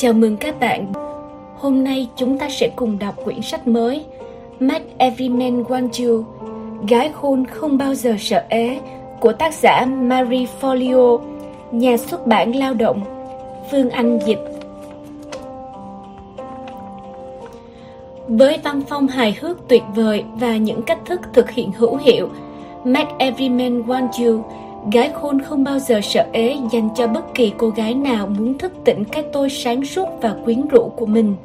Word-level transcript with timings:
Chào 0.00 0.12
mừng 0.12 0.36
các 0.36 0.60
bạn. 0.60 0.92
Hôm 1.58 1.84
nay 1.84 2.08
chúng 2.16 2.38
ta 2.38 2.48
sẽ 2.50 2.70
cùng 2.76 2.98
đọc 2.98 3.14
quyển 3.24 3.42
sách 3.42 3.68
mới 3.68 4.04
Make 4.60 4.84
Every 4.98 5.28
Man 5.28 5.62
Want 5.62 6.06
You 6.06 6.24
Gái 6.88 7.10
khôn 7.14 7.46
không 7.46 7.78
bao 7.78 7.94
giờ 7.94 8.16
sợ 8.18 8.44
ế 8.48 8.80
của 9.20 9.32
tác 9.32 9.54
giả 9.54 9.84
Marie 9.84 10.46
Folio, 10.60 11.20
nhà 11.70 11.96
xuất 11.96 12.26
bản 12.26 12.56
lao 12.56 12.74
động, 12.74 13.00
Phương 13.70 13.90
Anh 13.90 14.18
dịch. 14.26 14.38
Với 18.28 18.58
văn 18.64 18.82
phong 18.88 19.08
hài 19.08 19.36
hước 19.40 19.68
tuyệt 19.68 19.82
vời 19.94 20.24
và 20.34 20.56
những 20.56 20.82
cách 20.82 20.98
thức 21.04 21.20
thực 21.32 21.50
hiện 21.50 21.72
hữu 21.72 21.96
hiệu, 21.96 22.28
Make 22.84 23.14
Every 23.18 23.48
Man 23.48 23.82
Want 23.82 24.24
You 24.24 24.44
Gái 24.92 25.10
khôn 25.14 25.40
không 25.40 25.64
bao 25.64 25.78
giờ 25.78 26.00
sợ 26.02 26.26
ế 26.32 26.56
dành 26.72 26.88
cho 26.96 27.06
bất 27.06 27.34
kỳ 27.34 27.52
cô 27.58 27.68
gái 27.68 27.94
nào 27.94 28.26
muốn 28.26 28.58
thức 28.58 28.72
tỉnh 28.84 29.04
cái 29.04 29.24
tôi 29.32 29.50
sáng 29.50 29.84
suốt 29.84 30.08
và 30.22 30.34
quyến 30.44 30.68
rũ 30.68 30.92
của 30.96 31.06
mình. 31.06 31.36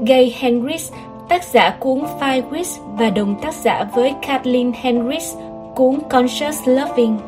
Gay 0.00 0.34
Henrys, 0.38 0.92
tác 1.28 1.44
giả 1.44 1.76
cuốn 1.80 2.04
Five 2.20 2.50
Weeks 2.50 2.96
và 2.98 3.10
đồng 3.10 3.40
tác 3.42 3.54
giả 3.54 3.84
với 3.94 4.14
Kathleen 4.26 4.72
Henrys, 4.72 5.34
cuốn 5.74 5.98
Conscious 6.10 6.68
Loving. 6.68 7.18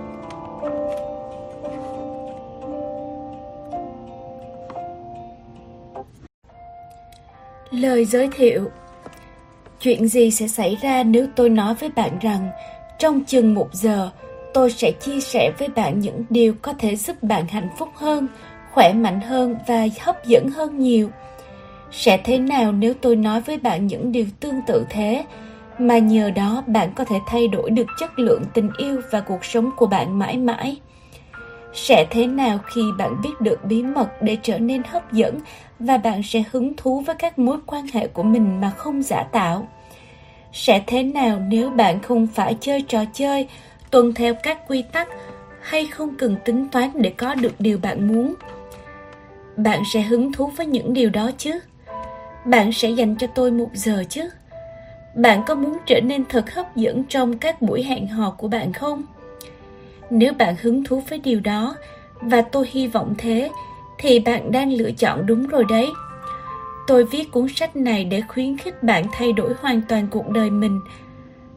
Lời 7.71 8.05
giới 8.05 8.29
thiệu 8.37 8.71
Chuyện 9.81 10.09
gì 10.09 10.31
sẽ 10.31 10.49
xảy 10.49 10.77
ra 10.83 11.03
nếu 11.03 11.27
tôi 11.37 11.49
nói 11.49 11.75
với 11.75 11.91
bạn 11.97 12.19
rằng 12.21 12.49
trong 12.99 13.25
chừng 13.25 13.55
một 13.55 13.69
giờ, 13.73 14.11
tôi 14.55 14.71
sẽ 14.71 14.93
chia 14.93 15.21
sẻ 15.21 15.53
với 15.59 15.69
bạn 15.69 16.01
những 16.01 16.25
điều 16.31 16.55
có 16.63 16.73
thể 16.79 16.97
giúp 16.97 17.23
bạn 17.23 17.49
hạnh 17.49 17.69
phúc 17.79 17.89
hơn, 17.95 18.29
khỏe 18.73 18.93
mạnh 18.93 19.21
hơn 19.21 19.57
và 19.67 19.87
hấp 20.01 20.27
dẫn 20.27 20.49
hơn 20.49 20.79
nhiều. 20.79 21.11
Sẽ 21.91 22.17
thế 22.25 22.39
nào 22.39 22.73
nếu 22.73 22.95
tôi 22.95 23.17
nói 23.17 23.41
với 23.41 23.59
bạn 23.59 23.87
những 23.87 24.13
điều 24.13 24.27
tương 24.41 24.61
tự 24.67 24.87
thế, 24.91 25.25
mà 25.79 25.99
nhờ 25.99 26.31
đó 26.31 26.63
bạn 26.67 26.93
có 26.97 27.05
thể 27.05 27.17
thay 27.27 27.49
đổi 27.49 27.71
được 27.71 27.87
chất 28.01 28.19
lượng 28.19 28.43
tình 28.55 28.71
yêu 28.79 29.01
và 29.11 29.21
cuộc 29.21 29.45
sống 29.45 29.71
của 29.77 29.87
bạn 29.87 30.19
mãi 30.19 30.39
mãi? 30.39 30.77
Sẽ 31.73 32.07
thế 32.11 32.27
nào 32.27 32.59
khi 32.75 32.83
bạn 32.99 33.23
biết 33.23 33.41
được 33.41 33.65
bí 33.65 33.83
mật 33.83 34.23
để 34.23 34.37
trở 34.43 34.59
nên 34.59 34.83
hấp 34.85 35.13
dẫn 35.13 35.39
và 35.79 35.97
bạn 35.97 36.23
sẽ 36.23 36.43
hứng 36.51 36.73
thú 36.77 37.01
với 37.01 37.15
các 37.15 37.39
mối 37.39 37.59
quan 37.67 37.87
hệ 37.93 38.07
của 38.07 38.23
mình 38.23 38.61
mà 38.61 38.71
không 38.71 39.03
giả 39.03 39.23
tạo? 39.23 39.69
Sẽ 40.53 40.83
thế 40.87 41.03
nào 41.03 41.41
nếu 41.49 41.71
bạn 41.71 42.03
không 42.03 42.27
phải 42.27 42.57
chơi 42.61 42.83
trò 42.83 43.05
chơi 43.13 43.49
tuân 43.95 44.15
theo 44.15 44.35
các 44.35 44.59
quy 44.69 44.83
tắc 44.83 45.09
hay 45.61 45.87
không 45.87 46.15
cần 46.15 46.37
tính 46.45 46.69
toán 46.73 46.91
để 46.95 47.13
có 47.17 47.35
được 47.35 47.53
điều 47.59 47.79
bạn 47.79 48.09
muốn. 48.09 48.35
Bạn 49.57 49.83
sẽ 49.93 50.01
hứng 50.01 50.33
thú 50.33 50.47
với 50.47 50.67
những 50.67 50.93
điều 50.93 51.11
đó 51.11 51.31
chứ? 51.39 51.51
Bạn 52.45 52.73
sẽ 52.73 52.91
dành 52.91 53.17
cho 53.17 53.27
tôi 53.27 53.51
một 53.51 53.69
giờ 53.75 54.05
chứ? 54.09 54.23
Bạn 55.15 55.43
có 55.47 55.55
muốn 55.55 55.79
trở 55.87 56.01
nên 56.01 56.25
thật 56.25 56.55
hấp 56.55 56.77
dẫn 56.77 57.05
trong 57.05 57.39
các 57.39 57.63
buổi 57.63 57.83
hẹn 57.83 58.07
hò 58.07 58.31
của 58.31 58.49
bạn 58.49 58.73
không? 58.73 59.03
Nếu 60.11 60.33
bạn 60.33 60.55
hứng 60.63 60.85
thú 60.85 61.03
với 61.09 61.19
điều 61.19 61.41
đó, 61.41 61.77
và 62.21 62.41
tôi 62.41 62.69
hy 62.71 62.87
vọng 62.87 63.15
thế, 63.19 63.51
thì 63.99 64.19
bạn 64.19 64.53
đang 64.53 64.73
lựa 64.73 64.91
chọn 64.91 65.27
đúng 65.27 65.47
rồi 65.47 65.65
đấy. 65.69 65.89
Tôi 66.87 67.05
viết 67.05 67.33
cuốn 67.33 67.47
sách 67.49 67.77
này 67.77 68.05
để 68.05 68.23
khuyến 68.29 68.59
khích 68.59 68.83
bạn 68.83 69.05
thay 69.13 69.33
đổi 69.33 69.55
hoàn 69.61 69.81
toàn 69.89 70.07
cuộc 70.11 70.29
đời 70.29 70.51
mình 70.51 70.81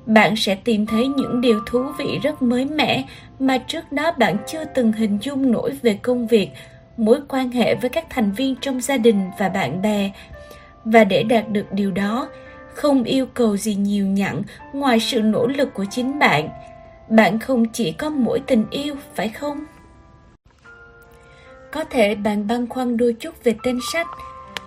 bạn 0.08 0.36
sẽ 0.36 0.56
tìm 0.56 0.86
thấy 0.86 1.08
những 1.08 1.42
điều 1.42 1.62
thú 1.66 1.84
vị 1.98 2.20
rất 2.24 2.42
mới 2.42 2.66
mẻ 2.66 3.04
mà 3.40 3.58
trước 3.58 3.92
đó 3.92 4.12
bạn 4.18 4.38
chưa 4.48 4.66
từng 4.66 4.92
hình 4.92 5.18
dung 5.22 5.52
nổi 5.52 5.72
về 5.82 6.00
công 6.02 6.28
việc, 6.28 6.50
mối 6.98 7.20
quan 7.28 7.52
hệ 7.52 7.76
với 7.76 7.90
các 7.90 8.06
thành 8.10 8.32
viên 8.32 8.56
trong 8.62 8.82
gia 8.82 8.98
đình 8.98 9.30
và 9.40 9.50
bạn 9.50 9.82
bè. 9.82 10.12
Và 10.86 11.04
để 11.04 11.24
đạt 11.24 11.50
được 11.50 11.66
điều 11.72 11.92
đó, 11.92 12.30
không 12.74 13.04
yêu 13.04 13.26
cầu 13.34 13.58
gì 13.58 13.76
nhiều 13.76 14.06
nhặn 14.06 14.42
ngoài 14.74 15.00
sự 15.00 15.22
nỗ 15.22 15.48
lực 15.48 15.74
của 15.74 15.86
chính 15.92 16.20
bạn. 16.20 16.50
Bạn 17.10 17.40
không 17.40 17.66
chỉ 17.66 17.92
có 17.92 18.10
mỗi 18.10 18.40
tình 18.48 18.66
yêu, 18.72 18.96
phải 19.16 19.30
không? 19.30 19.66
Có 21.72 21.84
thể 21.84 22.16
bạn 22.16 22.48
băn 22.48 22.68
khoăn 22.68 22.98
đôi 22.98 23.16
chút 23.20 23.44
về 23.44 23.56
tên 23.64 23.80
sách. 23.94 24.08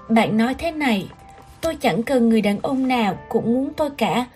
Bạn 0.09 0.37
nói 0.37 0.55
thế 0.59 0.71
này, 0.71 1.09
tôi 1.61 1.75
chẳng 1.75 2.03
cần 2.03 2.29
người 2.29 2.41
đàn 2.41 2.59
ông 2.63 2.89
nào 2.89 3.19
cũng 3.29 3.55
muốn 3.55 3.73
tôi 3.77 3.91
cả. 3.91 4.27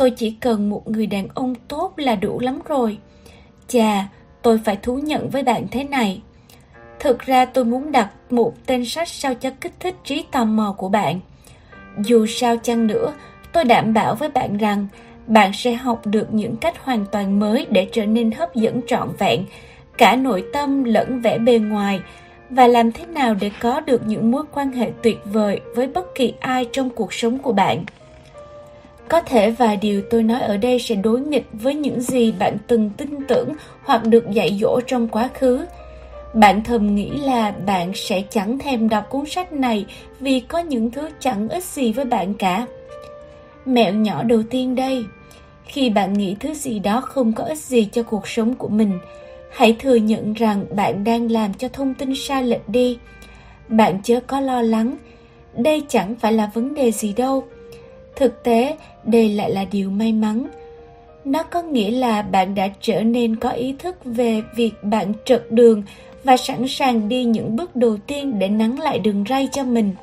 Tôi 0.00 0.10
chỉ 0.10 0.30
cần 0.30 0.70
một 0.70 0.90
người 0.90 1.06
đàn 1.06 1.28
ông 1.34 1.54
tốt 1.68 1.92
là 1.96 2.14
đủ 2.14 2.40
lắm 2.40 2.58
rồi. 2.68 2.98
Chà, 3.68 4.08
tôi 4.42 4.60
phải 4.64 4.76
thú 4.76 4.98
nhận 4.98 5.30
với 5.30 5.42
bạn 5.42 5.66
thế 5.70 5.84
này. 5.84 6.22
Thực 7.00 7.18
ra 7.18 7.44
tôi 7.44 7.64
muốn 7.64 7.92
đặt 7.92 8.10
một 8.30 8.52
tên 8.66 8.84
sách 8.84 9.08
sao 9.08 9.34
cho 9.34 9.50
kích 9.60 9.72
thích 9.80 9.94
trí 10.04 10.24
tò 10.32 10.44
mò 10.44 10.74
của 10.78 10.88
bạn. 10.88 11.20
Dù 11.98 12.26
sao 12.26 12.56
chăng 12.56 12.86
nữa, 12.86 13.12
tôi 13.52 13.64
đảm 13.64 13.94
bảo 13.94 14.14
với 14.14 14.28
bạn 14.28 14.56
rằng 14.56 14.86
bạn 15.26 15.52
sẽ 15.52 15.74
học 15.74 16.06
được 16.06 16.34
những 16.34 16.56
cách 16.56 16.84
hoàn 16.84 17.06
toàn 17.12 17.38
mới 17.38 17.66
để 17.70 17.88
trở 17.92 18.06
nên 18.06 18.30
hấp 18.30 18.54
dẫn 18.54 18.80
trọn 18.86 19.08
vẹn, 19.18 19.44
cả 19.98 20.16
nội 20.16 20.44
tâm 20.52 20.84
lẫn 20.84 21.20
vẻ 21.20 21.38
bề 21.38 21.58
ngoài, 21.58 22.00
và 22.50 22.66
làm 22.66 22.92
thế 22.92 23.06
nào 23.06 23.34
để 23.34 23.50
có 23.60 23.80
được 23.80 24.06
những 24.06 24.30
mối 24.30 24.42
quan 24.52 24.72
hệ 24.72 24.90
tuyệt 25.02 25.18
vời 25.24 25.60
với 25.74 25.86
bất 25.86 26.14
kỳ 26.14 26.34
ai 26.40 26.66
trong 26.72 26.90
cuộc 26.90 27.12
sống 27.12 27.38
của 27.38 27.52
bạn. 27.52 27.84
Có 29.10 29.20
thể 29.20 29.50
vài 29.50 29.76
điều 29.76 30.02
tôi 30.10 30.22
nói 30.22 30.40
ở 30.40 30.56
đây 30.56 30.78
sẽ 30.78 30.94
đối 30.94 31.20
nghịch 31.20 31.46
với 31.52 31.74
những 31.74 32.00
gì 32.00 32.32
bạn 32.32 32.56
từng 32.66 32.90
tin 32.96 33.10
tưởng 33.28 33.48
hoặc 33.82 34.04
được 34.04 34.30
dạy 34.30 34.58
dỗ 34.60 34.80
trong 34.86 35.08
quá 35.08 35.28
khứ. 35.34 35.66
Bạn 36.34 36.64
thầm 36.64 36.94
nghĩ 36.94 37.10
là 37.10 37.50
bạn 37.50 37.92
sẽ 37.94 38.22
chẳng 38.30 38.58
thèm 38.58 38.88
đọc 38.88 39.06
cuốn 39.10 39.26
sách 39.26 39.52
này 39.52 39.86
vì 40.20 40.40
có 40.40 40.58
những 40.58 40.90
thứ 40.90 41.08
chẳng 41.20 41.48
ích 41.48 41.64
gì 41.64 41.92
với 41.92 42.04
bạn 42.04 42.34
cả. 42.34 42.66
Mẹo 43.64 43.94
nhỏ 43.94 44.22
đầu 44.22 44.42
tiên 44.50 44.74
đây, 44.74 45.04
khi 45.64 45.90
bạn 45.90 46.12
nghĩ 46.12 46.36
thứ 46.40 46.54
gì 46.54 46.78
đó 46.78 47.00
không 47.00 47.32
có 47.32 47.44
ích 47.44 47.58
gì 47.58 47.88
cho 47.92 48.02
cuộc 48.02 48.28
sống 48.28 48.54
của 48.54 48.68
mình, 48.68 48.98
hãy 49.50 49.76
thừa 49.78 49.94
nhận 49.94 50.32
rằng 50.32 50.64
bạn 50.76 51.04
đang 51.04 51.30
làm 51.30 51.54
cho 51.54 51.68
thông 51.68 51.94
tin 51.94 52.14
sai 52.16 52.42
lệch 52.42 52.68
đi. 52.68 52.98
Bạn 53.68 54.00
chớ 54.02 54.20
có 54.26 54.40
lo 54.40 54.62
lắng, 54.62 54.96
đây 55.56 55.82
chẳng 55.88 56.14
phải 56.14 56.32
là 56.32 56.50
vấn 56.54 56.74
đề 56.74 56.90
gì 56.90 57.12
đâu 57.12 57.44
Thực 58.20 58.42
tế, 58.42 58.76
đây 59.04 59.28
lại 59.28 59.50
là 59.50 59.64
điều 59.72 59.90
may 59.90 60.12
mắn. 60.12 60.46
Nó 61.24 61.42
có 61.42 61.62
nghĩa 61.62 61.90
là 61.90 62.22
bạn 62.22 62.54
đã 62.54 62.68
trở 62.80 63.02
nên 63.02 63.36
có 63.36 63.50
ý 63.50 63.74
thức 63.78 63.96
về 64.04 64.42
việc 64.56 64.72
bạn 64.82 65.12
trật 65.24 65.50
đường 65.50 65.82
và 66.24 66.36
sẵn 66.36 66.68
sàng 66.68 67.08
đi 67.08 67.24
những 67.24 67.56
bước 67.56 67.76
đầu 67.76 67.96
tiên 67.96 68.38
để 68.38 68.48
nắng 68.48 68.80
lại 68.80 68.98
đường 68.98 69.24
ray 69.28 69.48
cho 69.52 69.64
mình. 69.64 69.94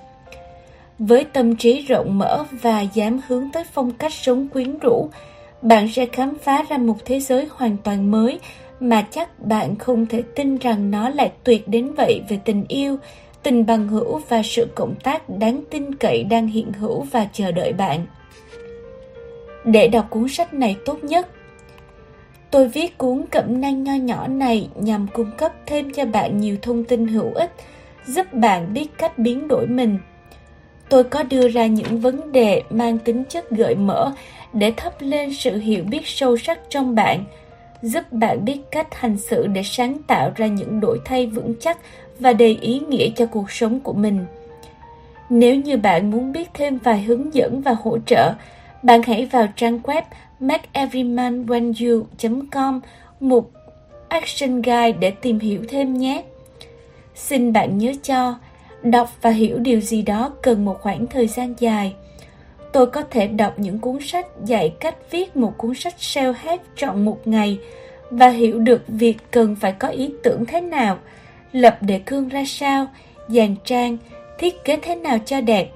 Với 0.99 1.23
tâm 1.23 1.55
trí 1.55 1.81
rộng 1.81 2.17
mở 2.17 2.43
và 2.51 2.81
dám 2.81 3.19
hướng 3.27 3.49
tới 3.53 3.63
phong 3.73 3.91
cách 3.91 4.13
sống 4.13 4.47
quyến 4.47 4.79
rũ, 4.79 5.09
bạn 5.61 5.87
sẽ 5.87 6.05
khám 6.05 6.37
phá 6.43 6.65
ra 6.69 6.77
một 6.77 6.97
thế 7.05 7.19
giới 7.19 7.47
hoàn 7.51 7.77
toàn 7.83 8.11
mới 8.11 8.39
mà 8.79 9.07
chắc 9.11 9.45
bạn 9.45 9.75
không 9.75 10.05
thể 10.05 10.21
tin 10.35 10.57
rằng 10.57 10.91
nó 10.91 11.09
lại 11.09 11.31
tuyệt 11.43 11.67
đến 11.67 11.91
vậy 11.97 12.21
về 12.29 12.39
tình 12.45 12.65
yêu, 12.67 12.97
tình 13.43 13.65
bằng 13.65 13.87
hữu 13.87 14.21
và 14.29 14.41
sự 14.43 14.67
cộng 14.75 14.95
tác 14.95 15.29
đáng 15.29 15.63
tin 15.69 15.95
cậy 15.95 16.23
đang 16.23 16.47
hiện 16.47 16.73
hữu 16.73 17.01
và 17.01 17.27
chờ 17.33 17.51
đợi 17.51 17.73
bạn. 17.73 18.05
Để 19.65 19.87
đọc 19.87 20.07
cuốn 20.09 20.27
sách 20.27 20.53
này 20.53 20.75
tốt 20.85 21.03
nhất, 21.03 21.27
tôi 22.51 22.67
viết 22.67 22.97
cuốn 22.97 23.25
cẩm 23.31 23.61
nang 23.61 23.83
nho 23.83 23.93
nhỏ 23.93 24.27
này 24.27 24.69
nhằm 24.75 25.07
cung 25.13 25.31
cấp 25.37 25.53
thêm 25.65 25.93
cho 25.93 26.05
bạn 26.05 26.37
nhiều 26.37 26.57
thông 26.61 26.83
tin 26.83 27.07
hữu 27.07 27.33
ích, 27.33 27.51
giúp 28.05 28.33
bạn 28.33 28.73
biết 28.73 28.87
cách 28.97 29.17
biến 29.17 29.47
đổi 29.47 29.67
mình. 29.67 29.97
Tôi 30.89 31.03
có 31.03 31.23
đưa 31.23 31.47
ra 31.47 31.65
những 31.65 31.99
vấn 31.99 32.31
đề 32.31 32.63
mang 32.69 32.97
tính 32.97 33.23
chất 33.29 33.49
gợi 33.49 33.75
mở 33.75 34.11
để 34.53 34.73
thắp 34.77 34.93
lên 34.99 35.33
sự 35.33 35.57
hiểu 35.57 35.83
biết 35.83 36.01
sâu 36.07 36.37
sắc 36.37 36.59
trong 36.69 36.95
bạn, 36.95 37.23
giúp 37.81 38.11
bạn 38.11 38.45
biết 38.45 38.59
cách 38.71 38.87
hành 38.95 39.17
xử 39.17 39.47
để 39.47 39.63
sáng 39.63 39.97
tạo 40.07 40.31
ra 40.35 40.47
những 40.47 40.79
đổi 40.79 40.99
thay 41.05 41.27
vững 41.27 41.53
chắc 41.59 41.77
và 42.19 42.33
đầy 42.33 42.57
ý 42.61 42.81
nghĩa 42.89 43.09
cho 43.15 43.25
cuộc 43.25 43.51
sống 43.51 43.79
của 43.79 43.93
mình. 43.93 44.25
Nếu 45.29 45.55
như 45.55 45.77
bạn 45.77 46.11
muốn 46.11 46.31
biết 46.31 46.49
thêm 46.53 46.77
vài 46.77 47.01
hướng 47.01 47.33
dẫn 47.33 47.61
và 47.61 47.75
hỗ 47.83 47.97
trợ, 48.05 48.33
bạn 48.83 49.01
hãy 49.03 49.25
vào 49.25 49.47
trang 49.55 49.79
web 49.83 50.01
makeeverymanwantyou.com 50.39 52.79
mục 53.19 53.51
Action 54.07 54.61
Guide 54.61 54.91
để 54.91 55.11
tìm 55.11 55.39
hiểu 55.39 55.61
thêm 55.69 55.97
nhé. 55.97 56.23
Xin 57.15 57.53
bạn 57.53 57.77
nhớ 57.77 57.91
cho, 58.03 58.35
đọc 58.83 59.09
và 59.21 59.29
hiểu 59.29 59.57
điều 59.57 59.81
gì 59.81 60.01
đó 60.01 60.31
cần 60.41 60.65
một 60.65 60.81
khoảng 60.81 61.07
thời 61.07 61.27
gian 61.27 61.53
dài. 61.59 61.95
Tôi 62.73 62.87
có 62.87 63.01
thể 63.01 63.27
đọc 63.27 63.59
những 63.59 63.79
cuốn 63.79 63.97
sách 64.01 64.27
dạy 64.45 64.73
cách 64.79 64.95
viết 65.11 65.37
một 65.37 65.53
cuốn 65.57 65.75
sách 65.75 65.95
self-help 65.99 66.57
trọn 66.75 67.05
một 67.05 67.27
ngày 67.27 67.59
và 68.11 68.29
hiểu 68.29 68.59
được 68.59 68.81
việc 68.87 69.17
cần 69.31 69.55
phải 69.55 69.71
có 69.71 69.87
ý 69.87 70.13
tưởng 70.23 70.45
thế 70.45 70.61
nào– 70.61 70.97
lập 71.61 71.77
đề 71.81 71.99
cương 72.05 72.29
ra 72.29 72.43
sao, 72.47 72.87
dàn 73.27 73.55
trang, 73.65 73.97
thiết 74.37 74.63
kế 74.63 74.77
thế 74.81 74.95
nào 74.95 75.17
cho 75.25 75.41
đẹp. 75.41 75.71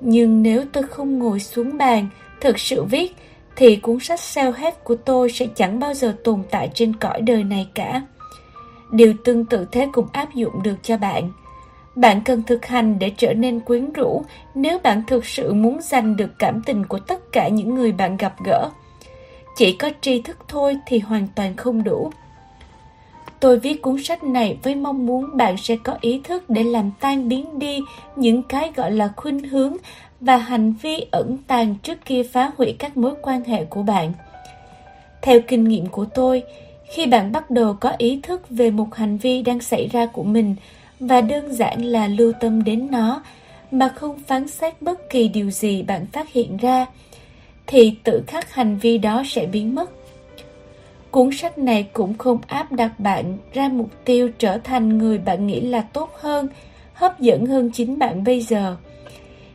Nhưng 0.00 0.42
nếu 0.42 0.64
tôi 0.72 0.82
không 0.82 1.18
ngồi 1.18 1.40
xuống 1.40 1.78
bàn, 1.78 2.08
thực 2.40 2.58
sự 2.58 2.84
viết, 2.84 3.16
thì 3.56 3.76
cuốn 3.76 3.98
sách 4.00 4.20
self-help 4.20 4.72
của 4.84 4.94
tôi 4.94 5.30
sẽ 5.30 5.46
chẳng 5.54 5.78
bao 5.78 5.94
giờ 5.94 6.16
tồn 6.24 6.42
tại 6.50 6.70
trên 6.74 6.96
cõi 6.96 7.20
đời 7.20 7.44
này 7.44 7.68
cả. 7.74 8.02
Điều 8.92 9.14
tương 9.24 9.44
tự 9.44 9.66
thế 9.72 9.88
cũng 9.92 10.06
áp 10.12 10.34
dụng 10.34 10.62
được 10.62 10.76
cho 10.82 10.96
bạn. 10.96 11.32
Bạn 11.94 12.20
cần 12.24 12.42
thực 12.42 12.66
hành 12.66 12.98
để 12.98 13.12
trở 13.16 13.34
nên 13.34 13.60
quyến 13.60 13.92
rũ 13.92 14.22
nếu 14.54 14.78
bạn 14.78 15.02
thực 15.06 15.26
sự 15.26 15.54
muốn 15.54 15.78
giành 15.82 16.16
được 16.16 16.30
cảm 16.38 16.62
tình 16.62 16.84
của 16.84 16.98
tất 16.98 17.32
cả 17.32 17.48
những 17.48 17.74
người 17.74 17.92
bạn 17.92 18.16
gặp 18.16 18.34
gỡ. 18.44 18.70
Chỉ 19.56 19.72
có 19.72 19.90
tri 20.00 20.22
thức 20.22 20.36
thôi 20.48 20.76
thì 20.86 20.98
hoàn 20.98 21.28
toàn 21.34 21.56
không 21.56 21.84
đủ. 21.84 22.10
Tôi 23.40 23.58
viết 23.58 23.82
cuốn 23.82 24.02
sách 24.02 24.24
này 24.24 24.56
với 24.62 24.74
mong 24.74 25.06
muốn 25.06 25.36
bạn 25.36 25.56
sẽ 25.56 25.76
có 25.84 25.96
ý 26.00 26.20
thức 26.24 26.50
để 26.50 26.64
làm 26.64 26.90
tan 27.00 27.28
biến 27.28 27.58
đi 27.58 27.80
những 28.16 28.42
cái 28.42 28.70
gọi 28.76 28.90
là 28.92 29.12
khuynh 29.16 29.48
hướng 29.48 29.76
và 30.20 30.36
hành 30.36 30.74
vi 30.82 31.06
ẩn 31.10 31.36
tàng 31.46 31.74
trước 31.82 31.98
khi 32.04 32.22
phá 32.22 32.50
hủy 32.56 32.76
các 32.78 32.96
mối 32.96 33.14
quan 33.22 33.44
hệ 33.44 33.64
của 33.64 33.82
bạn. 33.82 34.12
Theo 35.22 35.40
kinh 35.48 35.64
nghiệm 35.64 35.86
của 35.86 36.04
tôi, 36.04 36.42
khi 36.90 37.06
bạn 37.06 37.32
bắt 37.32 37.50
đầu 37.50 37.74
có 37.80 37.92
ý 37.98 38.20
thức 38.22 38.42
về 38.50 38.70
một 38.70 38.94
hành 38.94 39.18
vi 39.18 39.42
đang 39.42 39.60
xảy 39.60 39.88
ra 39.92 40.06
của 40.06 40.22
mình 40.22 40.56
và 41.00 41.20
đơn 41.20 41.52
giản 41.52 41.82
là 41.82 42.06
lưu 42.06 42.32
tâm 42.40 42.64
đến 42.64 42.88
nó 42.90 43.22
mà 43.70 43.88
không 43.88 44.18
phán 44.26 44.48
xét 44.48 44.82
bất 44.82 45.10
kỳ 45.10 45.28
điều 45.28 45.50
gì 45.50 45.82
bạn 45.82 46.06
phát 46.12 46.32
hiện 46.32 46.56
ra, 46.56 46.86
thì 47.66 47.94
tự 48.04 48.22
khắc 48.26 48.54
hành 48.54 48.78
vi 48.78 48.98
đó 48.98 49.22
sẽ 49.26 49.46
biến 49.46 49.74
mất. 49.74 49.90
Cuốn 51.18 51.30
sách 51.32 51.58
này 51.58 51.88
cũng 51.92 52.18
không 52.18 52.38
áp 52.46 52.72
đặt 52.72 53.00
bạn 53.00 53.38
ra 53.52 53.68
mục 53.68 53.90
tiêu 54.04 54.30
trở 54.38 54.58
thành 54.58 54.98
người 54.98 55.18
bạn 55.18 55.46
nghĩ 55.46 55.60
là 55.60 55.80
tốt 55.80 56.10
hơn, 56.20 56.48
hấp 56.94 57.20
dẫn 57.20 57.46
hơn 57.46 57.70
chính 57.74 57.98
bạn 57.98 58.24
bây 58.24 58.40
giờ. 58.40 58.76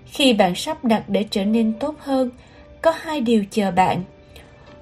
Khi 0.06 0.34
bạn 0.34 0.56
sắp 0.56 0.86
đặt 0.86 1.04
để 1.08 1.26
trở 1.32 1.46
nên 1.46 1.74
tốt 1.80 1.96
hơn, 2.00 2.30
có 2.82 2.94
hai 3.02 3.22
điều 3.22 3.44
chờ 3.52 3.72
bạn. 3.72 4.04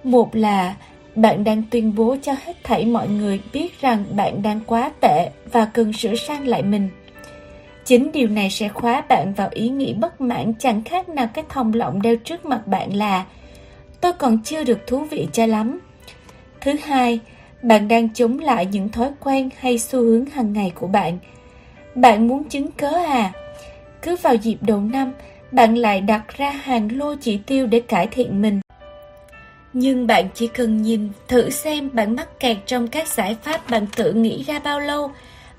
Một 0.03 0.35
là 0.35 0.75
bạn 1.15 1.43
đang 1.43 1.63
tuyên 1.71 1.95
bố 1.95 2.15
cho 2.21 2.35
hết 2.43 2.63
thảy 2.63 2.85
mọi 2.85 3.07
người 3.07 3.39
biết 3.53 3.81
rằng 3.81 4.05
bạn 4.15 4.41
đang 4.41 4.59
quá 4.67 4.91
tệ 5.01 5.29
và 5.51 5.65
cần 5.65 5.93
sửa 5.93 6.15
sang 6.15 6.47
lại 6.47 6.63
mình. 6.63 6.89
Chính 7.85 8.11
điều 8.11 8.27
này 8.27 8.49
sẽ 8.49 8.67
khóa 8.69 9.01
bạn 9.09 9.33
vào 9.33 9.49
ý 9.51 9.69
nghĩ 9.69 9.93
bất 9.93 10.21
mãn 10.21 10.53
chẳng 10.59 10.83
khác 10.83 11.09
nào 11.09 11.27
cái 11.33 11.43
thòng 11.49 11.73
lọng 11.73 12.01
đeo 12.01 12.15
trước 12.15 12.45
mặt 12.45 12.67
bạn 12.67 12.93
là 12.93 13.25
tôi 14.01 14.13
còn 14.13 14.43
chưa 14.43 14.63
được 14.63 14.87
thú 14.87 14.99
vị 14.99 15.27
cho 15.33 15.45
lắm. 15.45 15.79
Thứ 16.61 16.71
hai, 16.83 17.19
bạn 17.61 17.87
đang 17.87 18.13
chống 18.13 18.39
lại 18.39 18.65
những 18.65 18.89
thói 18.89 19.09
quen 19.19 19.49
hay 19.59 19.79
xu 19.79 19.99
hướng 19.99 20.25
hàng 20.25 20.53
ngày 20.53 20.71
của 20.75 20.87
bạn. 20.87 21.17
Bạn 21.95 22.27
muốn 22.27 22.43
chứng 22.43 22.71
cớ 22.71 22.89
à? 22.89 23.31
Cứ 24.01 24.15
vào 24.15 24.35
dịp 24.35 24.57
đầu 24.61 24.81
năm, 24.81 25.13
bạn 25.51 25.75
lại 25.75 26.01
đặt 26.01 26.37
ra 26.37 26.49
hàng 26.49 26.97
lô 26.97 27.15
chỉ 27.15 27.37
tiêu 27.37 27.67
để 27.67 27.79
cải 27.79 28.07
thiện 28.07 28.41
mình. 28.41 28.59
Nhưng 29.73 30.07
bạn 30.07 30.27
chỉ 30.33 30.47
cần 30.47 30.81
nhìn 30.81 31.09
thử 31.27 31.49
xem 31.49 31.89
bạn 31.93 32.15
mắc 32.15 32.39
kẹt 32.39 32.57
trong 32.65 32.87
các 32.87 33.07
giải 33.07 33.35
pháp 33.43 33.69
bạn 33.69 33.85
tự 33.95 34.13
nghĩ 34.13 34.43
ra 34.43 34.59
bao 34.59 34.79
lâu, 34.79 35.11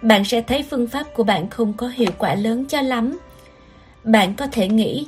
bạn 0.03 0.25
sẽ 0.25 0.41
thấy 0.41 0.65
phương 0.71 0.87
pháp 0.87 1.05
của 1.15 1.25
bạn 1.25 1.51
không 1.51 1.73
có 1.77 1.89
hiệu 1.89 2.11
quả 2.19 2.35
lớn 2.35 2.65
cho 2.69 2.81
lắm. 2.81 3.19
Bạn 4.05 4.35
có 4.35 4.47
thể 4.53 4.69
nghĩ, 4.69 5.07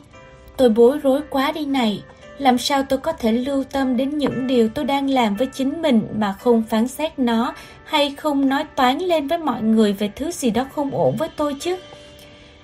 tôi 0.56 0.68
bối 0.68 0.98
rối 0.98 1.20
quá 1.30 1.52
đi 1.52 1.64
này, 1.64 2.02
làm 2.38 2.58
sao 2.58 2.82
tôi 2.82 2.98
có 2.98 3.12
thể 3.12 3.32
lưu 3.32 3.64
tâm 3.64 3.96
đến 3.96 4.18
những 4.18 4.46
điều 4.46 4.68
tôi 4.68 4.84
đang 4.84 5.10
làm 5.10 5.36
với 5.36 5.46
chính 5.46 5.82
mình 5.82 6.08
mà 6.16 6.32
không 6.32 6.62
phán 6.62 6.88
xét 6.88 7.18
nó 7.18 7.54
hay 7.84 8.14
không 8.16 8.48
nói 8.48 8.64
toán 8.76 8.98
lên 8.98 9.28
với 9.28 9.38
mọi 9.38 9.62
người 9.62 9.92
về 9.92 10.10
thứ 10.16 10.30
gì 10.30 10.50
đó 10.50 10.66
không 10.74 10.90
ổn 10.90 11.16
với 11.18 11.28
tôi 11.36 11.56
chứ? 11.60 11.76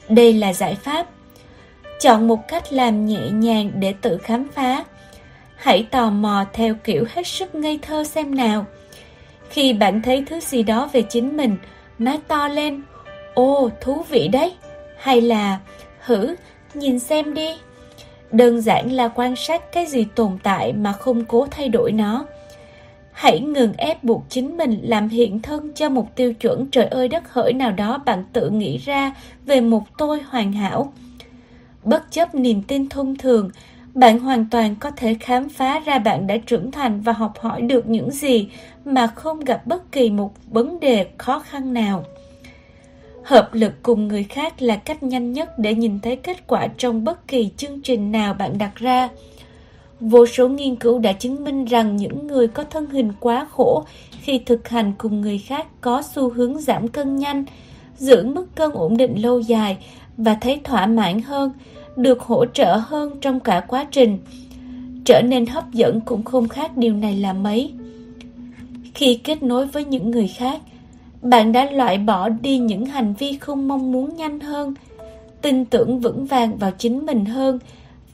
Đây 0.08 0.32
là 0.32 0.52
giải 0.52 0.75
pháp. 0.75 1.06
Chọn 2.00 2.28
một 2.28 2.49
cách 2.49 2.72
làm 2.72 3.06
nhẹ 3.06 3.31
nhàng 3.31 3.70
để 3.75 3.94
tự 4.00 4.19
khám 4.19 4.49
phá. 4.55 4.84
Hãy 5.56 5.87
tò 5.90 6.11
mò 6.11 6.44
theo 6.52 6.75
kiểu 6.84 7.05
hết 7.08 7.26
sức 7.26 7.55
ngây 7.55 7.78
thơ 7.82 8.05
xem 8.05 8.34
nào. 8.34 8.67
Khi 9.50 9.72
bạn 9.72 10.02
thấy 10.02 10.25
thứ 10.28 10.40
gì 10.40 10.62
đó 10.62 10.90
về 10.93 11.02
chính 11.02 11.37
mình, 11.37 11.56
nói 11.99 12.19
to 12.28 12.49
lên, 12.49 12.82
ô 13.34 13.70
thú 13.81 14.05
vị 14.08 14.28
đấy, 14.28 14.52
hay 14.99 15.20
là 15.20 15.58
hử, 16.00 16.34
nhìn 16.75 16.99
xem 16.99 17.34
đi. 17.34 17.56
Đơn 18.32 18.61
giản 18.61 18.93
là 18.93 19.09
quan 19.09 19.37
sát 19.37 19.73
cái 19.73 19.87
gì 19.87 20.06
tồn 20.15 20.38
tại 20.43 20.73
mà 20.73 20.93
không 20.93 21.25
cố 21.25 21.47
thay 21.50 21.69
đổi 21.69 21.93
nó. 21.93 22.25
Hãy 23.12 23.41
ngừng 23.41 23.73
ép 23.77 24.05
buộc 24.05 24.25
chính 24.29 24.56
mình 24.56 24.81
làm 24.82 25.09
hiện 25.09 25.43
thân 25.43 25.73
cho 25.75 25.88
một 25.88 26.17
tiêu 26.17 26.35
chuẩn 26.35 26.67
trời 26.71 26.85
ơi 26.85 27.09
đất 27.09 27.32
hỡi 27.32 27.53
nào 27.53 27.73
đó 27.73 27.99
bạn 28.06 28.25
tự 28.32 28.50
nghĩ 28.50 28.79
ra 28.79 29.15
về 29.47 29.61
một 29.61 29.82
tôi 29.99 30.21
hoàn 30.29 30.53
hảo. 30.53 30.93
Bất 31.85 32.12
chấp 32.12 32.35
niềm 32.35 32.62
tin 32.62 32.88
thông 32.88 33.17
thường, 33.17 33.50
bạn 33.94 34.19
hoàn 34.19 34.47
toàn 34.50 34.77
có 34.81 34.91
thể 34.91 35.15
khám 35.21 35.49
phá 35.49 35.81
ra 35.85 35.99
bạn 35.99 36.27
đã 36.27 36.37
trưởng 36.47 36.71
thành 36.71 37.00
và 37.00 37.12
học 37.12 37.32
hỏi 37.41 37.62
được 37.62 37.88
những 37.88 38.11
gì 38.11 38.49
mà 38.85 39.06
không 39.06 39.41
gặp 39.41 39.67
bất 39.67 39.93
kỳ 39.93 40.11
một 40.11 40.32
vấn 40.50 40.81
đề 40.81 41.06
khó 41.19 41.38
khăn 41.38 41.75
nào. 41.75 42.05
Hợp 43.25 43.55
lực 43.55 43.72
cùng 43.82 44.08
người 44.08 44.25
khác 44.25 44.62
là 44.62 44.76
cách 44.76 45.02
nhanh 45.02 45.32
nhất 45.32 45.58
để 45.58 45.75
nhìn 45.75 46.00
thấy 46.00 46.17
kết 46.17 46.46
quả 46.46 46.67
trong 46.67 47.05
bất 47.05 47.28
kỳ 47.28 47.50
chương 47.56 47.81
trình 47.82 48.12
nào 48.12 48.34
bạn 48.34 48.58
đặt 48.58 48.76
ra. 48.76 49.08
Vô 50.00 50.26
số 50.26 50.49
nghiên 50.49 50.76
cứu 50.76 50.99
đã 50.99 51.12
chứng 51.12 51.44
minh 51.44 51.64
rằng 51.64 51.96
những 51.96 52.26
người 52.26 52.49
có 52.49 52.64
thân 52.64 52.87
hình 52.87 53.12
quá 53.20 53.46
khổ 53.50 53.84
khi 54.11 54.38
thực 54.38 54.69
hành 54.69 54.93
cùng 54.99 55.20
người 55.20 55.38
khác 55.38 55.67
có 55.81 56.02
xu 56.14 56.31
hướng 56.31 56.58
giảm 56.58 56.88
cân 56.88 57.17
nhanh, 57.17 57.44
giữ 57.96 58.26
mức 58.26 58.46
cân 58.55 58.70
ổn 58.72 58.96
định 58.96 59.22
lâu 59.22 59.40
dài 59.40 59.78
và 60.17 60.34
thấy 60.34 60.61
thỏa 60.64 60.87
mãn 60.87 61.22
hơn, 61.22 61.52
được 61.96 62.20
hỗ 62.20 62.46
trợ 62.46 62.76
hơn 62.76 63.20
trong 63.20 63.40
cả 63.40 63.61
quá 63.69 63.87
trình. 63.90 64.19
Trở 65.05 65.22
nên 65.22 65.46
hấp 65.46 65.72
dẫn 65.72 66.00
cũng 66.00 66.22
không 66.22 66.49
khác 66.49 66.76
điều 66.76 66.94
này 66.94 67.17
là 67.17 67.32
mấy. 67.32 67.72
Khi 68.94 69.14
kết 69.25 69.43
nối 69.43 69.67
với 69.67 69.84
những 69.84 70.11
người 70.11 70.28
khác, 70.28 70.61
bạn 71.22 71.52
đã 71.52 71.70
loại 71.70 71.99
bỏ 71.99 72.28
đi 72.28 72.58
những 72.58 72.87
hành 72.87 73.14
vi 73.19 73.38
không 73.40 73.69
mong 73.69 73.93
muốn 73.93 74.17
nhanh 74.17 74.40
hơn, 74.40 74.75
tin 75.43 75.64
tưởng 75.64 76.00
vững 76.00 76.26
vàng 76.26 76.56
vào 76.56 76.70
chính 76.78 77.06
mình 77.06 77.25
hơn 77.25 77.58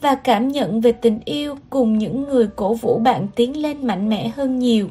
và 0.00 0.14
cảm 0.14 0.48
nhận 0.48 0.80
về 0.80 0.92
tình 0.92 1.18
yêu 1.24 1.54
cùng 1.70 1.98
những 1.98 2.22
người 2.22 2.48
cổ 2.56 2.74
vũ 2.74 2.98
bạn 2.98 3.28
tiến 3.36 3.62
lên 3.62 3.86
mạnh 3.86 4.08
mẽ 4.08 4.28
hơn 4.28 4.58
nhiều. 4.58 4.88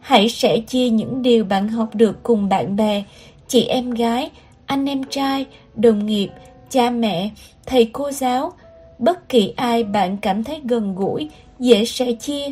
Hãy 0.00 0.28
sẻ 0.28 0.58
chia 0.58 0.88
những 0.90 1.22
điều 1.22 1.44
bạn 1.44 1.68
học 1.68 1.88
được 1.94 2.22
cùng 2.22 2.48
bạn 2.48 2.76
bè, 2.76 3.04
chị 3.48 3.64
em 3.64 3.90
gái, 3.90 4.30
anh 4.66 4.88
em 4.88 5.04
trai, 5.04 5.46
đồng 5.74 6.06
nghiệp, 6.06 6.28
cha 6.70 6.90
mẹ, 6.90 7.30
thầy 7.66 7.90
cô 7.92 8.10
giáo, 8.10 8.52
bất 8.98 9.28
kỳ 9.28 9.52
ai 9.56 9.84
bạn 9.84 10.16
cảm 10.16 10.44
thấy 10.44 10.60
gần 10.64 10.94
gũi, 10.94 11.28
dễ 11.58 11.84
sẻ 11.84 12.12
chia 12.12 12.46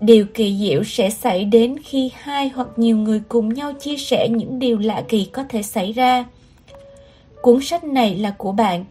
Điều 0.00 0.26
kỳ 0.34 0.56
diệu 0.58 0.84
sẽ 0.84 1.10
xảy 1.10 1.44
đến 1.44 1.76
khi 1.84 2.10
hai 2.14 2.48
hoặc 2.48 2.68
nhiều 2.76 2.96
người 2.96 3.22
cùng 3.28 3.54
nhau 3.54 3.72
chia 3.72 3.96
sẻ 3.96 4.28
những 4.30 4.58
điều 4.58 4.78
lạ 4.78 5.04
kỳ 5.08 5.24
có 5.24 5.44
thể 5.48 5.62
xảy 5.62 5.92
ra. 5.92 6.24
Cuốn 7.42 7.62
sách 7.62 7.84
này 7.84 8.16
là 8.16 8.34
của 8.38 8.52
bạn. 8.52 8.84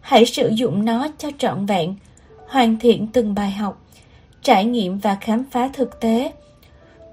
Hãy 0.00 0.26
sử 0.26 0.48
dụng 0.48 0.84
nó 0.84 1.08
cho 1.18 1.28
trọn 1.38 1.66
vẹn, 1.66 1.94
hoàn 2.46 2.78
thiện 2.78 3.06
từng 3.12 3.34
bài 3.34 3.50
học, 3.50 3.86
trải 4.42 4.64
nghiệm 4.64 4.98
và 4.98 5.18
khám 5.20 5.44
phá 5.50 5.70
thực 5.72 6.00
tế. 6.00 6.32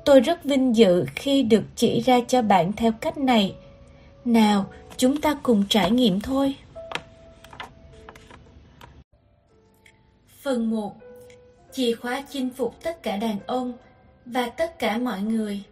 Tôi 0.05 0.19
rất 0.19 0.43
vinh 0.43 0.75
dự 0.75 1.05
khi 1.15 1.43
được 1.43 1.63
chỉ 1.75 1.99
ra 1.99 2.19
cho 2.27 2.41
bạn 2.41 2.73
theo 2.73 2.91
cách 2.91 3.17
này. 3.17 3.55
Nào, 4.25 4.65
chúng 4.97 5.21
ta 5.21 5.37
cùng 5.43 5.63
trải 5.69 5.91
nghiệm 5.91 6.21
thôi. 6.21 6.55
Phần 10.41 10.69
1 10.69 11.08
chìa 11.71 11.93
khóa 11.95 12.23
chinh 12.29 12.49
phục 12.49 12.83
tất 12.83 13.03
cả 13.03 13.17
đàn 13.17 13.37
ông 13.47 13.73
và 14.25 14.49
tất 14.49 14.79
cả 14.79 14.97
mọi 14.97 15.21
người. 15.21 15.63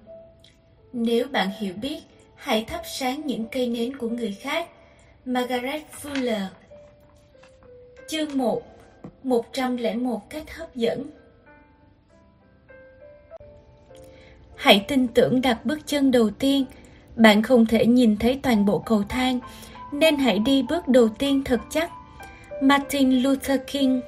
Nếu 0.93 1.27
bạn 1.27 1.49
hiểu 1.59 1.73
biết, 1.81 1.99
hãy 2.35 2.65
thắp 2.65 2.81
sáng 2.85 3.21
những 3.25 3.45
cây 3.51 3.67
nến 3.67 3.97
của 3.97 4.09
người 4.09 4.37
khác. 4.41 4.69
Margaret 5.25 5.81
Fuller 6.01 6.45
Chương 8.07 8.37
1 8.37 8.61
101 9.23 10.29
cách 10.29 10.55
hấp 10.55 10.75
dẫn 10.75 11.03
Hãy 14.55 14.85
tin 14.87 15.07
tưởng 15.07 15.41
đặt 15.41 15.65
bước 15.65 15.79
chân 15.85 16.11
đầu 16.11 16.29
tiên. 16.29 16.65
Bạn 17.15 17.41
không 17.41 17.65
thể 17.65 17.85
nhìn 17.85 18.17
thấy 18.17 18.39
toàn 18.43 18.65
bộ 18.65 18.79
cầu 18.79 19.03
thang, 19.09 19.39
nên 19.91 20.17
hãy 20.17 20.39
đi 20.39 20.63
bước 20.69 20.87
đầu 20.87 21.09
tiên 21.09 21.43
thật 21.45 21.59
chắc. 21.69 21.91
Martin 22.61 23.11
Luther 23.11 23.59
King 23.67 24.01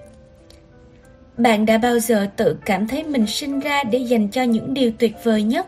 bạn 1.40 1.66
đã 1.66 1.78
bao 1.78 2.00
giờ 2.00 2.28
tự 2.36 2.58
cảm 2.66 2.88
thấy 2.88 3.04
mình 3.04 3.28
sinh 3.28 3.60
ra 3.60 3.84
để 3.84 4.00
dành 4.00 4.28
cho 4.28 4.44
những 4.44 4.74
điều 4.74 4.92
tuyệt 5.00 5.16
vời 5.24 5.44
nhất? 5.44 5.68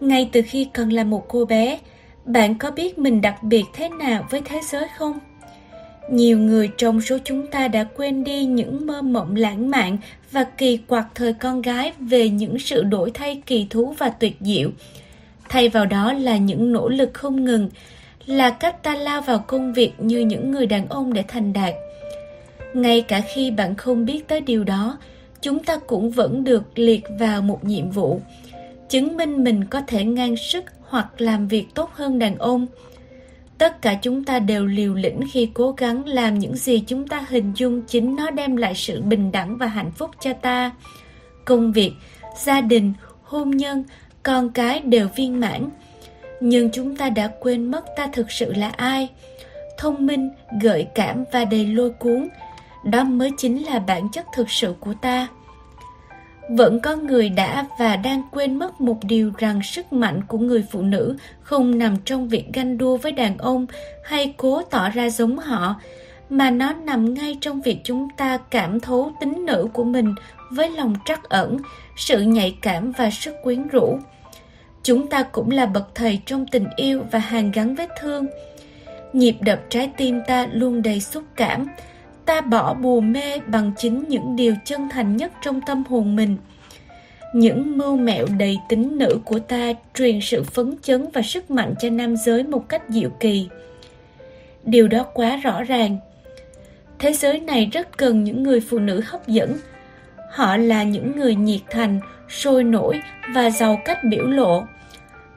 Ngay 0.00 0.28
từ 0.32 0.42
khi 0.46 0.68
còn 0.74 0.88
là 0.88 1.04
một 1.04 1.24
cô 1.28 1.44
bé, 1.44 1.78
bạn 2.24 2.58
có 2.58 2.70
biết 2.70 2.98
mình 2.98 3.20
đặc 3.20 3.42
biệt 3.42 3.64
thế 3.74 3.88
nào 3.88 4.26
với 4.30 4.42
thế 4.44 4.60
giới 4.70 4.86
không? 4.98 5.18
Nhiều 6.10 6.38
người 6.38 6.70
trong 6.78 7.00
số 7.00 7.18
chúng 7.24 7.46
ta 7.46 7.68
đã 7.68 7.84
quên 7.84 8.24
đi 8.24 8.44
những 8.44 8.86
mơ 8.86 9.02
mộng 9.02 9.36
lãng 9.36 9.70
mạn 9.70 9.96
và 10.30 10.44
kỳ 10.44 10.76
quặc 10.76 11.06
thời 11.14 11.32
con 11.32 11.62
gái 11.62 11.92
về 11.98 12.28
những 12.28 12.58
sự 12.58 12.82
đổi 12.82 13.10
thay 13.10 13.42
kỳ 13.46 13.66
thú 13.70 13.94
và 13.98 14.08
tuyệt 14.08 14.36
diệu. 14.40 14.70
Thay 15.48 15.68
vào 15.68 15.86
đó 15.86 16.12
là 16.12 16.36
những 16.36 16.72
nỗ 16.72 16.88
lực 16.88 17.10
không 17.14 17.44
ngừng, 17.44 17.70
là 18.26 18.50
cách 18.50 18.82
ta 18.82 18.94
lao 18.94 19.20
vào 19.20 19.44
công 19.46 19.72
việc 19.72 19.92
như 19.98 20.20
những 20.20 20.50
người 20.50 20.66
đàn 20.66 20.88
ông 20.88 21.12
để 21.12 21.24
thành 21.28 21.52
đạt– 21.52 21.74
ngay 22.74 23.02
cả 23.02 23.22
khi 23.34 23.50
bạn 23.50 23.74
không 23.74 24.04
biết 24.04 24.28
tới 24.28 24.40
điều 24.40 24.64
đó 24.64 24.98
chúng 25.40 25.64
ta 25.64 25.76
cũng 25.86 26.10
vẫn 26.10 26.44
được 26.44 26.78
liệt 26.78 27.04
vào 27.18 27.42
một 27.42 27.64
nhiệm 27.64 27.90
vụ 27.90 28.20
chứng 28.88 29.16
minh 29.16 29.44
mình 29.44 29.64
có 29.64 29.80
thể 29.86 30.04
ngang 30.04 30.36
sức 30.36 30.64
hoặc 30.80 31.20
làm 31.20 31.48
việc 31.48 31.66
tốt 31.74 31.90
hơn 31.94 32.18
đàn 32.18 32.38
ông 32.38 32.66
Tất 33.62 33.82
cả 33.82 33.98
chúng 34.02 34.24
ta 34.24 34.38
đều 34.38 34.66
liều 34.66 34.94
lĩnh 34.94 35.20
khi 35.32 35.50
cố 35.54 35.72
gắng 35.72 36.06
làm 36.06 36.38
những 36.38 36.56
gì 36.56 36.84
chúng 36.86 37.08
ta 37.08 37.26
hình 37.28 37.52
dung 37.56 37.82
chính 37.82 38.16
nó 38.16 38.30
đem 38.30 38.56
lại 38.56 38.74
sự 38.74 39.02
bình 39.02 39.32
đẳng 39.32 39.56
và 39.56 39.66
hạnh 39.66 39.90
phúc 39.90 40.10
cho 40.20 40.32
ta. 40.32 40.70
Công 41.44 41.72
việc, 41.72 41.92
gia 42.44 42.60
đình, 42.60 42.92
hôn 43.22 43.50
nhân, 43.50 43.84
con 44.22 44.50
cái 44.50 44.80
đều 44.80 45.08
viên 45.16 45.40
mãn. 45.40 45.68
Nhưng 46.40 46.70
chúng 46.70 46.96
ta 46.96 47.08
đã 47.08 47.30
quên 47.40 47.70
mất 47.70 47.84
ta 47.96 48.06
thực 48.12 48.30
sự 48.30 48.52
là 48.52 48.68
ai. 48.68 49.08
Thông 49.78 50.06
minh, 50.06 50.30
gợi 50.62 50.86
cảm 50.94 51.24
và 51.32 51.44
đầy 51.44 51.66
lôi 51.66 51.90
cuốn, 51.90 52.28
đó 52.84 53.04
mới 53.04 53.30
chính 53.38 53.64
là 53.64 53.78
bản 53.78 54.08
chất 54.12 54.26
thực 54.36 54.50
sự 54.50 54.74
của 54.80 54.94
ta. 55.02 55.28
Vẫn 56.50 56.80
có 56.80 56.96
người 56.96 57.28
đã 57.28 57.66
và 57.78 57.96
đang 57.96 58.22
quên 58.30 58.58
mất 58.58 58.80
một 58.80 58.96
điều 59.02 59.32
rằng 59.38 59.62
sức 59.62 59.92
mạnh 59.92 60.20
của 60.28 60.38
người 60.38 60.64
phụ 60.70 60.82
nữ 60.82 61.16
không 61.40 61.78
nằm 61.78 61.96
trong 62.04 62.28
việc 62.28 62.44
ganh 62.52 62.78
đua 62.78 62.96
với 62.96 63.12
đàn 63.12 63.38
ông 63.38 63.66
hay 64.04 64.34
cố 64.36 64.62
tỏ 64.62 64.90
ra 64.90 65.10
giống 65.10 65.38
họ, 65.38 65.80
mà 66.30 66.50
nó 66.50 66.72
nằm 66.72 67.14
ngay 67.14 67.38
trong 67.40 67.62
việc 67.62 67.78
chúng 67.84 68.08
ta 68.16 68.38
cảm 68.50 68.80
thấu 68.80 69.12
tính 69.20 69.46
nữ 69.46 69.68
của 69.72 69.84
mình 69.84 70.14
với 70.50 70.70
lòng 70.70 70.94
trắc 71.04 71.28
ẩn, 71.28 71.56
sự 71.96 72.20
nhạy 72.20 72.56
cảm 72.62 72.92
và 72.92 73.10
sức 73.10 73.34
quyến 73.42 73.68
rũ. 73.68 73.98
Chúng 74.82 75.06
ta 75.06 75.22
cũng 75.22 75.50
là 75.50 75.66
bậc 75.66 75.94
thầy 75.94 76.20
trong 76.26 76.46
tình 76.46 76.66
yêu 76.76 77.02
và 77.10 77.18
hàn 77.18 77.50
gắn 77.50 77.74
vết 77.74 77.88
thương. 78.00 78.26
Nhịp 79.12 79.36
đập 79.40 79.60
trái 79.68 79.90
tim 79.96 80.20
ta 80.26 80.46
luôn 80.52 80.82
đầy 80.82 81.00
xúc 81.00 81.24
cảm 81.36 81.66
ta 82.26 82.40
bỏ 82.40 82.74
bùa 82.74 83.00
mê 83.00 83.38
bằng 83.46 83.72
chính 83.76 84.04
những 84.08 84.36
điều 84.36 84.54
chân 84.64 84.88
thành 84.88 85.16
nhất 85.16 85.32
trong 85.42 85.60
tâm 85.60 85.84
hồn 85.88 86.16
mình. 86.16 86.36
Những 87.34 87.78
mưu 87.78 87.96
mẹo 87.96 88.26
đầy 88.38 88.58
tính 88.68 88.98
nữ 88.98 89.18
của 89.24 89.38
ta 89.38 89.72
truyền 89.94 90.20
sự 90.22 90.42
phấn 90.42 90.74
chấn 90.82 91.08
và 91.12 91.22
sức 91.22 91.50
mạnh 91.50 91.74
cho 91.80 91.90
nam 91.90 92.16
giới 92.16 92.42
một 92.42 92.68
cách 92.68 92.82
diệu 92.88 93.10
kỳ. 93.20 93.48
Điều 94.64 94.88
đó 94.88 95.06
quá 95.14 95.36
rõ 95.36 95.62
ràng. 95.62 95.96
Thế 96.98 97.12
giới 97.12 97.40
này 97.40 97.70
rất 97.72 97.96
cần 97.96 98.24
những 98.24 98.42
người 98.42 98.60
phụ 98.60 98.78
nữ 98.78 99.02
hấp 99.06 99.28
dẫn. 99.28 99.56
Họ 100.30 100.56
là 100.56 100.82
những 100.82 101.16
người 101.16 101.34
nhiệt 101.34 101.60
thành, 101.70 102.00
sôi 102.28 102.64
nổi 102.64 103.00
và 103.34 103.50
giàu 103.50 103.80
cách 103.84 103.98
biểu 104.04 104.26
lộ. 104.26 104.62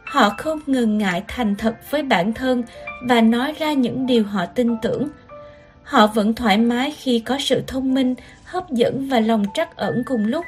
Họ 0.06 0.30
không 0.38 0.60
ngần 0.66 0.98
ngại 0.98 1.24
thành 1.28 1.56
thật 1.56 1.76
với 1.90 2.04
bản 2.04 2.34
thân 2.34 2.64
và 3.04 3.22
nói 3.22 3.54
ra 3.60 3.74
những 3.74 4.06
điều 4.06 4.24
họ 4.24 4.46
tin 4.46 4.78
tưởng 4.82 5.08
họ 5.86 6.08
vẫn 6.08 6.34
thoải 6.34 6.58
mái 6.58 6.92
khi 6.92 7.20
có 7.20 7.38
sự 7.40 7.64
thông 7.68 7.94
minh, 7.94 8.16
hấp 8.44 8.72
dẫn 8.72 9.08
và 9.10 9.20
lòng 9.20 9.46
trắc 9.54 9.76
ẩn 9.76 10.04
cùng 10.06 10.26
lúc. 10.26 10.46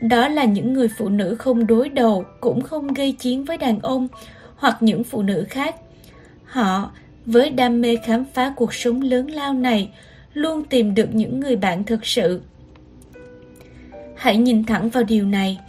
Đó 0.00 0.28
là 0.28 0.44
những 0.44 0.72
người 0.72 0.88
phụ 0.98 1.08
nữ 1.08 1.36
không 1.38 1.66
đối 1.66 1.88
đầu, 1.88 2.24
cũng 2.40 2.60
không 2.60 2.94
gây 2.94 3.12
chiến 3.12 3.44
với 3.44 3.56
đàn 3.56 3.80
ông 3.80 4.08
hoặc 4.56 4.76
những 4.80 5.04
phụ 5.04 5.22
nữ 5.22 5.46
khác. 5.50 5.74
Họ, 6.44 6.90
với 7.26 7.50
đam 7.50 7.80
mê 7.80 7.96
khám 8.04 8.24
phá 8.34 8.52
cuộc 8.56 8.74
sống 8.74 9.02
lớn 9.02 9.30
lao 9.30 9.54
này, 9.54 9.90
luôn 10.34 10.64
tìm 10.64 10.94
được 10.94 11.14
những 11.14 11.40
người 11.40 11.56
bạn 11.56 11.84
thực 11.84 12.06
sự. 12.06 12.40
Hãy 14.16 14.36
nhìn 14.36 14.64
thẳng 14.64 14.88
vào 14.88 15.04
điều 15.04 15.26
này. 15.26 15.60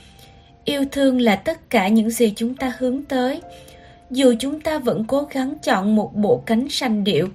Yêu 0.65 0.83
thương 0.91 1.21
là 1.21 1.35
tất 1.35 1.69
cả 1.69 1.87
những 1.87 2.09
gì 2.09 2.33
chúng 2.35 2.55
ta 2.55 2.73
hướng 2.77 3.03
tới. 3.03 3.41
Dù 4.11 4.33
chúng 4.39 4.61
ta 4.61 4.77
vẫn 4.77 5.05
cố 5.07 5.27
gắng 5.31 5.53
chọn 5.63 5.95
một 5.95 6.15
bộ 6.15 6.43
cánh 6.45 6.69
sành 6.69 7.03
điệu 7.03 7.27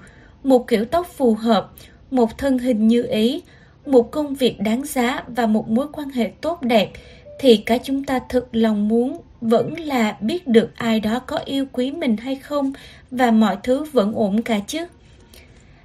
một 0.43 0.69
kiểu 0.69 0.85
tóc 0.85 1.07
phù 1.07 1.35
hợp, 1.35 1.71
một 2.11 2.39
thân 2.39 2.59
hình 2.59 2.89
như 2.89 3.03
ý, 3.11 3.43
một 3.87 4.11
công 4.11 4.35
việc 4.35 4.61
đáng 4.61 4.85
giá 4.85 5.25
và 5.27 5.47
một 5.47 5.71
mối 5.71 5.87
quan 5.93 6.11
hệ 6.11 6.31
tốt 6.41 6.63
đẹp 6.63 6.91
thì 7.39 7.57
cả 7.57 7.79
chúng 7.79 8.05
ta 8.05 8.21
thực 8.29 8.57
lòng 8.57 8.89
muốn 8.89 9.21
vẫn 9.41 9.75
là 9.81 10.17
biết 10.21 10.47
được 10.47 10.71
ai 10.77 11.01
đó 11.01 11.19
có 11.19 11.37
yêu 11.45 11.67
quý 11.73 11.93
mình 11.93 12.17
hay 12.17 12.37
không 12.37 12.73
và 13.11 13.31
mọi 13.31 13.57
thứ 13.63 13.85
vẫn 13.85 14.13
ổn 14.15 14.43
cả 14.43 14.61
chứ. 14.67 14.87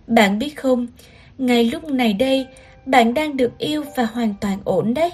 Bạn 0.08 0.40
biết 0.40 0.56
không, 0.56 0.88
ngay 1.38 1.66
lúc 1.66 1.84
này 1.90 2.14
đây, 2.14 2.48
bạn 2.86 3.14
đang 3.14 3.38
được 3.38 3.58
yêu 3.58 3.84
và 3.96 4.06
hoàn 4.06 4.34
toàn 4.42 4.60
ổn 4.64 4.94
đấy. 4.94 5.12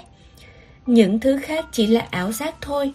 Những 0.86 1.20
thứ 1.20 1.38
khác 1.42 1.66
chỉ 1.72 1.86
là 1.86 2.06
ảo 2.10 2.32
giác 2.32 2.54
thôi. 2.60 2.92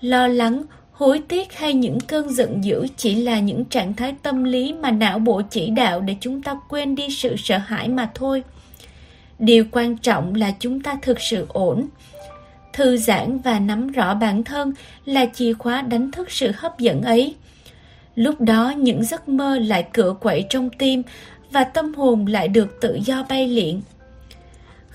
Lo 0.00 0.26
lắng, 0.26 0.62
hối 0.94 1.22
tiếc 1.28 1.52
hay 1.52 1.74
những 1.74 2.00
cơn 2.00 2.28
giận 2.34 2.64
dữ 2.64 2.86
chỉ 2.96 3.14
là 3.14 3.40
những 3.40 3.64
trạng 3.64 3.94
thái 3.94 4.14
tâm 4.22 4.44
lý 4.44 4.72
mà 4.72 4.90
não 4.90 5.18
bộ 5.18 5.42
chỉ 5.50 5.70
đạo 5.70 6.00
để 6.00 6.16
chúng 6.20 6.42
ta 6.42 6.60
quên 6.68 6.94
đi 6.94 7.08
sự 7.10 7.36
sợ 7.38 7.58
hãi 7.58 7.88
mà 7.88 8.10
thôi. 8.14 8.42
Điều 9.38 9.64
quan 9.70 9.96
trọng 9.96 10.34
là 10.34 10.52
chúng 10.60 10.80
ta 10.80 10.98
thực 11.02 11.20
sự 11.20 11.46
ổn. 11.48 11.86
Thư 12.72 12.96
giãn 12.96 13.38
và 13.38 13.58
nắm 13.58 13.88
rõ 13.88 14.14
bản 14.14 14.44
thân 14.44 14.72
là 15.04 15.26
chìa 15.34 15.52
khóa 15.52 15.82
đánh 15.82 16.10
thức 16.10 16.30
sự 16.30 16.50
hấp 16.56 16.78
dẫn 16.78 17.02
ấy. 17.02 17.34
Lúc 18.14 18.40
đó 18.40 18.72
những 18.76 19.04
giấc 19.04 19.28
mơ 19.28 19.58
lại 19.58 19.86
cửa 19.92 20.14
quậy 20.20 20.44
trong 20.50 20.70
tim 20.70 21.02
và 21.50 21.64
tâm 21.64 21.94
hồn 21.94 22.26
lại 22.26 22.48
được 22.48 22.80
tự 22.80 22.98
do 23.04 23.24
bay 23.28 23.48
liện 23.48 23.80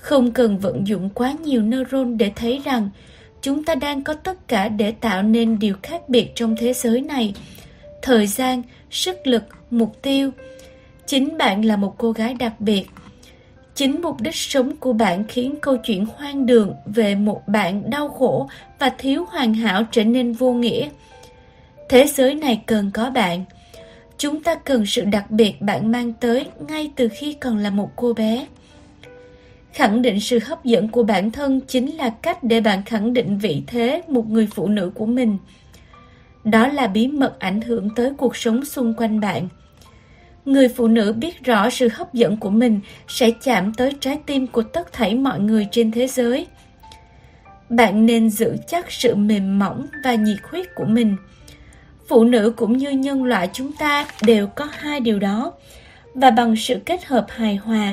không 0.00 0.30
cần 0.30 0.58
vận 0.58 0.86
dụng 0.86 1.10
quá 1.14 1.34
nhiều 1.44 1.62
neuron 1.62 2.18
để 2.18 2.32
thấy 2.36 2.60
rằng 2.64 2.90
chúng 3.42 3.64
ta 3.64 3.74
đang 3.74 4.02
có 4.02 4.14
tất 4.14 4.48
cả 4.48 4.68
để 4.68 4.92
tạo 4.92 5.22
nên 5.22 5.58
điều 5.58 5.74
khác 5.82 6.08
biệt 6.08 6.32
trong 6.34 6.56
thế 6.56 6.72
giới 6.72 7.00
này. 7.00 7.34
Thời 8.02 8.26
gian, 8.26 8.62
sức 8.90 9.26
lực, 9.26 9.42
mục 9.70 10.02
tiêu. 10.02 10.30
Chính 11.06 11.38
bạn 11.38 11.64
là 11.64 11.76
một 11.76 11.94
cô 11.98 12.12
gái 12.12 12.34
đặc 12.34 12.60
biệt. 12.60 12.86
Chính 13.74 14.02
mục 14.02 14.20
đích 14.20 14.34
sống 14.34 14.76
của 14.76 14.92
bạn 14.92 15.24
khiến 15.28 15.54
câu 15.60 15.76
chuyện 15.76 16.06
hoang 16.16 16.46
đường 16.46 16.74
về 16.86 17.14
một 17.14 17.42
bạn 17.46 17.90
đau 17.90 18.08
khổ 18.08 18.48
và 18.78 18.90
thiếu 18.98 19.24
hoàn 19.28 19.54
hảo 19.54 19.82
trở 19.90 20.04
nên 20.04 20.32
vô 20.32 20.52
nghĩa. 20.52 20.88
Thế 21.88 22.06
giới 22.06 22.34
này 22.34 22.62
cần 22.66 22.90
có 22.94 23.10
bạn. 23.10 23.44
Chúng 24.18 24.42
ta 24.42 24.54
cần 24.54 24.86
sự 24.86 25.04
đặc 25.04 25.30
biệt 25.30 25.62
bạn 25.62 25.92
mang 25.92 26.12
tới 26.12 26.46
ngay 26.68 26.90
từ 26.96 27.08
khi 27.08 27.32
còn 27.32 27.58
là 27.58 27.70
một 27.70 27.90
cô 27.96 28.12
bé 28.12 28.46
khẳng 29.72 30.02
định 30.02 30.20
sự 30.20 30.38
hấp 30.44 30.64
dẫn 30.64 30.88
của 30.88 31.02
bản 31.02 31.30
thân 31.30 31.60
chính 31.60 31.96
là 31.96 32.10
cách 32.22 32.42
để 32.42 32.60
bạn 32.60 32.82
khẳng 32.82 33.12
định 33.12 33.38
vị 33.38 33.62
thế 33.66 34.02
một 34.08 34.28
người 34.28 34.48
phụ 34.54 34.68
nữ 34.68 34.92
của 34.94 35.06
mình. 35.06 35.38
Đó 36.44 36.66
là 36.66 36.86
bí 36.86 37.08
mật 37.08 37.38
ảnh 37.38 37.60
hưởng 37.60 37.88
tới 37.94 38.12
cuộc 38.16 38.36
sống 38.36 38.64
xung 38.64 38.94
quanh 38.94 39.20
bạn. 39.20 39.48
Người 40.44 40.68
phụ 40.68 40.88
nữ 40.88 41.12
biết 41.12 41.44
rõ 41.44 41.70
sự 41.70 41.88
hấp 41.92 42.14
dẫn 42.14 42.36
của 42.36 42.50
mình 42.50 42.80
sẽ 43.08 43.30
chạm 43.30 43.74
tới 43.74 43.92
trái 44.00 44.18
tim 44.26 44.46
của 44.46 44.62
tất 44.62 44.92
thảy 44.92 45.14
mọi 45.14 45.40
người 45.40 45.68
trên 45.70 45.90
thế 45.90 46.06
giới. 46.06 46.46
Bạn 47.68 48.06
nên 48.06 48.30
giữ 48.30 48.56
chắc 48.66 48.92
sự 48.92 49.14
mềm 49.14 49.58
mỏng 49.58 49.86
và 50.04 50.14
nhiệt 50.14 50.38
huyết 50.50 50.66
của 50.74 50.84
mình. 50.84 51.16
Phụ 52.08 52.24
nữ 52.24 52.52
cũng 52.56 52.76
như 52.76 52.90
nhân 52.90 53.24
loại 53.24 53.48
chúng 53.52 53.72
ta 53.72 54.06
đều 54.22 54.46
có 54.46 54.68
hai 54.72 55.00
điều 55.00 55.18
đó. 55.18 55.52
Và 56.14 56.30
bằng 56.30 56.56
sự 56.56 56.78
kết 56.86 57.04
hợp 57.04 57.26
hài 57.28 57.56
hòa 57.56 57.92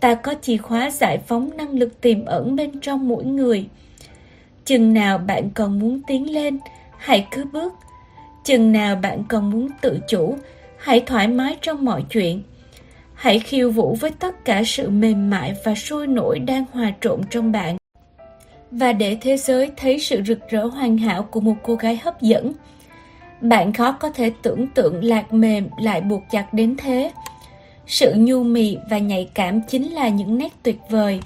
ta 0.00 0.14
có 0.14 0.34
chìa 0.42 0.56
khóa 0.56 0.90
giải 0.90 1.18
phóng 1.18 1.56
năng 1.56 1.70
lực 1.70 2.00
tiềm 2.00 2.24
ẩn 2.24 2.56
bên 2.56 2.80
trong 2.80 3.08
mỗi 3.08 3.24
người. 3.24 3.68
Chừng 4.64 4.94
nào 4.94 5.18
bạn 5.18 5.50
còn 5.50 5.78
muốn 5.78 6.00
tiến 6.06 6.34
lên, 6.34 6.58
hãy 6.98 7.26
cứ 7.30 7.44
bước. 7.52 7.74
Chừng 8.44 8.72
nào 8.72 8.96
bạn 8.96 9.24
còn 9.28 9.50
muốn 9.50 9.68
tự 9.80 9.98
chủ, 10.08 10.36
hãy 10.76 11.00
thoải 11.00 11.28
mái 11.28 11.56
trong 11.62 11.84
mọi 11.84 12.04
chuyện. 12.10 12.42
Hãy 13.14 13.38
khiêu 13.38 13.70
vũ 13.70 13.96
với 14.00 14.10
tất 14.10 14.44
cả 14.44 14.62
sự 14.66 14.88
mềm 14.90 15.30
mại 15.30 15.54
và 15.64 15.74
sôi 15.74 16.06
nổi 16.06 16.38
đang 16.38 16.64
hòa 16.72 16.92
trộn 17.00 17.20
trong 17.30 17.52
bạn. 17.52 17.76
Và 18.70 18.92
để 18.92 19.18
thế 19.20 19.36
giới 19.36 19.70
thấy 19.76 19.98
sự 19.98 20.22
rực 20.26 20.48
rỡ 20.48 20.64
hoàn 20.64 20.98
hảo 20.98 21.22
của 21.22 21.40
một 21.40 21.54
cô 21.62 21.74
gái 21.74 22.00
hấp 22.04 22.22
dẫn, 22.22 22.52
bạn 23.40 23.72
khó 23.72 23.92
có 23.92 24.10
thể 24.10 24.32
tưởng 24.42 24.66
tượng 24.66 25.04
lạc 25.04 25.32
mềm 25.32 25.68
lại 25.82 26.00
buộc 26.00 26.22
chặt 26.30 26.54
đến 26.54 26.76
thế 26.78 27.10
sự 27.90 28.14
nhu 28.16 28.42
mì 28.42 28.76
và 28.90 28.98
nhạy 28.98 29.30
cảm 29.34 29.60
chính 29.68 29.94
là 29.94 30.08
những 30.08 30.38
nét 30.38 30.52
tuyệt 30.62 30.76
vời. 30.90 31.20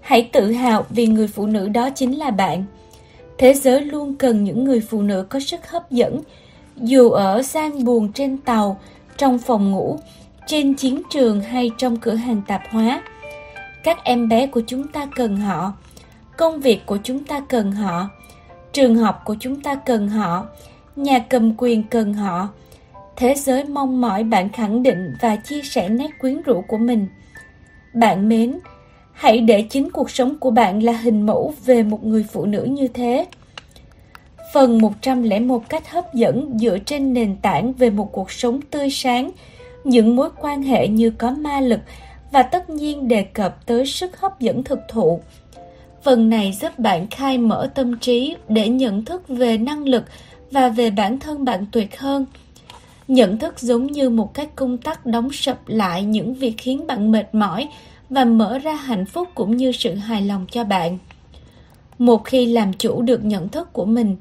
Hãy 0.00 0.28
tự 0.32 0.52
hào 0.52 0.86
vì 0.90 1.06
người 1.06 1.26
phụ 1.26 1.46
nữ 1.46 1.68
đó 1.68 1.90
chính 1.90 2.18
là 2.18 2.30
bạn. 2.30 2.64
Thế 3.38 3.54
giới 3.54 3.80
luôn 3.80 4.14
cần 4.14 4.44
những 4.44 4.64
người 4.64 4.80
phụ 4.80 5.02
nữ 5.02 5.26
có 5.28 5.40
sức 5.40 5.70
hấp 5.70 5.90
dẫn. 5.90 6.20
Dù 6.76 7.10
ở 7.10 7.42
gian 7.42 7.84
buồn 7.84 8.12
trên 8.12 8.38
tàu, 8.38 8.80
trong 9.16 9.38
phòng 9.38 9.70
ngủ, 9.70 9.98
trên 10.46 10.74
chiến 10.74 11.02
trường 11.10 11.40
hay 11.40 11.70
trong 11.78 11.96
cửa 11.96 12.14
hàng 12.14 12.42
tạp 12.46 12.62
hóa, 12.70 13.02
các 13.84 14.04
em 14.04 14.28
bé 14.28 14.46
của 14.46 14.62
chúng 14.66 14.88
ta 14.88 15.06
cần 15.16 15.36
họ. 15.36 15.72
Công 16.36 16.60
việc 16.60 16.86
của 16.86 16.98
chúng 17.02 17.24
ta 17.24 17.40
cần 17.40 17.72
họ. 17.72 18.08
Trường 18.72 18.96
học 18.96 19.22
của 19.24 19.36
chúng 19.40 19.60
ta 19.60 19.74
cần 19.74 20.08
họ. 20.08 20.46
Nhà 20.96 21.18
cầm 21.18 21.54
quyền 21.56 21.82
cần 21.82 22.14
họ 22.14 22.48
thế 23.16 23.34
giới 23.34 23.64
mong 23.64 24.00
mỏi 24.00 24.24
bạn 24.24 24.48
khẳng 24.48 24.82
định 24.82 25.14
và 25.20 25.36
chia 25.36 25.62
sẻ 25.62 25.88
nét 25.88 26.10
quyến 26.20 26.42
rũ 26.42 26.64
của 26.68 26.78
mình. 26.78 27.06
Bạn 27.94 28.28
mến 28.28 28.58
hãy 29.12 29.40
để 29.40 29.62
chính 29.70 29.90
cuộc 29.90 30.10
sống 30.10 30.38
của 30.38 30.50
bạn 30.50 30.82
là 30.82 30.92
hình 30.92 31.26
mẫu 31.26 31.54
về 31.64 31.82
một 31.82 32.04
người 32.04 32.24
phụ 32.32 32.46
nữ 32.46 32.64
như 32.64 32.88
thế. 32.88 33.26
Phần 34.54 34.78
101 34.78 35.68
cách 35.68 35.90
hấp 35.90 36.14
dẫn 36.14 36.58
dựa 36.58 36.78
trên 36.78 37.14
nền 37.14 37.36
tảng 37.36 37.72
về 37.72 37.90
một 37.90 38.12
cuộc 38.12 38.32
sống 38.32 38.60
tươi 38.60 38.90
sáng, 38.90 39.30
những 39.84 40.16
mối 40.16 40.30
quan 40.40 40.62
hệ 40.62 40.88
như 40.88 41.10
có 41.10 41.30
ma 41.30 41.60
lực 41.60 41.80
và 42.32 42.42
tất 42.42 42.70
nhiên 42.70 43.08
đề 43.08 43.22
cập 43.22 43.66
tới 43.66 43.86
sức 43.86 44.20
hấp 44.20 44.40
dẫn 44.40 44.64
thực 44.64 44.78
thụ. 44.88 45.20
Phần 46.02 46.30
này 46.30 46.52
giúp 46.60 46.78
bạn 46.78 47.06
khai 47.10 47.38
mở 47.38 47.70
tâm 47.74 47.98
trí 47.98 48.36
để 48.48 48.68
nhận 48.68 49.04
thức 49.04 49.22
về 49.28 49.58
năng 49.58 49.88
lực 49.88 50.04
và 50.50 50.68
về 50.68 50.90
bản 50.90 51.18
thân 51.18 51.44
bạn 51.44 51.66
tuyệt 51.72 51.98
hơn– 51.98 52.26
Nhận 53.08 53.38
thức 53.38 53.58
giống 53.58 53.86
như 53.86 54.10
một 54.10 54.34
cái 54.34 54.46
công 54.56 54.78
tắc 54.78 55.06
đóng 55.06 55.32
sập 55.32 55.68
lại 55.68 56.02
những 56.02 56.34
việc 56.34 56.54
khiến 56.58 56.86
bạn 56.86 57.12
mệt 57.12 57.34
mỏi 57.34 57.68
và 58.10 58.24
mở 58.24 58.58
ra 58.58 58.74
hạnh 58.74 59.06
phúc 59.06 59.28
cũng 59.34 59.56
như 59.56 59.72
sự 59.72 59.94
hài 59.94 60.22
lòng 60.22 60.46
cho 60.50 60.64
bạn. 60.64 60.98
Một 61.98 62.24
khi 62.24 62.46
làm 62.46 62.72
chủ 62.72 63.02
được 63.02 63.24
nhận 63.24 63.48
thức 63.48 63.72
của 63.72 63.84
mình, 63.84 64.16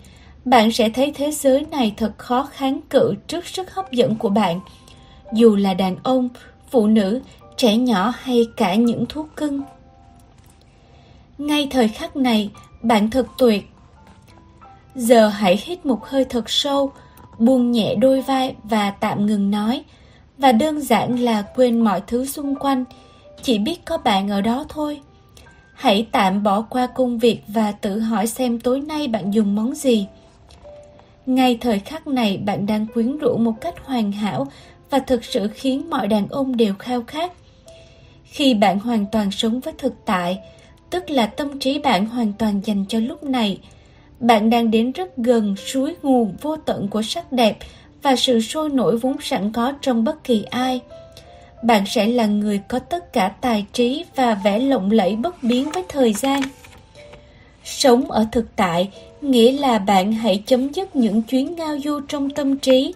bạn 0.45 0.71
sẽ 0.71 0.89
thấy 0.89 1.11
thế 1.15 1.31
giới 1.31 1.65
này 1.71 1.93
thật 1.97 2.17
khó 2.17 2.49
kháng 2.51 2.79
cự 2.89 3.13
trước 3.27 3.47
sức 3.47 3.73
hấp 3.73 3.91
dẫn 3.91 4.15
của 4.15 4.29
bạn. 4.29 4.59
Dù 5.33 5.55
là 5.55 5.73
đàn 5.73 5.95
ông, 6.03 6.29
phụ 6.69 6.87
nữ, 6.87 7.21
trẻ 7.57 7.77
nhỏ 7.77 8.13
hay 8.17 8.47
cả 8.57 8.75
những 8.75 9.05
thú 9.05 9.25
cưng. 9.35 9.61
Ngay 11.37 11.67
thời 11.71 11.87
khắc 11.87 12.15
này, 12.15 12.51
bạn 12.81 13.09
thật 13.09 13.27
tuyệt. 13.37 13.69
Giờ 14.95 15.27
hãy 15.27 15.59
hít 15.63 15.85
một 15.85 16.05
hơi 16.05 16.25
thật 16.25 16.49
sâu, 16.49 16.91
buông 17.39 17.71
nhẹ 17.71 17.95
đôi 17.95 18.21
vai 18.21 18.55
và 18.63 18.91
tạm 18.91 19.25
ngừng 19.25 19.51
nói. 19.51 19.83
Và 20.37 20.51
đơn 20.51 20.81
giản 20.81 21.19
là 21.19 21.41
quên 21.41 21.79
mọi 21.79 22.01
thứ 22.07 22.25
xung 22.25 22.55
quanh, 22.55 22.83
chỉ 23.41 23.57
biết 23.57 23.85
có 23.85 23.97
bạn 23.97 24.29
ở 24.29 24.41
đó 24.41 24.65
thôi. 24.69 24.99
Hãy 25.73 26.07
tạm 26.11 26.43
bỏ 26.43 26.61
qua 26.61 26.87
công 26.87 27.19
việc 27.19 27.41
và 27.47 27.71
tự 27.71 27.99
hỏi 27.99 28.27
xem 28.27 28.59
tối 28.59 28.81
nay 28.81 29.07
bạn 29.07 29.33
dùng 29.33 29.55
món 29.55 29.75
gì. 29.75 30.07
Ngay 31.25 31.57
thời 31.61 31.79
khắc 31.79 32.07
này 32.07 32.37
bạn 32.37 32.65
đang 32.65 32.87
quyến 32.87 33.17
rũ 33.17 33.37
một 33.37 33.53
cách 33.61 33.75
hoàn 33.85 34.11
hảo 34.11 34.47
và 34.89 34.99
thực 34.99 35.25
sự 35.25 35.47
khiến 35.53 35.89
mọi 35.89 36.07
đàn 36.07 36.27
ông 36.27 36.57
đều 36.57 36.73
khao 36.79 37.03
khát. 37.07 37.31
Khi 38.23 38.53
bạn 38.53 38.79
hoàn 38.79 39.05
toàn 39.11 39.31
sống 39.31 39.59
với 39.59 39.73
thực 39.77 39.93
tại, 40.05 40.39
tức 40.89 41.09
là 41.09 41.25
tâm 41.25 41.59
trí 41.59 41.79
bạn 41.79 42.05
hoàn 42.05 42.33
toàn 42.33 42.61
dành 42.63 42.85
cho 42.89 42.99
lúc 42.99 43.23
này, 43.23 43.59
bạn 44.19 44.49
đang 44.49 44.71
đến 44.71 44.91
rất 44.91 45.17
gần 45.17 45.55
suối 45.55 45.95
nguồn 46.03 46.35
vô 46.41 46.55
tận 46.57 46.87
của 46.87 47.01
sắc 47.01 47.31
đẹp 47.31 47.57
và 48.01 48.15
sự 48.15 48.41
sôi 48.41 48.69
nổi 48.69 48.97
vốn 48.97 49.15
sẵn 49.21 49.51
có 49.51 49.73
trong 49.81 50.03
bất 50.03 50.23
kỳ 50.23 50.43
ai. 50.43 50.81
Bạn 51.63 51.83
sẽ 51.87 52.07
là 52.07 52.25
người 52.25 52.61
có 52.67 52.79
tất 52.79 53.13
cả 53.13 53.29
tài 53.41 53.65
trí 53.73 54.05
và 54.15 54.35
vẻ 54.35 54.59
lộng 54.59 54.91
lẫy 54.91 55.15
bất 55.15 55.43
biến 55.43 55.71
với 55.71 55.83
thời 55.89 56.13
gian. 56.13 56.41
Sống 57.63 58.11
ở 58.11 58.25
thực 58.31 58.55
tại 58.55 58.89
nghĩa 59.21 59.51
là 59.51 59.79
bạn 59.79 60.11
hãy 60.11 60.43
chấm 60.45 60.73
dứt 60.73 60.95
những 60.95 61.21
chuyến 61.21 61.55
ngao 61.55 61.77
du 61.83 61.99
trong 62.07 62.29
tâm 62.29 62.57
trí. 62.57 62.93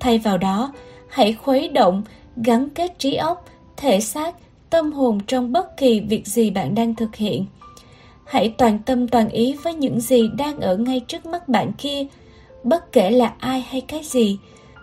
Thay 0.00 0.18
vào 0.18 0.38
đó, 0.38 0.72
hãy 1.08 1.32
khuấy 1.32 1.68
động, 1.68 2.02
gắn 2.36 2.68
kết 2.70 2.98
trí 2.98 3.14
óc, 3.14 3.48
thể 3.76 4.00
xác, 4.00 4.34
tâm 4.70 4.92
hồn 4.92 5.20
trong 5.26 5.52
bất 5.52 5.76
kỳ 5.76 6.00
việc 6.00 6.26
gì 6.26 6.50
bạn 6.50 6.74
đang 6.74 6.94
thực 6.94 7.16
hiện. 7.16 7.46
Hãy 8.32 8.54
toàn 8.58 8.78
tâm 8.78 9.08
toàn 9.08 9.28
ý 9.28 9.56
với 9.62 9.74
những 9.74 10.00
gì 10.00 10.28
đang 10.38 10.60
ở 10.60 10.76
ngay 10.76 11.00
trước 11.00 11.26
mắt 11.26 11.48
bạn 11.48 11.72
kia, 11.78 12.06
bất 12.64 12.92
kể 12.92 13.10
là 13.10 13.34
ai 13.38 13.60
hay 13.68 13.80
cái 13.80 14.00
gì, 14.04 14.38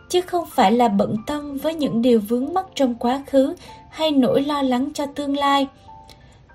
chứ 0.10 0.22
không 0.22 0.46
phải 0.52 0.72
là 0.72 0.88
bận 0.88 1.16
tâm 1.28 1.58
với 1.58 1.74
những 1.74 2.02
điều 2.02 2.20
vướng 2.20 2.54
mắc 2.54 2.66
trong 2.76 2.96
quá 2.96 3.24
khứ 3.28 3.56
hay 3.90 4.12
nỗi 4.12 4.42
lo 4.42 4.62
lắng 4.62 4.90
cho 4.94 5.06
tương 5.06 5.38
lai. 5.38 5.68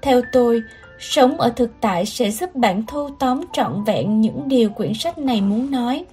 Theo 0.02 0.22
tôi, 0.32 0.62
sống 0.98 1.40
ở 1.40 1.50
thực 1.50 1.70
tại 1.80 2.06
sẽ 2.06 2.30
giúp 2.30 2.54
bạn 2.54 2.82
thu 2.86 3.08
tóm 3.18 3.40
trọn 3.52 3.84
vẹn 3.84 4.20
những 4.20 4.48
điều 4.48 4.70
quyển 4.70 4.94
sách 4.94 5.18
này 5.18 5.40
muốn 5.40 5.70
nói. 5.70 6.04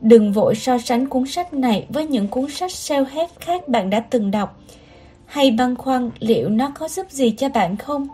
Đừng 0.00 0.32
vội 0.32 0.54
so 0.54 0.78
sánh 0.78 1.06
cuốn 1.06 1.26
sách 1.26 1.54
này 1.54 1.86
với 1.88 2.06
những 2.06 2.28
cuốn 2.28 2.50
sách 2.50 2.70
self-help 2.70 3.28
khác 3.40 3.68
bạn 3.68 3.90
đã 3.90 4.00
từng 4.00 4.30
đọc, 4.30 4.60
hay 5.26 5.50
băn 5.50 5.76
khoăn 5.76 6.10
liệu 6.18 6.48
nó 6.48 6.72
có 6.78 6.88
giúp 6.88 7.10
gì 7.10 7.30
cho 7.30 7.48
bạn 7.48 7.76
không? 7.76 8.08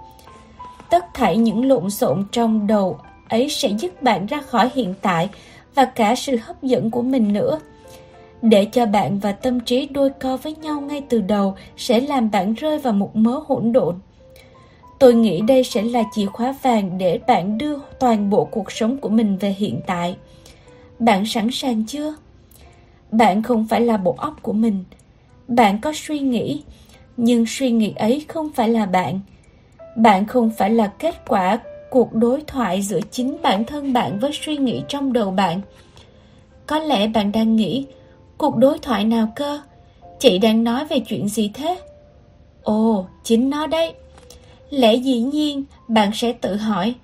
Tất 0.91 1.05
thảy 1.15 1.37
những 1.37 1.69
lộn 1.69 1.91
xộn 1.91 2.25
trong 2.33 2.67
đầu 2.67 2.99
ấy 3.29 3.49
sẽ 3.49 3.69
giúp 3.69 4.03
bạn 4.03 4.27
ra 4.27 4.41
khỏi 4.41 4.71
hiện 4.75 4.95
tại 5.03 5.29
và 5.75 5.85
cả 5.85 6.15
sự 6.15 6.37
hấp 6.43 6.63
dẫn 6.63 6.91
của 6.91 7.03
mình 7.03 7.33
nữa. 7.33 7.61
Để 8.43 8.65
cho 8.65 8.87
bạn 8.87 9.19
và 9.19 9.33
tâm 9.33 9.61
trí 9.61 9.87
đôi 9.87 10.11
co 10.11 10.37
với 10.37 10.55
nhau 10.55 10.81
ngay 10.81 11.03
từ 11.09 11.21
đầu 11.21 11.55
sẽ 11.77 12.01
làm 12.01 12.31
bạn 12.31 12.55
rơi 12.55 12.79
vào 12.79 12.93
một 12.93 13.17
mớ 13.17 13.41
hỗn 13.47 13.73
độn. 13.73 13.95
Tôi 14.99 15.15
nghĩ 15.15 15.41
đây 15.41 15.65
sẽ 15.65 15.83
là 15.83 16.03
chìa 16.15 16.27
khóa 16.27 16.55
vàng 16.63 16.99
để 16.99 17.21
bạn 17.27 17.59
đưa 17.59 17.77
toàn 18.01 18.31
bộ 18.31 18.45
cuộc 18.45 18.73
sống 18.73 18.99
của 18.99 19.09
mình 19.09 19.37
về 19.37 19.55
hiện 19.59 19.81
tại. 19.87 20.17
Bạn 20.99 21.27
sẵn 21.27 21.51
sàng 21.53 21.85
chưa? 21.87 22.15
Bạn 23.11 23.43
không 23.43 23.67
phải 23.67 23.81
là 23.81 23.97
bộ 23.97 24.15
óc 24.19 24.43
của 24.43 24.53
mình. 24.53 24.85
Bạn 25.49 25.81
có 25.81 25.93
suy 25.97 26.19
nghĩ, 26.19 26.63
nhưng 27.17 27.45
suy 27.47 27.71
nghĩ 27.71 27.93
ấy 27.97 28.25
không 28.29 28.51
phải 28.55 28.69
là 28.69 28.87
bạn. 28.87 29.21
Bạn 29.99 30.27
không 30.27 30.51
phải 30.51 30.71
là 30.71 30.87
kết 30.87 31.15
quả 31.29 31.59
cuộc 31.91 32.15
đối 32.15 32.43
thoại 32.47 32.83
giữa 32.83 33.01
chính 33.11 33.37
bản 33.43 33.65
thân 33.65 33.93
bạn 33.93 34.19
với 34.19 34.31
suy 34.43 34.57
nghĩ 34.57 34.83
trong 34.89 35.13
đầu 35.13 35.31
bạn. 35.31 35.61
Có 36.67 36.79
lẽ 36.79 37.07
bạn 37.07 37.33
đang 37.33 37.57
nghĩ, 37.57 37.87
cuộc 38.39 38.57
đối 38.57 38.79
thoại 38.79 39.05
nào 39.05 39.29
cơ? 39.37 39.61
Chị 40.19 40.39
đang 40.39 40.65
nói 40.65 40.85
về 40.85 41.01
chuyện 41.01 41.29
gì 41.29 41.51
thế? 41.55 41.79
Ồ, 42.63 43.07
chính 43.25 43.51
nó 43.51 43.67
đấy. 43.67 43.93
Lẽ 44.71 44.95
dĩ 44.95 45.21
nhiên, 45.21 45.65
bạn 45.89 46.11
sẽ 46.15 46.33
tự 46.33 46.57
hỏi, 46.57 46.95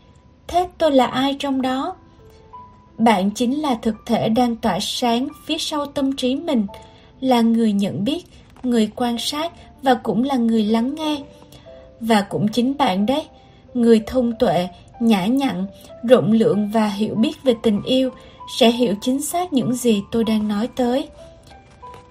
thế 0.47 0.69
tôi 0.79 0.91
là 0.91 1.07
ai 1.07 1.37
trong 1.39 1.63
đó? 1.63 1.97
Bạn 2.99 3.31
chính 3.31 3.63
là 3.63 3.75
thực 3.83 3.95
thể 4.07 4.29
đang 4.29 4.57
tỏa 4.57 4.79
sáng 4.81 5.29
phía 5.47 5.59
sau 5.59 5.87
tâm 5.87 6.17
trí 6.17 6.37
mình, 6.37 6.67
là 7.21 7.41
người 7.41 7.73
nhận 7.73 8.05
biết, 8.05 8.25
người 8.63 8.91
quan 8.97 9.19
sát 9.19 9.53
và 9.83 9.95
cũng 9.95 10.25
là 10.25 10.37
người 10.37 10.65
lắng 10.65 10.95
nghe. 10.95 11.17
Và 12.01 12.21
cũng 12.21 12.49
chính 12.49 12.77
bạn 12.79 13.07
đấy, 13.07 13.27
người 13.75 14.03
thông 14.07 14.33
tuệ, 14.33 14.69
nhã 15.01 15.27
nhặn, 15.27 15.67
rộng 16.09 16.33
lượng 16.33 16.69
và 16.69 16.89
hiểu 16.89 17.15
biết 17.15 17.43
về 17.43 17.55
tình 17.63 17.83
yêu 17.83 18.11
sẽ 18.59 18.71
hiểu 18.71 18.95
chính 19.01 19.23
xác 19.23 19.53
những 19.53 19.75
gì 19.75 20.03
tôi 20.11 20.25
đang 20.25 20.49
nói 20.49 20.69
tới. 20.77 21.09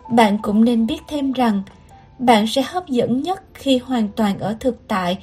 Bạn 0.10 0.38
cũng 0.42 0.66
nên 0.66 0.88
biết 0.88 1.02
thêm 1.08 1.32
rằng, 1.32 1.64
bạn 2.20 2.48
sẽ 2.48 2.62
hấp 2.62 2.88
dẫn 2.88 3.22
nhất 3.22 3.44
khi 3.54 3.78
hoàn 3.78 4.08
toàn 4.08 4.40
ở 4.40 4.56
thực 4.60 4.88
tại 4.88 5.18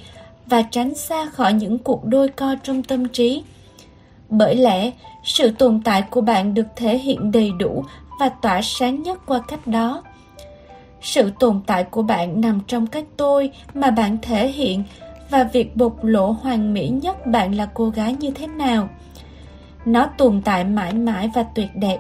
và 0.47 0.63
tránh 0.63 0.95
xa 0.95 1.27
khỏi 1.27 1.53
những 1.53 1.79
cuộc 1.79 2.05
đôi 2.05 2.29
co 2.29 2.55
trong 2.63 2.83
tâm 2.83 3.09
trí. 3.09 3.43
Bởi 4.29 4.57
lẽ, 4.57 4.91
sự 5.25 5.51
tồn 5.51 5.81
tại 5.85 6.03
của 6.03 6.21
bạn 6.21 6.55
được 6.55 6.67
thể 6.77 6.99
hiện 6.99 7.33
đầy 7.33 7.51
đủ 7.59 7.85
và 8.21 8.29
tỏa 8.29 8.61
sáng 8.63 9.03
nhất 9.03 9.19
qua 9.27 9.41
cách 9.49 9.67
đó. 9.67 10.03
Sự 11.01 11.31
tồn 11.41 11.61
tại 11.67 11.85
của 11.85 12.03
bạn 12.03 12.41
nằm 12.41 12.61
trong 12.67 12.87
cái 12.87 13.05
tôi 13.17 13.51
mà 13.75 13.91
bạn 13.91 14.19
thể 14.23 14.49
hiện 14.49 14.83
và 15.31 15.45
việc 15.45 15.77
bộc 15.77 16.05
lộ 16.05 16.31
hoàn 16.31 16.75
mỹ 16.75 16.89
nhất 16.89 17.27
bạn 17.27 17.55
là 17.55 17.69
cô 17.75 17.89
gái 17.89 18.17
như 18.21 18.31
thế 18.31 18.47
nào. 18.47 18.89
Nó 19.85 20.07
tồn 20.19 20.43
tại 20.45 20.65
mãi 20.65 20.93
mãi 20.93 21.31
và 21.35 21.43
tuyệt 21.43 21.69
đẹp, 21.75 21.99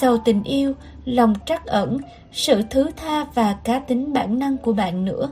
giàu 0.00 0.18
tình 0.24 0.42
yêu, 0.42 0.74
lòng 1.04 1.34
trắc 1.46 1.66
ẩn, 1.66 1.98
sự 2.32 2.62
thứ 2.70 2.90
tha 2.96 3.24
và 3.34 3.56
cá 3.64 3.78
tính 3.78 4.12
bản 4.12 4.38
năng 4.38 4.56
của 4.56 4.72
bạn 4.72 5.04
nữa. 5.04 5.30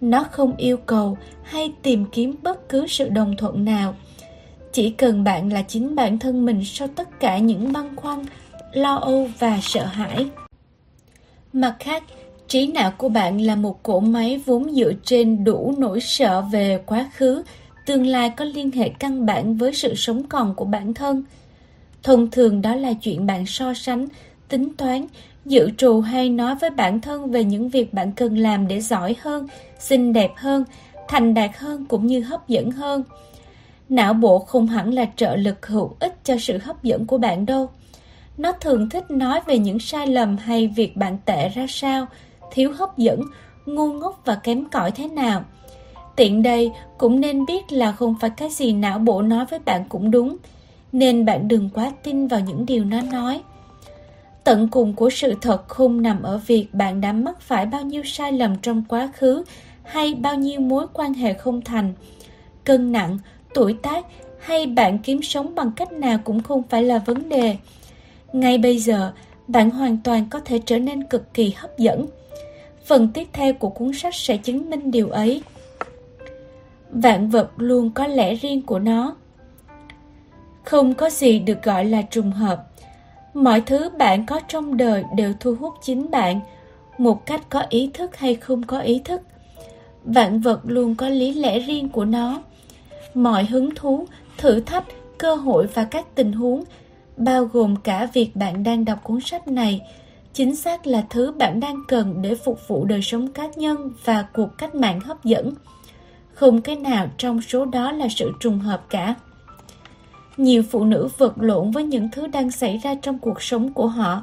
Nó 0.00 0.24
không 0.24 0.56
yêu 0.56 0.76
cầu 0.76 1.18
hay 1.42 1.72
tìm 1.82 2.04
kiếm 2.12 2.34
bất 2.42 2.68
cứ 2.68 2.86
sự 2.86 3.08
đồng 3.08 3.36
thuận 3.36 3.64
nào. 3.64 3.94
Chỉ 4.72 4.90
cần 4.90 5.24
bạn 5.24 5.52
là 5.52 5.62
chính 5.62 5.94
bản 5.94 6.18
thân 6.18 6.44
mình 6.44 6.64
sau 6.64 6.88
tất 6.96 7.20
cả 7.20 7.38
những 7.38 7.72
băn 7.72 7.96
khoăn, 7.96 8.24
lo 8.72 8.94
âu 8.94 9.28
và 9.38 9.58
sợ 9.62 9.84
hãi. 9.84 10.26
Mặt 11.54 11.76
khác, 11.80 12.02
trí 12.48 12.66
não 12.66 12.90
của 12.98 13.08
bạn 13.08 13.40
là 13.40 13.56
một 13.56 13.82
cỗ 13.82 14.00
máy 14.00 14.42
vốn 14.46 14.74
dựa 14.74 14.92
trên 15.04 15.44
đủ 15.44 15.74
nỗi 15.78 16.00
sợ 16.00 16.40
về 16.40 16.80
quá 16.86 17.10
khứ, 17.14 17.42
tương 17.86 18.06
lai 18.06 18.30
có 18.36 18.44
liên 18.44 18.70
hệ 18.70 18.88
căn 18.88 19.26
bản 19.26 19.56
với 19.56 19.74
sự 19.74 19.94
sống 19.94 20.22
còn 20.28 20.54
của 20.54 20.64
bản 20.64 20.94
thân. 20.94 21.24
Thông 22.02 22.30
thường 22.30 22.62
đó 22.62 22.74
là 22.74 22.92
chuyện 22.92 23.26
bạn 23.26 23.46
so 23.46 23.74
sánh, 23.74 24.06
tính 24.48 24.74
toán, 24.76 25.06
dự 25.44 25.70
trù 25.76 26.00
hay 26.00 26.28
nói 26.28 26.54
với 26.54 26.70
bản 26.70 27.00
thân 27.00 27.30
về 27.30 27.44
những 27.44 27.68
việc 27.68 27.94
bạn 27.94 28.12
cần 28.12 28.38
làm 28.38 28.68
để 28.68 28.80
giỏi 28.80 29.16
hơn, 29.20 29.46
xinh 29.78 30.12
đẹp 30.12 30.30
hơn, 30.36 30.64
thành 31.08 31.34
đạt 31.34 31.50
hơn 31.56 31.86
cũng 31.86 32.06
như 32.06 32.20
hấp 32.20 32.48
dẫn 32.48 32.70
hơn. 32.70 33.02
Não 33.88 34.14
bộ 34.14 34.38
không 34.38 34.66
hẳn 34.66 34.94
là 34.94 35.06
trợ 35.16 35.36
lực 35.36 35.66
hữu 35.66 35.96
ích 36.00 36.24
cho 36.24 36.36
sự 36.40 36.58
hấp 36.58 36.82
dẫn 36.82 37.06
của 37.06 37.18
bạn 37.18 37.46
đâu. 37.46 37.70
Nó 38.38 38.52
thường 38.52 38.88
thích 38.88 39.10
nói 39.10 39.40
về 39.46 39.58
những 39.58 39.78
sai 39.78 40.06
lầm 40.06 40.36
hay 40.36 40.68
việc 40.68 40.96
bạn 40.96 41.18
tệ 41.24 41.48
ra 41.48 41.66
sao, 41.68 42.06
thiếu 42.52 42.72
hấp 42.72 42.98
dẫn, 42.98 43.20
ngu 43.66 43.92
ngốc 43.92 44.20
và 44.24 44.34
kém 44.34 44.64
cỏi 44.64 44.90
thế 44.90 45.08
nào. 45.08 45.44
Tiện 46.16 46.42
đây 46.42 46.72
cũng 46.98 47.20
nên 47.20 47.46
biết 47.46 47.72
là 47.72 47.92
không 47.92 48.14
phải 48.20 48.30
cái 48.30 48.50
gì 48.50 48.72
não 48.72 48.98
bộ 48.98 49.22
nói 49.22 49.44
với 49.50 49.58
bạn 49.58 49.84
cũng 49.88 50.10
đúng, 50.10 50.36
nên 50.92 51.24
bạn 51.24 51.48
đừng 51.48 51.70
quá 51.74 51.92
tin 52.02 52.26
vào 52.26 52.40
những 52.40 52.66
điều 52.66 52.84
nó 52.84 53.00
nói. 53.00 53.40
Tận 54.44 54.68
cùng 54.68 54.94
của 54.94 55.10
sự 55.10 55.34
thật 55.40 55.68
không 55.68 56.02
nằm 56.02 56.22
ở 56.22 56.40
việc 56.46 56.68
bạn 56.72 57.00
đã 57.00 57.12
mắc 57.12 57.40
phải 57.40 57.66
bao 57.66 57.82
nhiêu 57.82 58.02
sai 58.04 58.32
lầm 58.32 58.56
trong 58.56 58.84
quá 58.88 59.12
khứ 59.16 59.44
hay 59.82 60.14
bao 60.14 60.34
nhiêu 60.34 60.60
mối 60.60 60.86
quan 60.92 61.14
hệ 61.14 61.32
không 61.32 61.60
thành. 61.60 61.92
Cân 62.64 62.92
nặng, 62.92 63.18
tuổi 63.54 63.76
tác 63.82 64.06
hay 64.40 64.66
bạn 64.66 64.98
kiếm 64.98 65.22
sống 65.22 65.54
bằng 65.54 65.72
cách 65.76 65.92
nào 65.92 66.18
cũng 66.24 66.42
không 66.42 66.62
phải 66.62 66.82
là 66.82 66.98
vấn 66.98 67.28
đề. 67.28 67.56
Ngay 68.34 68.58
bây 68.58 68.78
giờ, 68.78 69.12
bạn 69.48 69.70
hoàn 69.70 69.98
toàn 70.04 70.26
có 70.30 70.40
thể 70.40 70.60
trở 70.66 70.78
nên 70.78 71.04
cực 71.04 71.34
kỳ 71.34 71.50
hấp 71.56 71.78
dẫn. 71.78 72.06
Phần 72.84 73.08
tiếp 73.14 73.28
theo 73.32 73.52
của 73.52 73.68
cuốn 73.68 73.92
sách 73.92 74.14
sẽ 74.14 74.36
chứng 74.36 74.70
minh 74.70 74.90
điều 74.90 75.08
ấy. 75.08 75.42
Vạn 76.90 77.28
vật 77.28 77.50
luôn 77.56 77.90
có 77.90 78.06
lẽ 78.06 78.34
riêng 78.34 78.62
của 78.62 78.78
nó. 78.78 79.16
Không 80.64 80.94
có 80.94 81.10
gì 81.10 81.38
được 81.38 81.62
gọi 81.62 81.84
là 81.84 82.02
trùng 82.02 82.32
hợp. 82.32 82.64
Mọi 83.34 83.60
thứ 83.60 83.90
bạn 83.98 84.26
có 84.26 84.40
trong 84.48 84.76
đời 84.76 85.04
đều 85.16 85.32
thu 85.40 85.54
hút 85.54 85.74
chính 85.82 86.10
bạn, 86.10 86.40
một 86.98 87.26
cách 87.26 87.40
có 87.50 87.62
ý 87.68 87.90
thức 87.94 88.16
hay 88.16 88.34
không 88.34 88.62
có 88.62 88.80
ý 88.80 89.00
thức. 89.04 89.22
Vạn 90.04 90.40
vật 90.40 90.60
luôn 90.64 90.94
có 90.94 91.08
lý 91.08 91.32
lẽ 91.32 91.58
riêng 91.58 91.88
của 91.88 92.04
nó. 92.04 92.42
Mọi 93.14 93.44
hứng 93.44 93.74
thú, 93.74 94.06
thử 94.38 94.60
thách, 94.60 94.84
cơ 95.18 95.34
hội 95.34 95.66
và 95.74 95.84
các 95.84 96.06
tình 96.14 96.32
huống, 96.32 96.64
bao 97.16 97.44
gồm 97.44 97.76
cả 97.76 98.08
việc 98.12 98.36
bạn 98.36 98.64
đang 98.64 98.84
đọc 98.84 98.98
cuốn 99.02 99.20
sách 99.20 99.48
này, 99.48 99.80
chính 100.32 100.56
xác 100.56 100.86
là 100.86 101.04
thứ 101.10 101.32
bạn 101.32 101.60
đang 101.60 101.76
cần 101.88 102.22
để 102.22 102.34
phục 102.34 102.68
vụ 102.68 102.84
đời 102.84 103.02
sống 103.02 103.28
cá 103.28 103.46
nhân 103.56 103.90
và 104.04 104.26
cuộc 104.34 104.58
cách 104.58 104.74
mạng 104.74 105.00
hấp 105.00 105.24
dẫn. 105.24 105.52
Không 106.34 106.60
cái 106.60 106.76
nào 106.76 107.08
trong 107.18 107.42
số 107.42 107.64
đó 107.64 107.92
là 107.92 108.08
sự 108.10 108.32
trùng 108.40 108.58
hợp 108.58 108.84
cả. 108.90 109.14
Nhiều 110.36 110.62
phụ 110.70 110.84
nữ 110.84 111.08
vật 111.18 111.32
lộn 111.36 111.70
với 111.70 111.84
những 111.84 112.08
thứ 112.12 112.26
đang 112.26 112.50
xảy 112.50 112.78
ra 112.78 112.94
trong 112.94 113.18
cuộc 113.18 113.42
sống 113.42 113.72
của 113.72 113.86
họ, 113.86 114.22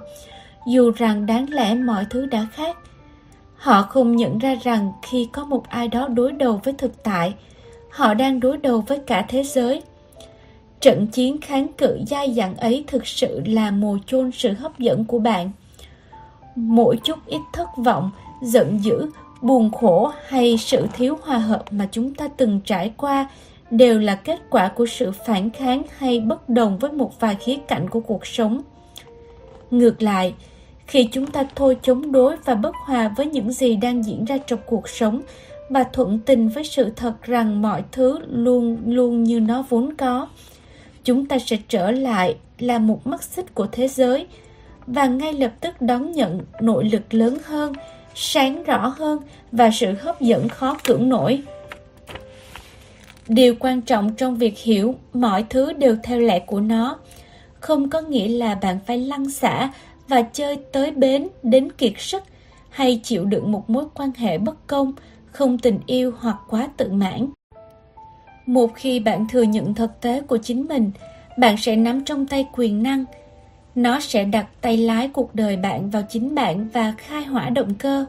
dù 0.67 0.91
rằng 0.91 1.25
đáng 1.25 1.49
lẽ 1.49 1.75
mọi 1.75 2.05
thứ 2.09 2.25
đã 2.25 2.47
khác. 2.53 2.77
Họ 3.55 3.81
không 3.81 4.15
nhận 4.15 4.37
ra 4.37 4.55
rằng 4.63 4.91
khi 5.01 5.29
có 5.31 5.45
một 5.45 5.63
ai 5.69 5.87
đó 5.87 6.07
đối 6.07 6.31
đầu 6.31 6.61
với 6.63 6.73
thực 6.73 7.03
tại, 7.03 7.33
họ 7.89 8.13
đang 8.13 8.39
đối 8.39 8.57
đầu 8.57 8.83
với 8.87 8.99
cả 8.99 9.25
thế 9.27 9.43
giới. 9.43 9.81
Trận 10.81 11.07
chiến 11.07 11.41
kháng 11.41 11.67
cự 11.77 11.99
dai 12.07 12.33
dẳng 12.33 12.57
ấy 12.57 12.83
thực 12.87 13.07
sự 13.07 13.41
là 13.45 13.71
mồ 13.71 13.97
chôn 14.05 14.31
sự 14.31 14.53
hấp 14.53 14.79
dẫn 14.79 15.05
của 15.05 15.19
bạn. 15.19 15.51
Mỗi 16.55 16.97
chút 17.03 17.19
ít 17.25 17.41
thất 17.53 17.67
vọng, 17.77 18.11
giận 18.41 18.79
dữ, 18.83 19.09
buồn 19.41 19.71
khổ 19.71 20.11
hay 20.27 20.57
sự 20.57 20.87
thiếu 20.97 21.17
hòa 21.23 21.37
hợp 21.37 21.63
mà 21.71 21.87
chúng 21.91 22.15
ta 22.15 22.27
từng 22.27 22.59
trải 22.65 22.93
qua 22.97 23.29
đều 23.71 23.99
là 23.99 24.15
kết 24.15 24.39
quả 24.49 24.67
của 24.67 24.85
sự 24.85 25.11
phản 25.25 25.49
kháng 25.49 25.83
hay 25.97 26.19
bất 26.19 26.49
đồng 26.49 26.77
với 26.77 26.91
một 26.91 27.19
vài 27.19 27.35
khía 27.35 27.57
cạnh 27.67 27.89
của 27.89 27.99
cuộc 27.99 28.25
sống. 28.25 28.61
Ngược 29.71 30.01
lại, 30.01 30.33
khi 30.87 31.09
chúng 31.11 31.27
ta 31.27 31.43
thôi 31.55 31.77
chống 31.81 32.11
đối 32.11 32.35
và 32.45 32.55
bất 32.55 32.75
hòa 32.85 33.13
với 33.17 33.25
những 33.25 33.51
gì 33.51 33.75
đang 33.75 34.03
diễn 34.03 34.25
ra 34.25 34.37
trong 34.47 34.59
cuộc 34.65 34.89
sống 34.89 35.21
và 35.69 35.83
thuận 35.83 36.19
tình 36.19 36.49
với 36.49 36.63
sự 36.63 36.89
thật 36.95 37.13
rằng 37.23 37.61
mọi 37.61 37.83
thứ 37.91 38.19
luôn 38.29 38.77
luôn 38.85 39.23
như 39.23 39.39
nó 39.39 39.65
vốn 39.69 39.95
có, 39.97 40.27
chúng 41.03 41.25
ta 41.25 41.39
sẽ 41.39 41.57
trở 41.67 41.91
lại 41.91 42.35
là 42.59 42.79
một 42.79 43.07
mắt 43.07 43.23
xích 43.23 43.55
của 43.55 43.67
thế 43.71 43.87
giới 43.87 44.27
và 44.87 45.05
ngay 45.05 45.33
lập 45.33 45.51
tức 45.61 45.81
đón 45.81 46.11
nhận 46.11 46.41
nội 46.61 46.89
lực 46.91 47.13
lớn 47.13 47.37
hơn, 47.45 47.73
sáng 48.15 48.63
rõ 48.63 48.87
hơn 48.97 49.19
và 49.51 49.69
sự 49.73 49.93
hấp 50.01 50.21
dẫn 50.21 50.49
khó 50.49 50.77
cưỡng 50.83 51.09
nổi. 51.09 51.43
Điều 53.27 53.55
quan 53.59 53.81
trọng 53.81 54.15
trong 54.15 54.35
việc 54.35 54.57
hiểu 54.57 54.95
mọi 55.13 55.45
thứ 55.49 55.73
đều 55.73 55.95
theo 56.03 56.19
lẽ 56.19 56.39
của 56.39 56.59
nó 56.59 56.97
không 57.59 57.89
có 57.89 58.01
nghĩa 58.01 58.27
là 58.27 58.55
bạn 58.55 58.79
phải 58.87 58.97
lăn 58.97 59.29
xả 59.29 59.71
và 60.07 60.21
chơi 60.21 60.57
tới 60.71 60.91
bến 60.91 61.27
đến 61.43 61.71
kiệt 61.71 61.93
sức 61.97 62.23
hay 62.69 62.99
chịu 63.03 63.25
đựng 63.25 63.51
một 63.51 63.69
mối 63.69 63.85
quan 63.95 64.11
hệ 64.17 64.37
bất 64.37 64.67
công, 64.67 64.93
không 65.25 65.57
tình 65.57 65.79
yêu 65.85 66.13
hoặc 66.19 66.37
quá 66.49 66.69
tự 66.77 66.89
mãn. 66.91 67.27
Một 68.51 68.71
khi 68.75 68.99
bạn 68.99 69.27
thừa 69.27 69.41
nhận 69.41 69.73
thực 69.73 70.01
tế 70.01 70.21
của 70.21 70.37
chính 70.37 70.67
mình, 70.67 70.91
bạn 71.37 71.57
sẽ 71.57 71.75
nắm 71.75 72.05
trong 72.05 72.27
tay 72.27 72.47
quyền 72.53 72.83
năng. 72.83 73.05
Nó 73.75 73.99
sẽ 73.99 74.23
đặt 74.23 74.47
tay 74.61 74.77
lái 74.77 75.07
cuộc 75.07 75.35
đời 75.35 75.57
bạn 75.57 75.89
vào 75.89 76.03
chính 76.09 76.35
bạn 76.35 76.69
và 76.73 76.93
khai 76.97 77.23
hỏa 77.23 77.49
động 77.49 77.75
cơ. 77.75 78.05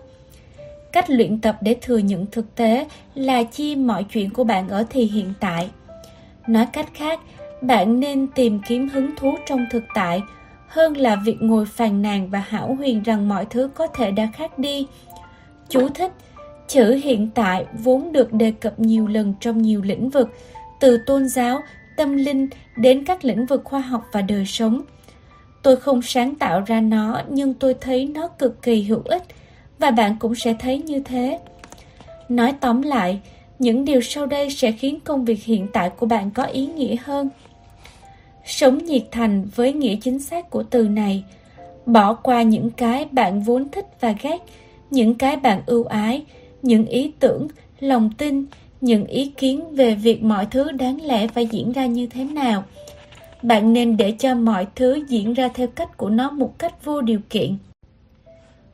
Cách 0.93 1.11
luyện 1.11 1.41
tập 1.41 1.59
để 1.61 1.77
thừa 1.81 1.99
nhận 1.99 2.27
thực 2.27 2.55
tế 2.55 2.87
là 3.15 3.43
chi 3.43 3.77
mọi 3.77 4.05
chuyện 4.05 4.31
của 4.31 4.45
bạn 4.45 4.69
ở 4.69 4.85
thì 4.91 5.05
hiện 5.05 5.33
tại. 5.41 5.71
Nói 6.47 6.67
cách 6.73 6.89
khác, 6.95 7.21
bạn 7.61 8.01
nên 8.01 8.27
tìm 8.35 8.61
kiếm 8.69 8.89
hứng 8.89 9.17
thú 9.17 9.35
trong 9.47 9.67
thực 9.71 9.85
tại 9.95 10.23
hơn 10.69 10.97
là 10.97 11.17
việc 11.17 11.37
ngồi 11.41 11.67
phàn 11.67 12.03
nàn 12.03 12.31
và 12.31 12.45
hảo 12.49 12.75
huyền 12.75 13.03
rằng 13.03 13.29
mọi 13.29 13.47
thứ 13.51 13.71
có 13.75 13.87
thể 13.87 14.11
đã 14.11 14.29
khác 14.35 14.59
đi. 14.59 14.87
Chú 15.69 15.89
thích 15.89 16.13
Chữ 16.73 17.01
hiện 17.05 17.31
tại 17.35 17.65
vốn 17.73 18.13
được 18.13 18.33
đề 18.33 18.51
cập 18.51 18.81
nhiều 18.81 19.07
lần 19.07 19.35
trong 19.41 19.63
nhiều 19.63 19.83
lĩnh 19.83 20.11
vực, 20.11 20.29
từ 20.81 20.99
tôn 21.07 21.29
giáo, 21.29 21.61
tâm 21.97 22.17
linh 22.17 22.49
đến 22.77 23.05
các 23.05 23.25
lĩnh 23.25 23.47
vực 23.47 23.61
khoa 23.65 23.81
học 23.81 24.05
và 24.13 24.23
đời 24.23 24.47
sống. 24.47 24.83
Tôi 25.63 25.77
không 25.77 26.03
sáng 26.03 26.35
tạo 26.35 26.63
ra 26.67 26.81
nó 26.81 27.23
nhưng 27.29 27.55
tôi 27.55 27.75
thấy 27.81 28.07
nó 28.07 28.29
cực 28.29 28.63
kỳ 28.63 28.83
hữu 28.83 29.03
ích 29.05 29.23
và 29.79 29.91
bạn 29.91 30.17
cũng 30.21 30.35
sẽ 30.35 30.55
thấy 30.61 30.79
như 30.79 31.01
thế. 31.01 31.39
Nói 32.29 32.55
tóm 32.61 32.83
lại, 32.83 33.21
những 33.59 33.85
điều 33.85 34.01
sau 34.01 34.27
đây 34.27 34.51
sẽ 34.51 34.73
khiến 34.73 35.01
công 35.01 35.25
việc 35.25 35.43
hiện 35.45 35.67
tại 35.73 35.91
của 35.91 36.07
bạn 36.07 36.31
có 36.31 36.43
ý 36.43 36.67
nghĩa 36.67 36.97
hơn. 37.05 37.29
Sống 38.45 38.79
nhiệt 38.79 39.03
thành 39.11 39.45
với 39.55 39.73
nghĩa 39.73 39.97
chính 39.97 40.19
xác 40.19 40.51
của 40.51 40.63
từ 40.63 40.89
này, 40.89 41.25
bỏ 41.87 42.15
qua 42.15 42.43
những 42.43 42.71
cái 42.71 43.07
bạn 43.11 43.43
vốn 43.43 43.69
thích 43.69 43.87
và 44.01 44.15
ghét, 44.23 44.39
những 44.91 45.15
cái 45.15 45.37
bạn 45.37 45.63
ưu 45.67 45.85
ái, 45.85 46.25
những 46.63 46.87
ý 46.87 47.13
tưởng, 47.21 47.49
lòng 47.81 48.11
tin, 48.19 48.45
những 48.81 49.07
ý 49.07 49.33
kiến 49.37 49.75
về 49.75 49.95
việc 49.95 50.23
mọi 50.23 50.47
thứ 50.47 50.73
đáng 50.73 51.05
lẽ 51.05 51.27
phải 51.27 51.47
diễn 51.47 51.73
ra 51.73 51.87
như 51.87 52.07
thế 52.07 52.25
nào. 52.25 52.65
Bạn 53.43 53.73
nên 53.73 53.97
để 53.97 54.15
cho 54.19 54.35
mọi 54.35 54.67
thứ 54.75 55.05
diễn 55.09 55.35
ra 55.35 55.49
theo 55.55 55.67
cách 55.67 55.97
của 55.97 56.11
nó 56.11 56.31
một 56.31 56.59
cách 56.59 56.85
vô 56.85 57.01
điều 57.01 57.21
kiện. 57.31 57.57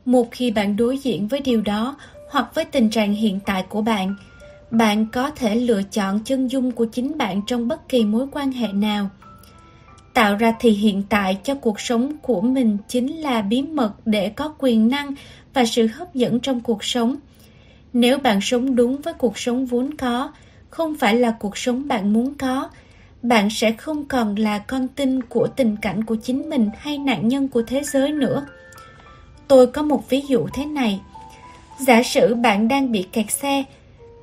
Một 0.05 0.27
khi 0.31 0.51
bạn 0.51 0.75
đối 0.75 0.97
diện 0.97 1.27
với 1.27 1.39
điều 1.39 1.61
đó 1.61 1.95
hoặc 2.29 2.55
với 2.55 2.65
tình 2.65 2.89
trạng 2.89 3.13
hiện 3.13 3.39
tại 3.45 3.65
của 3.69 3.81
bạn, 3.81 4.15
bạn 4.71 5.05
có 5.11 5.29
thể 5.29 5.55
lựa 5.55 5.81
chọn 5.83 6.19
chân 6.25 6.47
dung 6.47 6.71
của 6.71 6.85
chính 6.85 7.17
bạn 7.17 7.41
trong 7.47 7.67
bất 7.67 7.89
kỳ 7.89 8.05
mối 8.05 8.27
quan 8.31 8.51
hệ 8.51 8.67
nào. 8.67 9.09
Tạo 10.13 10.35
ra 10.35 10.53
thì 10.59 10.69
hiện 10.69 11.03
tại 11.09 11.37
cho 11.43 11.55
cuộc 11.55 11.79
sống 11.79 12.17
của 12.21 12.41
mình 12.41 12.77
chính 12.87 13.15
là 13.15 13.41
bí 13.41 13.61
mật 13.61 13.91
để 14.05 14.29
có 14.29 14.53
quyền 14.59 14.89
năng 14.89 15.13
và 15.53 15.65
sự 15.65 15.87
hấp 15.87 16.15
dẫn 16.15 16.39
trong 16.39 16.61
cuộc 16.61 16.83
sống. 16.83 17.15
Nếu 17.93 18.17
bạn 18.17 18.41
sống 18.41 18.75
đúng 18.75 18.97
với 19.01 19.13
cuộc 19.13 19.37
sống 19.37 19.65
vốn 19.65 19.97
có, 19.97 20.31
không 20.69 20.95
phải 20.95 21.15
là 21.15 21.31
cuộc 21.39 21.57
sống 21.57 21.87
bạn 21.87 22.13
muốn 22.13 22.33
có, 22.33 22.69
bạn 23.21 23.49
sẽ 23.49 23.71
không 23.71 24.05
còn 24.05 24.35
là 24.35 24.59
con 24.59 24.87
tin 24.87 25.23
của 25.23 25.47
tình 25.47 25.77
cảnh 25.77 26.03
của 26.03 26.15
chính 26.15 26.49
mình 26.49 26.69
hay 26.79 26.97
nạn 26.97 27.27
nhân 27.27 27.47
của 27.47 27.61
thế 27.61 27.83
giới 27.83 28.11
nữa. 28.11 28.45
Tôi 29.47 29.67
có 29.67 29.83
một 29.83 30.09
ví 30.09 30.21
dụ 30.27 30.47
thế 30.53 30.65
này. 30.65 31.01
Giả 31.79 32.03
sử 32.03 32.35
bạn 32.35 32.67
đang 32.67 32.91
bị 32.91 33.03
kẹt 33.11 33.31
xe, 33.31 33.63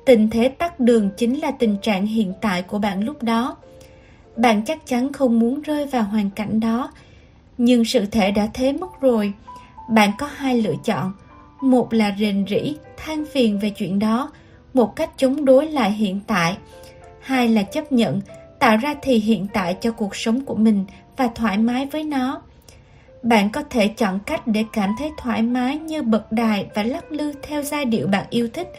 tình 0.05 0.29
thế 0.29 0.47
tắt 0.47 0.79
đường 0.79 1.09
chính 1.17 1.39
là 1.39 1.51
tình 1.51 1.77
trạng 1.81 2.05
hiện 2.05 2.33
tại 2.41 2.61
của 2.61 2.79
bạn 2.79 3.03
lúc 3.03 3.23
đó. 3.23 3.57
Bạn 4.35 4.61
chắc 4.65 4.87
chắn 4.87 5.13
không 5.13 5.39
muốn 5.39 5.61
rơi 5.61 5.85
vào 5.85 6.03
hoàn 6.03 6.29
cảnh 6.29 6.59
đó, 6.59 6.91
nhưng 7.57 7.85
sự 7.85 8.05
thể 8.05 8.31
đã 8.31 8.47
thế 8.53 8.73
mất 8.73 9.01
rồi. 9.01 9.33
Bạn 9.89 10.11
có 10.17 10.29
hai 10.35 10.61
lựa 10.61 10.75
chọn. 10.83 11.13
Một 11.61 11.93
là 11.93 12.15
rền 12.19 12.45
rĩ, 12.49 12.75
than 12.97 13.25
phiền 13.25 13.59
về 13.59 13.69
chuyện 13.69 13.99
đó, 13.99 14.31
một 14.73 14.95
cách 14.95 15.09
chống 15.17 15.45
đối 15.45 15.67
lại 15.67 15.91
hiện 15.91 16.19
tại. 16.27 16.57
Hai 17.21 17.47
là 17.47 17.63
chấp 17.63 17.91
nhận, 17.91 18.21
tạo 18.59 18.77
ra 18.77 18.95
thì 19.01 19.19
hiện 19.19 19.47
tại 19.53 19.77
cho 19.81 19.91
cuộc 19.91 20.15
sống 20.15 20.45
của 20.45 20.55
mình 20.55 20.85
và 21.17 21.27
thoải 21.35 21.57
mái 21.57 21.85
với 21.85 22.03
nó. 22.03 22.41
Bạn 23.23 23.49
có 23.49 23.63
thể 23.69 23.87
chọn 23.87 24.19
cách 24.25 24.47
để 24.47 24.65
cảm 24.73 24.95
thấy 24.99 25.11
thoải 25.17 25.41
mái 25.41 25.77
như 25.77 26.01
bật 26.01 26.31
đài 26.31 26.65
và 26.75 26.83
lắc 26.83 27.11
lư 27.11 27.33
theo 27.43 27.63
giai 27.63 27.85
điệu 27.85 28.07
bạn 28.07 28.25
yêu 28.29 28.49
thích. 28.53 28.71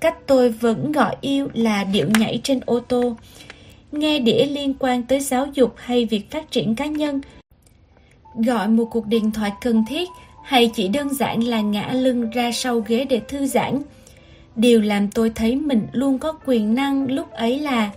Cách 0.00 0.16
tôi 0.26 0.50
vẫn 0.50 0.92
gọi 0.92 1.16
yêu 1.20 1.48
là 1.54 1.84
điệu 1.84 2.08
nhảy 2.18 2.40
trên 2.44 2.60
ô 2.66 2.80
tô. 2.80 3.16
Nghe 3.92 4.18
đĩa 4.18 4.46
liên 4.46 4.74
quan 4.78 5.02
tới 5.02 5.20
giáo 5.20 5.46
dục 5.46 5.74
hay 5.76 6.04
việc 6.04 6.30
phát 6.30 6.50
triển 6.50 6.74
cá 6.74 6.86
nhân. 6.86 7.20
Gọi 8.34 8.68
một 8.68 8.84
cuộc 8.90 9.06
điện 9.06 9.30
thoại 9.30 9.52
cần 9.60 9.84
thiết 9.88 10.08
hay 10.48 10.70
chỉ 10.74 10.88
đơn 10.88 11.14
giản 11.14 11.44
là 11.44 11.60
ngã 11.60 11.92
lưng 11.92 12.30
ra 12.30 12.50
sau 12.52 12.80
ghế 12.80 13.04
để 13.04 13.20
thư 13.28 13.46
giãn. 13.46 13.82
Điều 14.56 14.80
làm 14.80 15.10
tôi 15.10 15.30
thấy 15.34 15.56
mình 15.56 15.86
luôn 15.92 16.18
có 16.18 16.38
quyền 16.46 16.74
năng 16.74 17.10
lúc 17.10 17.32
ấy 17.32 17.58
là 17.58 17.90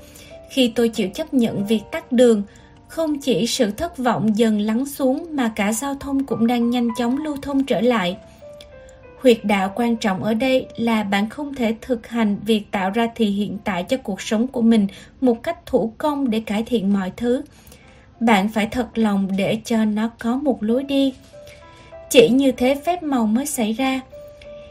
khi 0.49 0.71
tôi 0.75 0.89
chịu 0.89 1.09
chấp 1.13 1.33
nhận 1.33 1.65
việc 1.65 1.81
tắt 1.91 2.11
đường, 2.11 2.43
không 2.87 3.19
chỉ 3.19 3.47
sự 3.47 3.71
thất 3.71 3.97
vọng 3.97 4.37
dần 4.37 4.61
lắng 4.61 4.85
xuống 4.85 5.27
mà 5.31 5.51
cả 5.55 5.73
giao 5.73 5.95
thông 5.99 6.25
cũng 6.25 6.47
đang 6.47 6.69
nhanh 6.69 6.87
chóng 6.97 7.17
lưu 7.17 7.37
thông 7.41 7.65
trở 7.65 7.81
lại. 7.81 8.17
Huyệt 9.21 9.45
đạo 9.45 9.71
quan 9.75 9.95
trọng 9.95 10.23
ở 10.23 10.33
đây 10.33 10.67
là 10.77 11.03
bạn 11.03 11.29
không 11.29 11.55
thể 11.55 11.75
thực 11.81 12.07
hành 12.07 12.37
việc 12.45 12.71
tạo 12.71 12.89
ra 12.89 13.07
thì 13.15 13.25
hiện 13.25 13.57
tại 13.63 13.83
cho 13.83 13.97
cuộc 13.97 14.21
sống 14.21 14.47
của 14.47 14.61
mình 14.61 14.87
một 15.21 15.43
cách 15.43 15.65
thủ 15.65 15.93
công 15.97 16.29
để 16.29 16.39
cải 16.39 16.63
thiện 16.63 16.93
mọi 16.93 17.11
thứ. 17.17 17.41
Bạn 18.19 18.49
phải 18.49 18.67
thật 18.71 18.87
lòng 18.95 19.27
để 19.37 19.57
cho 19.65 19.85
nó 19.85 20.09
có 20.19 20.35
một 20.35 20.63
lối 20.63 20.83
đi. 20.83 21.13
Chỉ 22.11 22.29
như 22.29 22.51
thế 22.51 22.75
phép 22.85 23.03
màu 23.03 23.25
mới 23.25 23.45
xảy 23.45 23.73
ra. 23.73 24.01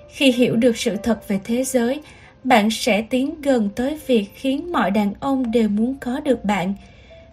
Khi 0.08 0.32
hiểu 0.32 0.56
được 0.56 0.76
sự 0.76 0.96
thật 0.96 1.28
về 1.28 1.40
thế 1.44 1.64
giới, 1.64 2.00
bạn 2.44 2.70
sẽ 2.70 3.02
tiến 3.02 3.42
gần 3.42 3.68
tới 3.76 3.98
việc 4.06 4.26
khiến 4.34 4.72
mọi 4.72 4.90
đàn 4.90 5.14
ông 5.20 5.50
đều 5.50 5.68
muốn 5.68 5.96
có 6.00 6.20
được 6.20 6.44
bạn, 6.44 6.74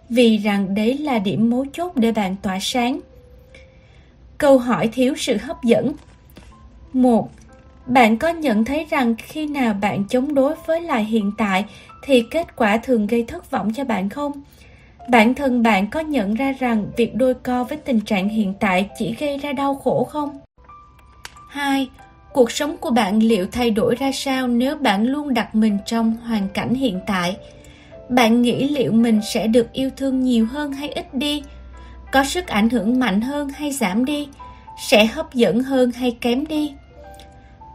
vì 0.08 0.38
rằng 0.38 0.74
đấy 0.74 0.98
là 0.98 1.18
điểm 1.18 1.50
mấu 1.50 1.64
chốt 1.72 1.92
để 1.96 2.12
bạn 2.12 2.36
tỏa 2.42 2.58
sáng. 2.60 3.00
Câu 4.38 4.58
hỏi 4.58 4.88
thiếu 4.92 5.14
sự 5.16 5.36
hấp 5.36 5.64
dẫn 5.64 5.92
một 6.92 7.30
Bạn 7.88 8.18
có 8.18 8.28
nhận 8.28 8.64
thấy 8.64 8.86
rằng 8.90 9.14
khi 9.18 9.46
nào 9.46 9.74
bạn 9.74 10.04
chống 10.08 10.34
đối 10.34 10.54
với 10.66 10.80
lại 10.80 11.04
hiện 11.04 11.32
tại 11.38 11.64
thì 12.02 12.24
kết 12.30 12.56
quả 12.56 12.76
thường 12.76 13.06
gây 13.06 13.24
thất 13.24 13.50
vọng 13.50 13.72
cho 13.74 13.84
bạn 13.84 14.08
không? 14.08 14.32
Bản 15.08 15.34
thân 15.34 15.62
bạn 15.62 15.90
có 15.90 16.00
nhận 16.00 16.34
ra 16.34 16.52
rằng 16.58 16.86
việc 16.96 17.14
đôi 17.14 17.34
co 17.34 17.64
với 17.64 17.78
tình 17.78 18.00
trạng 18.00 18.28
hiện 18.28 18.54
tại 18.60 18.88
chỉ 18.98 19.14
gây 19.18 19.38
ra 19.38 19.52
đau 19.52 19.74
khổ 19.74 20.04
không? 20.04 20.38
2. 21.50 21.88
Cuộc 22.32 22.50
sống 22.50 22.76
của 22.76 22.90
bạn 22.90 23.18
liệu 23.22 23.46
thay 23.52 23.70
đổi 23.70 23.94
ra 23.94 24.12
sao 24.12 24.48
nếu 24.48 24.76
bạn 24.76 25.04
luôn 25.04 25.34
đặt 25.34 25.54
mình 25.54 25.78
trong 25.86 26.16
hoàn 26.16 26.48
cảnh 26.48 26.74
hiện 26.74 27.00
tại? 27.06 27.36
Bạn 28.08 28.42
nghĩ 28.42 28.68
liệu 28.68 28.92
mình 28.92 29.20
sẽ 29.32 29.46
được 29.46 29.72
yêu 29.72 29.90
thương 29.96 30.20
nhiều 30.20 30.46
hơn 30.46 30.72
hay 30.72 30.88
ít 30.88 31.14
đi? 31.14 31.42
Có 32.12 32.24
sức 32.24 32.46
ảnh 32.46 32.68
hưởng 32.68 32.98
mạnh 32.98 33.20
hơn 33.20 33.48
hay 33.48 33.72
giảm 33.72 34.04
đi? 34.04 34.28
Sẽ 34.88 35.06
hấp 35.06 35.34
dẫn 35.34 35.62
hơn 35.62 35.90
hay 35.90 36.16
kém 36.20 36.46
đi? 36.46 36.72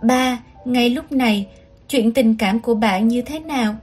3. 0.02 0.39
Ngay 0.65 0.89
lúc 0.89 1.12
này, 1.12 1.48
chuyện 1.89 2.13
tình 2.13 2.36
cảm 2.36 2.60
của 2.60 2.76
bạn 2.76 3.08
như 3.08 3.22
thế 3.22 3.39
nào? 3.39 3.76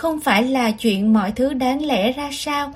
Không 0.00 0.20
phải 0.20 0.44
là 0.44 0.70
chuyện 0.70 1.12
mọi 1.12 1.32
thứ 1.32 1.52
đáng 1.52 1.84
lẽ 1.84 2.12
ra 2.12 2.28
sao, 2.32 2.72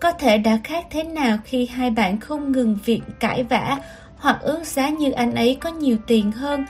có 0.00 0.12
thể 0.12 0.38
đã 0.38 0.58
khác 0.64 0.86
thế 0.90 1.04
nào 1.04 1.38
khi 1.44 1.66
hai 1.66 1.90
bạn 1.90 2.20
không 2.20 2.52
ngừng 2.52 2.78
việc 2.84 3.00
cãi 3.20 3.44
vã 3.44 3.78
hoặc 4.16 4.38
ước 4.40 4.64
giá 4.64 4.88
như 4.88 5.10
anh 5.10 5.34
ấy 5.34 5.56
có 5.60 5.70
nhiều 5.70 5.96
tiền 6.06 6.32
hơn. 6.32 6.64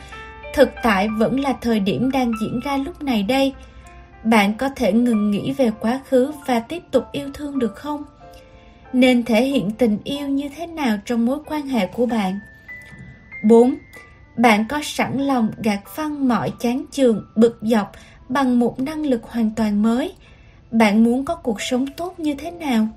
Thực 0.55 0.71
tại 0.83 1.09
vẫn 1.19 1.41
là 1.41 1.55
thời 1.61 1.81
điểm 1.81 2.11
đang 2.11 2.33
diễn 2.41 2.61
ra 2.61 2.77
lúc 2.77 3.03
này 3.03 3.23
đây. 3.23 3.55
Bạn 4.25 4.55
có 4.55 4.69
thể 4.77 4.93
ngừng 4.93 5.31
nghĩ 5.31 5.53
về 5.53 5.71
quá 5.81 6.01
khứ 6.09 6.33
và 6.47 6.61
tiếp 6.61 6.83
tục 6.91 7.05
yêu 7.13 7.31
thương 7.35 7.59
được 7.59 7.77
không? 7.77 8.05
Nên 8.93 9.23
thể 9.23 9.45
hiện 9.45 9.71
tình 9.71 9.99
yêu 10.05 10.29
như 10.29 10.49
thế 10.57 10.67
nào 10.67 10.99
trong 11.05 11.27
mối 11.27 11.39
quan 11.47 11.67
hệ 11.67 11.87
của 11.87 12.07
bạn? 12.07 12.41
4. 13.45 13.75
Bạn 14.37 14.65
có 14.69 14.81
sẵn 14.83 15.19
lòng 15.19 15.51
gạt 15.63 15.81
phăng 15.87 16.29
mọi 16.29 16.53
chán 16.61 16.85
chường, 16.91 17.27
bực 17.37 17.59
dọc 17.63 17.93
bằng 18.29 18.59
một 18.59 18.81
năng 18.81 19.07
lực 19.07 19.23
hoàn 19.23 19.51
toàn 19.57 19.83
mới? 19.83 20.15
Bạn 20.71 21.05
muốn 21.05 21.25
có 21.25 21.35
cuộc 21.35 21.61
sống 21.61 21.87
tốt 21.97 22.21
như 22.21 22.35
thế 22.35 22.51
nào? 22.51 22.89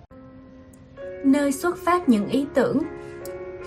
Nơi 1.26 1.52
xuất 1.52 1.78
phát 1.78 2.10
những 2.10 2.28
ý 2.28 2.46
tưởng 2.54 2.82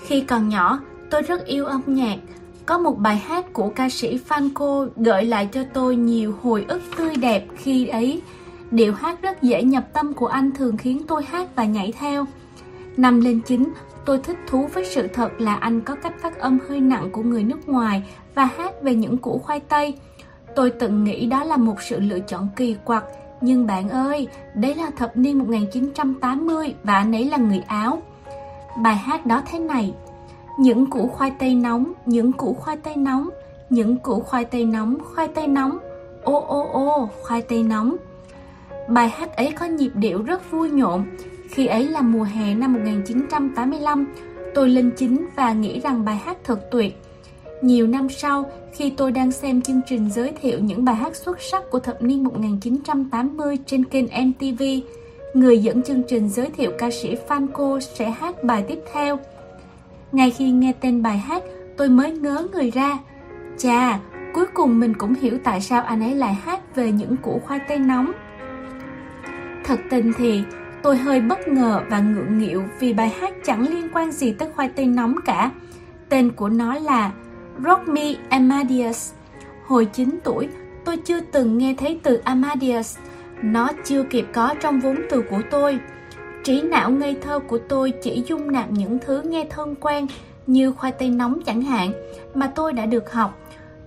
Khi 0.05 0.21
còn 0.21 0.49
nhỏ, 0.49 0.79
tôi 1.09 1.21
rất 1.21 1.45
yêu 1.45 1.65
âm 1.65 1.81
nhạc. 1.87 2.17
Có 2.65 2.77
một 2.77 2.97
bài 2.97 3.17
hát 3.17 3.53
của 3.53 3.69
ca 3.69 3.89
sĩ 3.89 4.19
Franco 4.29 4.89
gợi 4.95 5.25
lại 5.25 5.49
cho 5.51 5.63
tôi 5.73 5.95
nhiều 5.95 6.35
hồi 6.41 6.65
ức 6.67 6.81
tươi 6.97 7.15
đẹp 7.15 7.45
khi 7.57 7.87
ấy. 7.87 8.21
Điệu 8.71 8.93
hát 8.93 9.21
rất 9.21 9.41
dễ 9.41 9.63
nhập 9.63 9.87
tâm 9.93 10.13
của 10.13 10.27
anh 10.27 10.51
thường 10.51 10.77
khiến 10.77 11.01
tôi 11.07 11.23
hát 11.23 11.47
và 11.55 11.65
nhảy 11.65 11.93
theo. 11.99 12.25
Năm 12.97 13.21
lên 13.21 13.41
chín, 13.41 13.73
tôi 14.05 14.17
thích 14.17 14.37
thú 14.47 14.67
với 14.73 14.85
sự 14.85 15.07
thật 15.07 15.41
là 15.41 15.55
anh 15.55 15.81
có 15.81 15.95
cách 15.95 16.13
phát 16.21 16.39
âm 16.39 16.59
hơi 16.69 16.79
nặng 16.79 17.09
của 17.11 17.23
người 17.23 17.43
nước 17.43 17.69
ngoài 17.69 18.03
và 18.35 18.45
hát 18.45 18.81
về 18.81 18.95
những 18.95 19.17
củ 19.17 19.39
khoai 19.39 19.59
tây. 19.59 19.93
Tôi 20.55 20.69
từng 20.69 21.03
nghĩ 21.03 21.25
đó 21.25 21.43
là 21.43 21.57
một 21.57 21.81
sự 21.81 21.99
lựa 21.99 22.19
chọn 22.19 22.47
kỳ 22.55 22.75
quặc, 22.83 23.03
nhưng 23.41 23.67
bạn 23.67 23.89
ơi, 23.89 24.27
đấy 24.53 24.75
là 24.75 24.91
thập 24.97 25.17
niên 25.17 25.37
1980 25.37 26.73
và 26.83 26.93
anh 26.93 27.15
ấy 27.15 27.25
là 27.25 27.37
người 27.37 27.63
Áo. 27.67 28.01
Bài 28.83 28.95
hát 28.95 29.25
đó 29.25 29.41
thế 29.51 29.59
này, 29.59 29.93
những 30.59 30.85
củ 30.85 31.07
khoai 31.07 31.31
tây 31.39 31.55
nóng, 31.55 31.93
những 32.05 32.31
củ 32.31 32.53
khoai 32.53 32.77
tây 32.77 32.95
nóng, 32.95 33.29
những 33.69 33.97
củ 33.97 34.19
khoai 34.19 34.45
tây 34.45 34.65
nóng, 34.65 34.97
khoai 35.15 35.27
tây 35.27 35.47
nóng, 35.47 35.77
ô 36.23 36.45
ô 36.47 36.69
ô, 36.71 37.09
khoai 37.21 37.41
tây 37.41 37.63
nóng. 37.63 37.95
Bài 38.87 39.09
hát 39.09 39.35
ấy 39.35 39.51
có 39.51 39.65
nhịp 39.65 39.91
điệu 39.95 40.23
rất 40.23 40.51
vui 40.51 40.69
nhộn, 40.69 41.05
khi 41.49 41.65
ấy 41.65 41.87
là 41.87 42.01
mùa 42.01 42.23
hè 42.23 42.53
năm 42.53 42.73
1985, 42.73 44.13
tôi 44.55 44.69
lên 44.69 44.91
chính 44.97 45.27
và 45.35 45.53
nghĩ 45.53 45.79
rằng 45.79 46.05
bài 46.05 46.15
hát 46.15 46.37
thật 46.43 46.71
tuyệt. 46.71 47.01
Nhiều 47.61 47.87
năm 47.87 48.09
sau, 48.09 48.51
khi 48.73 48.93
tôi 48.97 49.11
đang 49.11 49.31
xem 49.31 49.61
chương 49.61 49.81
trình 49.87 50.09
giới 50.09 50.33
thiệu 50.41 50.59
những 50.59 50.85
bài 50.85 50.95
hát 50.95 51.15
xuất 51.15 51.41
sắc 51.41 51.63
của 51.71 51.79
thập 51.79 52.01
niên 52.01 52.23
1980 52.23 53.57
trên 53.65 53.85
kênh 53.85 54.05
MTV, 54.05 54.63
người 55.33 55.57
dẫn 55.57 55.83
chương 55.83 56.03
trình 56.07 56.29
giới 56.29 56.49
thiệu 56.49 56.71
ca 56.77 56.89
sĩ 56.91 57.15
Franco 57.27 57.79
sẽ 57.79 58.09
hát 58.09 58.43
bài 58.43 58.65
tiếp 58.67 58.79
theo. 58.93 59.19
Ngay 60.11 60.31
khi 60.31 60.51
nghe 60.51 60.73
tên 60.81 61.01
bài 61.01 61.17
hát, 61.17 61.43
tôi 61.77 61.89
mới 61.89 62.11
ngớ 62.11 62.47
người 62.51 62.71
ra. 62.71 62.97
Chà, 63.57 63.99
cuối 64.33 64.45
cùng 64.53 64.79
mình 64.79 64.93
cũng 64.93 65.13
hiểu 65.13 65.37
tại 65.43 65.61
sao 65.61 65.81
anh 65.81 66.03
ấy 66.03 66.15
lại 66.15 66.33
hát 66.33 66.75
về 66.75 66.91
những 66.91 67.17
củ 67.17 67.41
khoai 67.45 67.59
tây 67.67 67.77
nóng. 67.77 68.11
Thật 69.63 69.79
tình 69.89 70.13
thì, 70.17 70.43
tôi 70.83 70.97
hơi 70.97 71.21
bất 71.21 71.47
ngờ 71.47 71.81
và 71.89 71.99
ngượng 71.99 72.39
nghịu 72.39 72.63
vì 72.79 72.93
bài 72.93 73.09
hát 73.09 73.33
chẳng 73.45 73.67
liên 73.69 73.89
quan 73.93 74.11
gì 74.11 74.31
tới 74.31 74.49
khoai 74.55 74.69
tây 74.69 74.85
nóng 74.85 75.15
cả. 75.25 75.51
Tên 76.09 76.31
của 76.31 76.49
nó 76.49 76.75
là 76.75 77.11
Rock 77.63 77.81
Amadeus. 78.29 79.13
Hồi 79.67 79.85
9 79.85 80.19
tuổi, 80.23 80.47
tôi 80.85 80.97
chưa 80.97 81.19
từng 81.19 81.57
nghe 81.57 81.75
thấy 81.77 81.99
từ 82.03 82.21
Amadeus. 82.23 82.97
Nó 83.41 83.69
chưa 83.85 84.03
kịp 84.03 84.25
có 84.33 84.55
trong 84.61 84.79
vốn 84.79 84.95
từ 85.09 85.21
của 85.29 85.41
tôi. 85.51 85.79
Trí 86.43 86.61
não 86.61 86.91
ngây 86.91 87.17
thơ 87.21 87.39
của 87.39 87.57
tôi 87.57 87.93
chỉ 88.01 88.23
dung 88.27 88.51
nạp 88.51 88.71
những 88.71 88.97
thứ 88.99 89.21
nghe 89.21 89.45
thân 89.49 89.75
quen 89.75 90.07
như 90.47 90.71
khoai 90.71 90.91
tây 90.91 91.09
nóng 91.09 91.39
chẳng 91.45 91.61
hạn 91.61 91.91
mà 92.33 92.51
tôi 92.55 92.73
đã 92.73 92.85
được 92.85 93.13
học. 93.13 93.39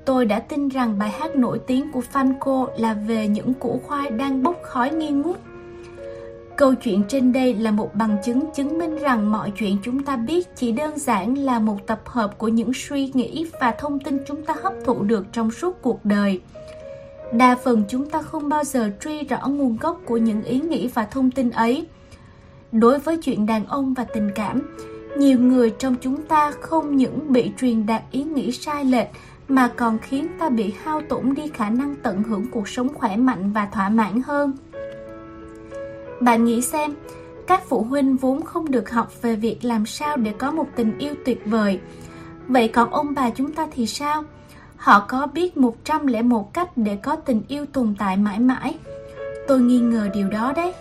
Tôi 0.05 0.27
đã 0.27 0.39
tin 0.39 0.69
rằng 0.69 0.99
bài 0.99 1.11
hát 1.11 1.37
nổi 1.37 1.61
tiếng 1.67 1.93
của 1.93 2.03
Franco 2.13 2.67
là 2.79 2.95
về 2.95 3.29
những 3.29 3.55
củ 3.55 3.81
khoai 3.87 4.11
đang 4.11 4.43
bốc 4.43 4.57
khói 4.63 4.91
nghi 4.91 5.11
ngút. 5.11 5.37
Câu 6.57 6.75
chuyện 6.75 7.03
trên 7.09 7.33
đây 7.33 7.55
là 7.55 7.71
một 7.71 7.95
bằng 7.95 8.17
chứng 8.25 8.41
chứng 8.55 8.79
minh 8.79 8.97
rằng 8.97 9.33
mọi 9.33 9.53
chuyện 9.57 9.77
chúng 9.83 10.03
ta 10.03 10.17
biết 10.17 10.49
chỉ 10.57 10.73
đơn 10.73 10.99
giản 10.99 11.35
là 11.35 11.59
một 11.59 11.87
tập 11.87 12.01
hợp 12.05 12.39
của 12.39 12.49
những 12.49 12.73
suy 12.75 13.11
nghĩ 13.15 13.47
và 13.61 13.71
thông 13.71 14.01
tin 14.01 14.19
chúng 14.27 14.45
ta 14.45 14.55
hấp 14.63 14.73
thụ 14.85 15.03
được 15.03 15.27
trong 15.33 15.51
suốt 15.51 15.83
cuộc 15.83 16.05
đời. 16.05 16.41
Đa 17.33 17.57
phần 17.65 17.85
chúng 17.89 18.11
ta 18.11 18.23
không 18.23 18.49
bao 18.49 18.65
giờ 18.65 18.91
truy 19.05 19.23
rõ 19.23 19.49
nguồn 19.49 19.77
gốc 19.77 20.01
của 20.07 20.17
những 20.17 20.43
ý 20.43 20.61
nghĩ 20.61 20.89
và 20.95 21.05
thông 21.05 21.31
tin 21.31 21.51
ấy. 21.51 21.87
Đối 22.73 22.99
với 22.99 23.17
chuyện 23.23 23.47
đàn 23.47 23.67
ông 23.67 23.95
và 23.95 24.05
tình 24.05 24.31
cảm, 24.35 24.77
nhiều 25.17 25.39
người 25.39 25.71
trong 25.79 25.95
chúng 26.01 26.23
ta 26.23 26.53
không 26.61 26.97
những 26.97 27.33
bị 27.33 27.51
truyền 27.61 27.87
đạt 27.87 28.03
ý 28.11 28.23
nghĩ 28.23 28.53
sai 28.53 28.85
lệch 28.85 29.09
mà 29.49 29.71
còn 29.77 29.99
khiến 29.99 30.29
ta 30.39 30.49
bị 30.49 30.75
hao 30.83 31.03
tổn 31.09 31.35
đi 31.35 31.49
khả 31.55 31.71
năng 31.71 31.95
tận 32.03 32.23
hưởng 32.23 32.47
cuộc 32.51 32.69
sống 32.69 32.95
khỏe 32.95 33.17
mạnh 33.17 33.53
và 33.53 33.67
thỏa 33.67 33.89
mãn 33.89 34.23
hơn. 34.23 34.53
Bạn 36.23 36.45
nghĩ 36.45 36.63
xem, 36.63 36.95
các 37.47 37.63
phụ 37.69 37.83
huynh 37.83 38.17
vốn 38.17 38.43
không 38.43 38.71
được 38.71 38.91
học 38.91 39.23
về 39.23 39.37
việc 39.37 39.65
làm 39.65 39.87
sao 39.87 40.17
để 40.17 40.33
có 40.39 40.51
một 40.51 40.67
tình 40.77 40.99
yêu 40.99 41.15
tuyệt 41.25 41.43
vời. 41.47 41.81
Vậy 42.49 42.69
còn 42.69 42.91
ông 42.91 43.15
bà 43.15 43.31
chúng 43.31 43.53
ta 43.53 43.67
thì 43.73 43.87
sao? 43.87 44.25
Họ 44.77 45.05
có 45.09 45.27
biết 45.27 45.57
101 45.57 46.55
cách 46.55 46.77
để 46.77 46.97
có 46.97 47.17
tình 47.17 47.43
yêu 47.49 47.67
tồn 47.73 47.95
tại 47.99 48.17
mãi 48.17 48.39
mãi. 48.39 48.79
Tôi 49.49 49.61
nghi 49.61 49.79
ngờ 49.79 50.09
điều 50.15 50.29
đó 50.29 50.53
đấy. 50.57 50.73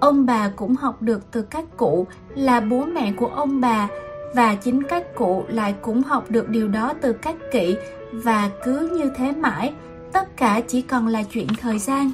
Ông 0.00 0.26
bà 0.26 0.48
cũng 0.56 0.76
học 0.76 1.02
được 1.02 1.30
từ 1.30 1.42
các 1.42 1.64
cụ 1.76 2.06
là 2.34 2.60
bố 2.60 2.84
mẹ 2.84 3.12
của 3.12 3.26
ông 3.26 3.60
bà 3.60 3.88
và 4.34 4.54
chính 4.54 4.82
các 4.82 5.14
cụ 5.14 5.44
lại 5.48 5.74
cũng 5.82 6.02
học 6.02 6.30
được 6.30 6.48
điều 6.48 6.68
đó 6.68 6.92
từ 7.00 7.12
các 7.12 7.36
kỵ 7.52 7.76
và 8.12 8.50
cứ 8.64 8.90
như 8.98 9.10
thế 9.16 9.32
mãi, 9.32 9.72
tất 10.12 10.36
cả 10.36 10.60
chỉ 10.68 10.82
còn 10.82 11.06
là 11.06 11.22
chuyện 11.22 11.46
thời 11.60 11.78
gian. 11.78 12.10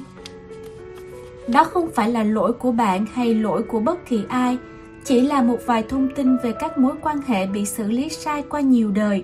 Đó 1.47 1.63
không 1.63 1.91
phải 1.91 2.11
là 2.11 2.23
lỗi 2.23 2.53
của 2.53 2.71
bạn 2.71 3.05
hay 3.13 3.35
lỗi 3.35 3.63
của 3.63 3.79
bất 3.79 4.05
kỳ 4.05 4.23
ai, 4.29 4.57
chỉ 5.03 5.21
là 5.21 5.41
một 5.41 5.57
vài 5.65 5.83
thông 5.83 6.09
tin 6.15 6.37
về 6.37 6.51
các 6.59 6.77
mối 6.77 6.93
quan 7.01 7.21
hệ 7.27 7.47
bị 7.47 7.65
xử 7.65 7.91
lý 7.91 8.09
sai 8.09 8.43
qua 8.49 8.59
nhiều 8.59 8.91
đời. 8.91 9.23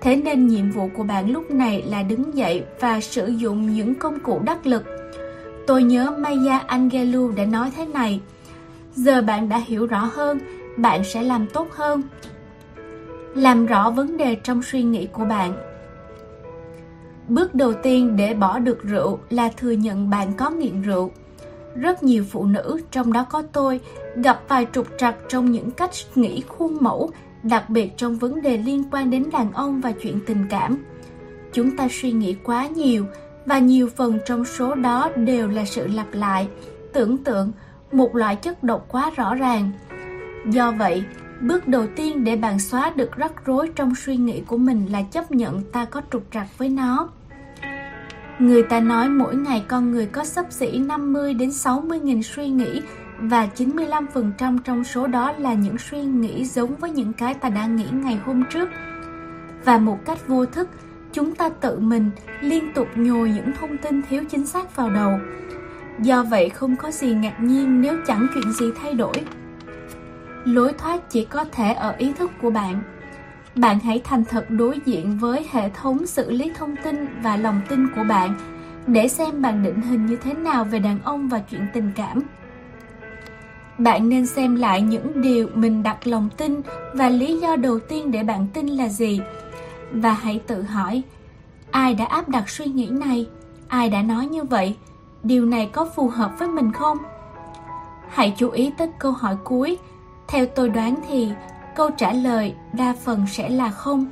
Thế 0.00 0.16
nên 0.16 0.46
nhiệm 0.46 0.70
vụ 0.70 0.88
của 0.96 1.02
bạn 1.02 1.30
lúc 1.30 1.50
này 1.50 1.82
là 1.82 2.02
đứng 2.02 2.36
dậy 2.36 2.64
và 2.80 3.00
sử 3.00 3.26
dụng 3.26 3.74
những 3.74 3.94
công 3.94 4.20
cụ 4.20 4.40
đắc 4.44 4.66
lực. 4.66 4.84
Tôi 5.66 5.82
nhớ 5.82 6.10
Maya 6.18 6.58
Angelou 6.58 7.30
đã 7.30 7.44
nói 7.44 7.72
thế 7.76 7.86
này, 7.86 8.20
giờ 8.94 9.22
bạn 9.22 9.48
đã 9.48 9.58
hiểu 9.58 9.86
rõ 9.86 10.10
hơn, 10.12 10.38
bạn 10.76 11.04
sẽ 11.04 11.22
làm 11.22 11.46
tốt 11.46 11.68
hơn. 11.72 12.02
Làm 13.34 13.66
rõ 13.66 13.90
vấn 13.90 14.16
đề 14.16 14.34
trong 14.34 14.62
suy 14.62 14.82
nghĩ 14.82 15.06
của 15.06 15.24
bạn. 15.24 15.52
Bước 17.28 17.54
đầu 17.54 17.72
tiên 17.72 18.16
để 18.16 18.34
bỏ 18.34 18.58
được 18.58 18.82
rượu 18.82 19.18
là 19.30 19.50
thừa 19.56 19.70
nhận 19.70 20.10
bạn 20.10 20.32
có 20.36 20.50
nghiện 20.50 20.82
rượu. 20.82 21.12
Rất 21.74 22.02
nhiều 22.02 22.24
phụ 22.30 22.44
nữ, 22.44 22.80
trong 22.90 23.12
đó 23.12 23.26
có 23.30 23.42
tôi, 23.52 23.80
gặp 24.16 24.40
vài 24.48 24.66
trục 24.72 24.86
trặc 24.98 25.16
trong 25.28 25.50
những 25.50 25.70
cách 25.70 25.90
nghĩ 26.14 26.42
khuôn 26.48 26.76
mẫu, 26.80 27.10
đặc 27.42 27.70
biệt 27.70 27.96
trong 27.96 28.18
vấn 28.18 28.42
đề 28.42 28.56
liên 28.56 28.84
quan 28.90 29.10
đến 29.10 29.24
đàn 29.32 29.52
ông 29.52 29.80
và 29.80 29.92
chuyện 29.92 30.20
tình 30.26 30.46
cảm. 30.50 30.84
Chúng 31.52 31.76
ta 31.76 31.88
suy 31.90 32.12
nghĩ 32.12 32.34
quá 32.34 32.66
nhiều, 32.66 33.06
và 33.46 33.58
nhiều 33.58 33.88
phần 33.96 34.18
trong 34.26 34.44
số 34.44 34.74
đó 34.74 35.10
đều 35.16 35.48
là 35.48 35.64
sự 35.64 35.86
lặp 35.86 36.06
lại, 36.12 36.48
tưởng 36.92 37.18
tượng, 37.18 37.52
một 37.92 38.16
loại 38.16 38.36
chất 38.36 38.64
độc 38.64 38.86
quá 38.88 39.10
rõ 39.16 39.34
ràng. 39.34 39.70
Do 40.50 40.72
vậy, 40.72 41.04
bước 41.40 41.68
đầu 41.68 41.86
tiên 41.96 42.24
để 42.24 42.36
bạn 42.36 42.60
xóa 42.60 42.92
được 42.96 43.16
rắc 43.16 43.32
rối 43.44 43.70
trong 43.76 43.94
suy 43.94 44.16
nghĩ 44.16 44.42
của 44.46 44.56
mình 44.56 44.86
là 44.86 45.02
chấp 45.02 45.30
nhận 45.30 45.62
ta 45.72 45.84
có 45.84 46.02
trục 46.12 46.22
trặc 46.32 46.46
với 46.58 46.68
nó. 46.68 47.08
Người 48.38 48.62
ta 48.62 48.80
nói 48.80 49.08
mỗi 49.08 49.36
ngày 49.36 49.64
con 49.68 49.90
người 49.90 50.06
có 50.06 50.24
sấp 50.24 50.46
xỉ 50.50 50.78
50 50.78 51.34
đến 51.34 51.52
60 51.52 52.00
nghìn 52.00 52.22
suy 52.22 52.48
nghĩ 52.48 52.82
và 53.18 53.48
95% 53.56 54.58
trong 54.64 54.84
số 54.84 55.06
đó 55.06 55.32
là 55.32 55.54
những 55.54 55.78
suy 55.78 56.02
nghĩ 56.02 56.44
giống 56.44 56.76
với 56.76 56.90
những 56.90 57.12
cái 57.12 57.34
ta 57.34 57.48
đã 57.48 57.66
nghĩ 57.66 57.86
ngày 57.92 58.20
hôm 58.24 58.44
trước. 58.50 58.68
Và 59.64 59.78
một 59.78 59.98
cách 60.04 60.28
vô 60.28 60.46
thức, 60.46 60.68
chúng 61.12 61.34
ta 61.34 61.48
tự 61.48 61.78
mình 61.78 62.10
liên 62.40 62.72
tục 62.74 62.88
nhồi 62.94 63.30
những 63.30 63.52
thông 63.60 63.76
tin 63.76 64.02
thiếu 64.02 64.24
chính 64.30 64.46
xác 64.46 64.76
vào 64.76 64.90
đầu. 64.90 65.18
Do 65.98 66.22
vậy 66.22 66.48
không 66.48 66.76
có 66.76 66.90
gì 66.90 67.14
ngạc 67.14 67.40
nhiên 67.40 67.80
nếu 67.80 67.96
chẳng 68.06 68.26
chuyện 68.34 68.52
gì 68.52 68.66
thay 68.82 68.94
đổi. 68.94 69.14
Lối 70.44 70.72
thoát 70.72 71.10
chỉ 71.10 71.24
có 71.24 71.44
thể 71.52 71.72
ở 71.72 71.94
ý 71.98 72.12
thức 72.12 72.30
của 72.42 72.50
bạn. 72.50 72.82
Bạn 73.54 73.80
hãy 73.80 74.00
thành 74.04 74.24
thật 74.24 74.46
đối 74.48 74.80
diện 74.84 75.18
với 75.18 75.46
hệ 75.50 75.70
thống 75.70 76.06
xử 76.06 76.30
lý 76.30 76.50
thông 76.54 76.76
tin 76.84 77.06
và 77.22 77.36
lòng 77.36 77.60
tin 77.68 77.88
của 77.94 78.04
bạn 78.08 78.34
để 78.86 79.08
xem 79.08 79.42
bạn 79.42 79.62
định 79.62 79.80
hình 79.80 80.06
như 80.06 80.16
thế 80.16 80.34
nào 80.34 80.64
về 80.64 80.78
đàn 80.78 81.02
ông 81.02 81.28
và 81.28 81.38
chuyện 81.38 81.66
tình 81.74 81.92
cảm. 81.96 82.22
Bạn 83.78 84.08
nên 84.08 84.26
xem 84.26 84.56
lại 84.56 84.82
những 84.82 85.22
điều 85.22 85.48
mình 85.54 85.82
đặt 85.82 86.06
lòng 86.06 86.28
tin 86.36 86.60
và 86.92 87.08
lý 87.08 87.38
do 87.40 87.56
đầu 87.56 87.78
tiên 87.78 88.10
để 88.10 88.22
bạn 88.22 88.46
tin 88.54 88.66
là 88.66 88.88
gì. 88.88 89.20
Và 89.92 90.12
hãy 90.12 90.40
tự 90.46 90.62
hỏi, 90.62 91.02
ai 91.70 91.94
đã 91.94 92.04
áp 92.04 92.28
đặt 92.28 92.48
suy 92.48 92.64
nghĩ 92.64 92.88
này? 92.90 93.26
Ai 93.68 93.90
đã 93.90 94.02
nói 94.02 94.26
như 94.26 94.44
vậy? 94.44 94.76
Điều 95.22 95.46
này 95.46 95.70
có 95.72 95.88
phù 95.96 96.08
hợp 96.08 96.38
với 96.38 96.48
mình 96.48 96.72
không? 96.72 96.98
Hãy 98.08 98.34
chú 98.36 98.50
ý 98.50 98.72
tới 98.78 98.90
câu 98.98 99.12
hỏi 99.12 99.36
cuối. 99.44 99.78
Theo 100.28 100.46
tôi 100.46 100.68
đoán 100.68 100.94
thì 101.08 101.28
câu 101.76 101.90
trả 101.90 102.12
lời 102.12 102.54
đa 102.72 102.94
phần 103.04 103.26
sẽ 103.26 103.48
là 103.48 103.70
không. 103.70 104.06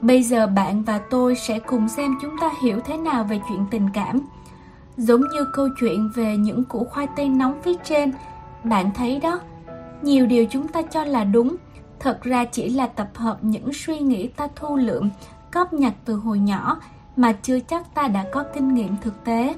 Bây 0.00 0.22
giờ 0.22 0.46
bạn 0.46 0.82
và 0.82 0.98
tôi 0.98 1.34
sẽ 1.36 1.58
cùng 1.58 1.88
xem 1.88 2.14
chúng 2.22 2.36
ta 2.40 2.50
hiểu 2.62 2.80
thế 2.86 2.96
nào 2.96 3.24
về 3.24 3.40
chuyện 3.48 3.64
tình 3.70 3.88
cảm. 3.94 4.20
Giống 4.96 5.20
như 5.20 5.46
câu 5.52 5.68
chuyện 5.80 6.10
về 6.14 6.36
những 6.36 6.64
củ 6.64 6.84
khoai 6.84 7.06
tây 7.16 7.28
nóng 7.28 7.62
phía 7.62 7.74
trên, 7.84 8.12
bạn 8.64 8.90
thấy 8.94 9.20
đó, 9.20 9.40
nhiều 10.02 10.26
điều 10.26 10.46
chúng 10.50 10.68
ta 10.68 10.82
cho 10.82 11.04
là 11.04 11.24
đúng, 11.24 11.56
thật 12.00 12.22
ra 12.22 12.44
chỉ 12.44 12.68
là 12.68 12.86
tập 12.86 13.08
hợp 13.14 13.38
những 13.44 13.72
suy 13.72 13.98
nghĩ 13.98 14.28
ta 14.28 14.48
thu 14.56 14.76
lượm, 14.76 15.10
cóp 15.52 15.72
nhặt 15.72 15.94
từ 16.04 16.14
hồi 16.14 16.38
nhỏ 16.38 16.80
mà 17.16 17.32
chưa 17.32 17.60
chắc 17.60 17.94
ta 17.94 18.08
đã 18.08 18.24
có 18.32 18.44
kinh 18.54 18.74
nghiệm 18.74 18.96
thực 19.00 19.24
tế. 19.24 19.54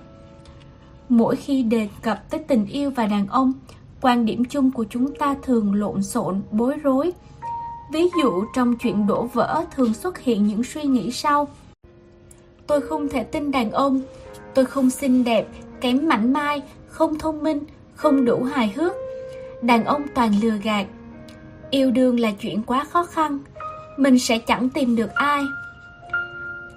Mỗi 1.09 1.37
khi 1.37 1.63
đề 1.63 1.89
cập 2.03 2.31
tới 2.31 2.41
tình 2.49 2.67
yêu 2.67 2.91
và 2.91 3.07
đàn 3.07 3.27
ông, 3.27 3.53
quan 4.01 4.25
điểm 4.25 4.45
chung 4.45 4.71
của 4.71 4.85
chúng 4.91 5.15
ta 5.15 5.37
thường 5.43 5.75
lộn 5.75 6.03
xộn, 6.03 6.41
bối 6.51 6.77
rối. 6.83 7.13
Ví 7.93 8.09
dụ 8.23 8.45
trong 8.55 8.77
chuyện 8.77 9.07
đổ 9.07 9.23
vỡ 9.23 9.65
thường 9.77 9.95
xuất 9.95 10.19
hiện 10.19 10.47
những 10.47 10.65
suy 10.65 10.83
nghĩ 10.83 11.11
sau. 11.11 11.49
Tôi 12.67 12.81
không 12.81 13.09
thể 13.09 13.25
tin 13.25 13.51
đàn 13.51 13.71
ông, 13.71 14.01
tôi 14.55 14.65
không 14.65 14.91
xinh 14.91 15.25
đẹp, 15.25 15.49
kém 15.81 16.09
mảnh 16.09 16.33
mai, 16.33 16.63
không 16.89 17.19
thông 17.19 17.43
minh, 17.43 17.61
không 17.95 18.25
đủ 18.25 18.43
hài 18.43 18.73
hước. 18.77 18.93
Đàn 19.63 19.85
ông 19.85 20.03
toàn 20.15 20.33
lừa 20.43 20.57
gạt. 20.63 20.87
Yêu 21.71 21.91
đương 21.91 22.21
là 22.21 22.31
chuyện 22.41 22.63
quá 22.63 22.85
khó 22.85 23.05
khăn, 23.05 23.39
mình 23.97 24.19
sẽ 24.19 24.39
chẳng 24.39 24.69
tìm 24.71 24.97
được 24.97 25.11
ai. 25.15 25.43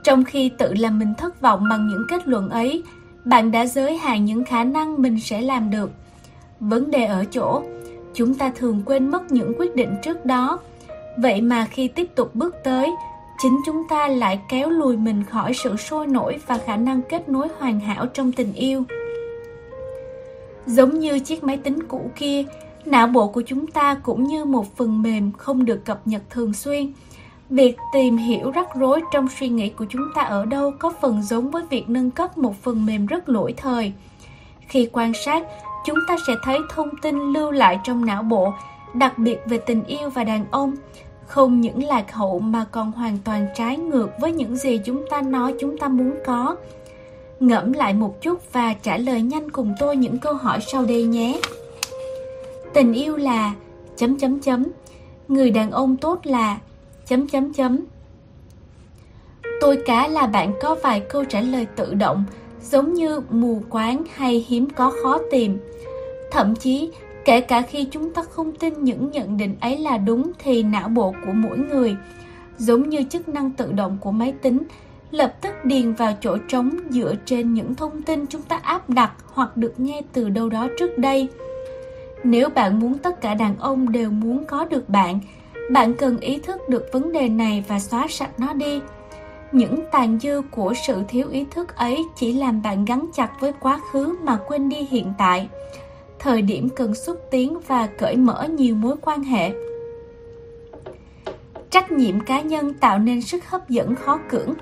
Trong 0.04 0.24
khi 0.24 0.52
tự 0.58 0.74
làm 0.74 1.00
mình 1.00 1.14
thất 1.18 1.42
vọng 1.42 1.68
bằng 1.70 1.88
những 1.88 2.06
kết 2.10 2.28
luận 2.28 2.50
ấy, 2.50 2.84
bạn 3.26 3.52
đã 3.52 3.66
giới 3.66 3.98
hạn 3.98 4.26
những 4.26 4.46
khả 4.46 4.64
năng 4.64 5.02
mình 5.02 5.20
sẽ 5.20 5.42
làm 5.42 5.70
được. 5.70 5.90
Vấn 6.70 6.92
đề 6.92 7.06
ở 7.06 7.26
chỗ, 7.32 7.62
chúng 8.14 8.34
ta 8.34 8.52
thường 8.56 8.82
quên 8.86 9.12
mất 9.12 9.32
những 9.32 9.54
quyết 9.58 9.76
định 9.76 9.96
trước 10.04 10.26
đó. 10.26 10.60
Vậy 11.18 11.42
mà 11.42 11.68
khi 11.72 11.88
tiếp 11.88 12.08
tục 12.16 12.36
bước 12.36 12.56
tới, 12.64 12.92
chính 13.38 13.60
chúng 13.66 13.84
ta 13.90 14.08
lại 14.08 14.40
kéo 14.50 14.70
lùi 14.70 14.98
mình 14.98 15.24
khỏi 15.24 15.54
sự 15.54 15.76
sôi 15.76 16.08
nổi 16.08 16.38
và 16.48 16.58
khả 16.58 16.78
năng 16.78 17.02
kết 17.02 17.30
nối 17.30 17.48
hoàn 17.60 17.80
hảo 17.80 18.06
trong 18.06 18.32
tình 18.32 18.54
yêu. 18.54 18.84
Giống 20.66 21.00
như 21.00 21.20
chiếc 21.20 21.44
máy 21.44 21.58
tính 21.58 21.84
cũ 21.88 22.12
kia, 22.16 22.44
não 22.86 23.08
bộ 23.08 23.28
của 23.28 23.44
chúng 23.46 23.68
ta 23.68 23.96
cũng 23.96 24.24
như 24.24 24.46
một 24.46 24.76
phần 24.76 25.02
mềm 25.02 25.32
không 25.32 25.66
được 25.66 25.86
cập 25.86 26.08
nhật 26.08 26.22
thường 26.30 26.54
xuyên. 26.54 26.94
Việc 27.50 27.78
tìm 27.94 28.18
hiểu 28.18 28.52
rắc 28.52 28.68
rối 28.76 29.02
trong 29.12 29.28
suy 29.40 29.50
nghĩ 29.50 29.70
của 29.70 29.86
chúng 29.90 30.06
ta 30.16 30.22
ở 30.22 30.46
đâu 30.46 30.72
có 30.80 30.94
phần 31.02 31.24
giống 31.24 31.52
với 31.52 31.64
việc 31.70 31.90
nâng 31.90 32.12
cấp 32.12 32.38
một 32.38 32.56
phần 32.62 32.86
mềm 32.86 33.06
rất 33.06 33.30
lỗi 33.30 33.54
thời. 33.58 33.94
Khi 34.68 34.90
quan 34.92 35.12
sát, 35.26 35.44
chúng 35.86 35.98
ta 36.08 36.16
sẽ 36.28 36.34
thấy 36.44 36.60
thông 36.70 36.98
tin 37.02 37.34
lưu 37.34 37.52
lại 37.52 37.80
trong 37.84 38.06
não 38.06 38.24
bộ, 38.24 38.54
đặc 38.94 39.18
biệt 39.18 39.40
về 39.46 39.58
tình 39.58 39.84
yêu 39.84 40.10
và 40.10 40.24
đàn 40.24 40.46
ông, 40.52 40.76
không 41.28 41.62
những 41.62 41.84
lạc 41.84 42.12
hậu 42.12 42.40
mà 42.40 42.66
còn 42.72 42.92
hoàn 42.92 43.18
toàn 43.26 43.48
trái 43.56 43.78
ngược 43.78 44.10
với 44.20 44.32
những 44.32 44.56
gì 44.56 44.80
chúng 44.86 45.06
ta 45.10 45.22
nói 45.22 45.56
chúng 45.60 45.78
ta 45.78 45.88
muốn 45.88 46.14
có. 46.26 46.56
Ngẫm 47.40 47.74
lại 47.74 47.94
một 47.94 48.22
chút 48.22 48.54
và 48.54 48.74
trả 48.74 48.98
lời 48.98 49.22
nhanh 49.22 49.50
cùng 49.50 49.74
tôi 49.80 49.96
những 49.96 50.20
câu 50.20 50.34
hỏi 50.34 50.60
sau 50.62 50.86
đây 50.86 51.04
nhé. 51.04 51.42
Tình 52.74 52.94
yêu 52.94 53.18
là 53.18 53.54
chấm 53.96 54.20
chấm 54.20 54.40
chấm, 54.40 54.64
người 55.28 55.52
đàn 55.52 55.72
ông 55.72 55.98
tốt 55.98 56.20
là 56.24 56.58
chấm 57.06 57.28
chấm 57.28 57.54
chấm. 57.54 57.80
Tôi 59.62 59.78
cá 59.86 60.08
là 60.08 60.28
bạn 60.28 60.54
có 60.62 60.76
vài 60.84 61.00
câu 61.00 61.26
trả 61.26 61.42
lời 61.42 61.68
tự 61.76 61.94
động, 61.94 62.24
giống 62.74 62.94
như 62.94 63.22
mù 63.30 63.62
quáng 63.70 64.04
hay 64.16 64.46
hiếm 64.48 64.70
có 64.70 64.94
khó 65.04 65.20
tìm. 65.32 65.58
Thậm 66.32 66.56
chí, 66.56 66.92
kể 67.26 67.42
cả 67.42 67.62
khi 67.62 67.88
chúng 67.92 68.14
ta 68.14 68.24
không 68.24 68.52
tin 68.52 68.84
những 68.84 69.12
nhận 69.12 69.38
định 69.38 69.56
ấy 69.62 69.78
là 69.78 69.98
đúng 69.98 70.32
thì 70.40 70.64
não 70.64 70.90
bộ 70.90 71.14
của 71.26 71.32
mỗi 71.34 71.58
người, 71.58 71.96
giống 72.58 72.90
như 72.90 73.04
chức 73.10 73.30
năng 73.30 73.52
tự 73.52 73.72
động 73.72 73.98
của 74.02 74.12
máy 74.12 74.34
tính, 74.42 74.60
lập 75.12 75.34
tức 75.42 75.54
điền 75.64 75.94
vào 75.94 76.14
chỗ 76.22 76.38
trống 76.48 76.70
dựa 76.90 77.16
trên 77.26 77.54
những 77.54 77.76
thông 77.76 78.02
tin 78.02 78.26
chúng 78.26 78.42
ta 78.42 78.56
áp 78.64 78.90
đặt 78.90 79.12
hoặc 79.34 79.58
được 79.58 79.80
nghe 79.80 80.02
từ 80.14 80.30
đâu 80.30 80.50
đó 80.50 80.68
trước 80.80 80.98
đây. 80.98 81.28
Nếu 82.24 82.50
bạn 82.50 82.80
muốn 82.80 82.98
tất 82.98 83.22
cả 83.22 83.34
đàn 83.36 83.56
ông 83.60 83.92
đều 83.92 84.10
muốn 84.10 84.46
có 84.46 84.66
được 84.66 84.90
bạn, 84.90 85.20
bạn 85.72 85.94
cần 85.94 86.20
ý 86.20 86.40
thức 86.40 86.70
được 86.70 86.90
vấn 86.94 87.12
đề 87.12 87.30
này 87.30 87.64
và 87.68 87.80
xóa 87.80 88.08
sạch 88.10 88.40
nó 88.40 88.54
đi. 88.54 88.82
Những 89.54 89.84
tàn 89.92 90.20
dư 90.20 90.42
của 90.52 90.74
sự 90.88 91.04
thiếu 91.08 91.28
ý 91.30 91.46
thức 91.52 91.76
ấy 91.76 92.06
chỉ 92.16 92.34
làm 92.34 92.62
bạn 92.62 92.86
gắn 92.86 93.06
chặt 93.14 93.30
với 93.40 93.54
quá 93.60 93.80
khứ 93.92 94.16
mà 94.24 94.40
quên 94.48 94.70
đi 94.70 94.88
hiện 94.90 95.14
tại. 95.18 95.50
Thời 96.20 96.42
điểm 96.42 96.70
cần 96.70 96.96
xúc 96.96 97.18
tiến 97.32 97.60
và 97.68 97.88
cởi 97.88 98.18
mở 98.18 98.44
nhiều 98.44 98.76
mối 98.76 98.96
quan 99.02 99.24
hệ. 99.24 99.54
Trách 101.70 101.92
nhiệm 101.92 102.20
cá 102.20 102.42
nhân 102.42 102.74
tạo 102.74 103.00
nên 103.00 103.22
sức 103.22 103.50
hấp 103.50 103.70
dẫn 103.70 103.96
khó 103.96 104.20
cưỡng. 104.30 104.54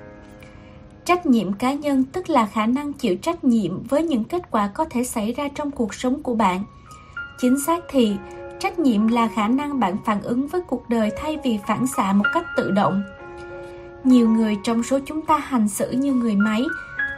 Trách 1.05 1.25
nhiệm 1.25 1.53
cá 1.53 1.73
nhân 1.73 2.03
tức 2.03 2.29
là 2.29 2.45
khả 2.45 2.65
năng 2.65 2.93
chịu 2.93 3.15
trách 3.15 3.43
nhiệm 3.43 3.83
với 3.83 4.03
những 4.03 4.23
kết 4.23 4.51
quả 4.51 4.67
có 4.67 4.85
thể 4.85 5.03
xảy 5.03 5.33
ra 5.33 5.47
trong 5.55 5.71
cuộc 5.71 5.93
sống 5.93 6.23
của 6.23 6.35
bạn. 6.35 6.63
Chính 7.37 7.59
xác 7.59 7.83
thì, 7.89 8.15
trách 8.59 8.79
nhiệm 8.79 9.07
là 9.07 9.27
khả 9.27 9.47
năng 9.47 9.79
bạn 9.79 9.97
phản 10.05 10.21
ứng 10.21 10.47
với 10.47 10.61
cuộc 10.61 10.89
đời 10.89 11.11
thay 11.17 11.37
vì 11.43 11.59
phản 11.67 11.87
xạ 11.87 12.13
một 12.13 12.25
cách 12.33 12.45
tự 12.57 12.71
động. 12.71 13.03
Nhiều 14.03 14.29
người 14.29 14.57
trong 14.63 14.83
số 14.83 14.99
chúng 15.05 15.21
ta 15.21 15.37
hành 15.37 15.67
xử 15.67 15.91
như 15.91 16.13
người 16.13 16.35
máy, 16.35 16.65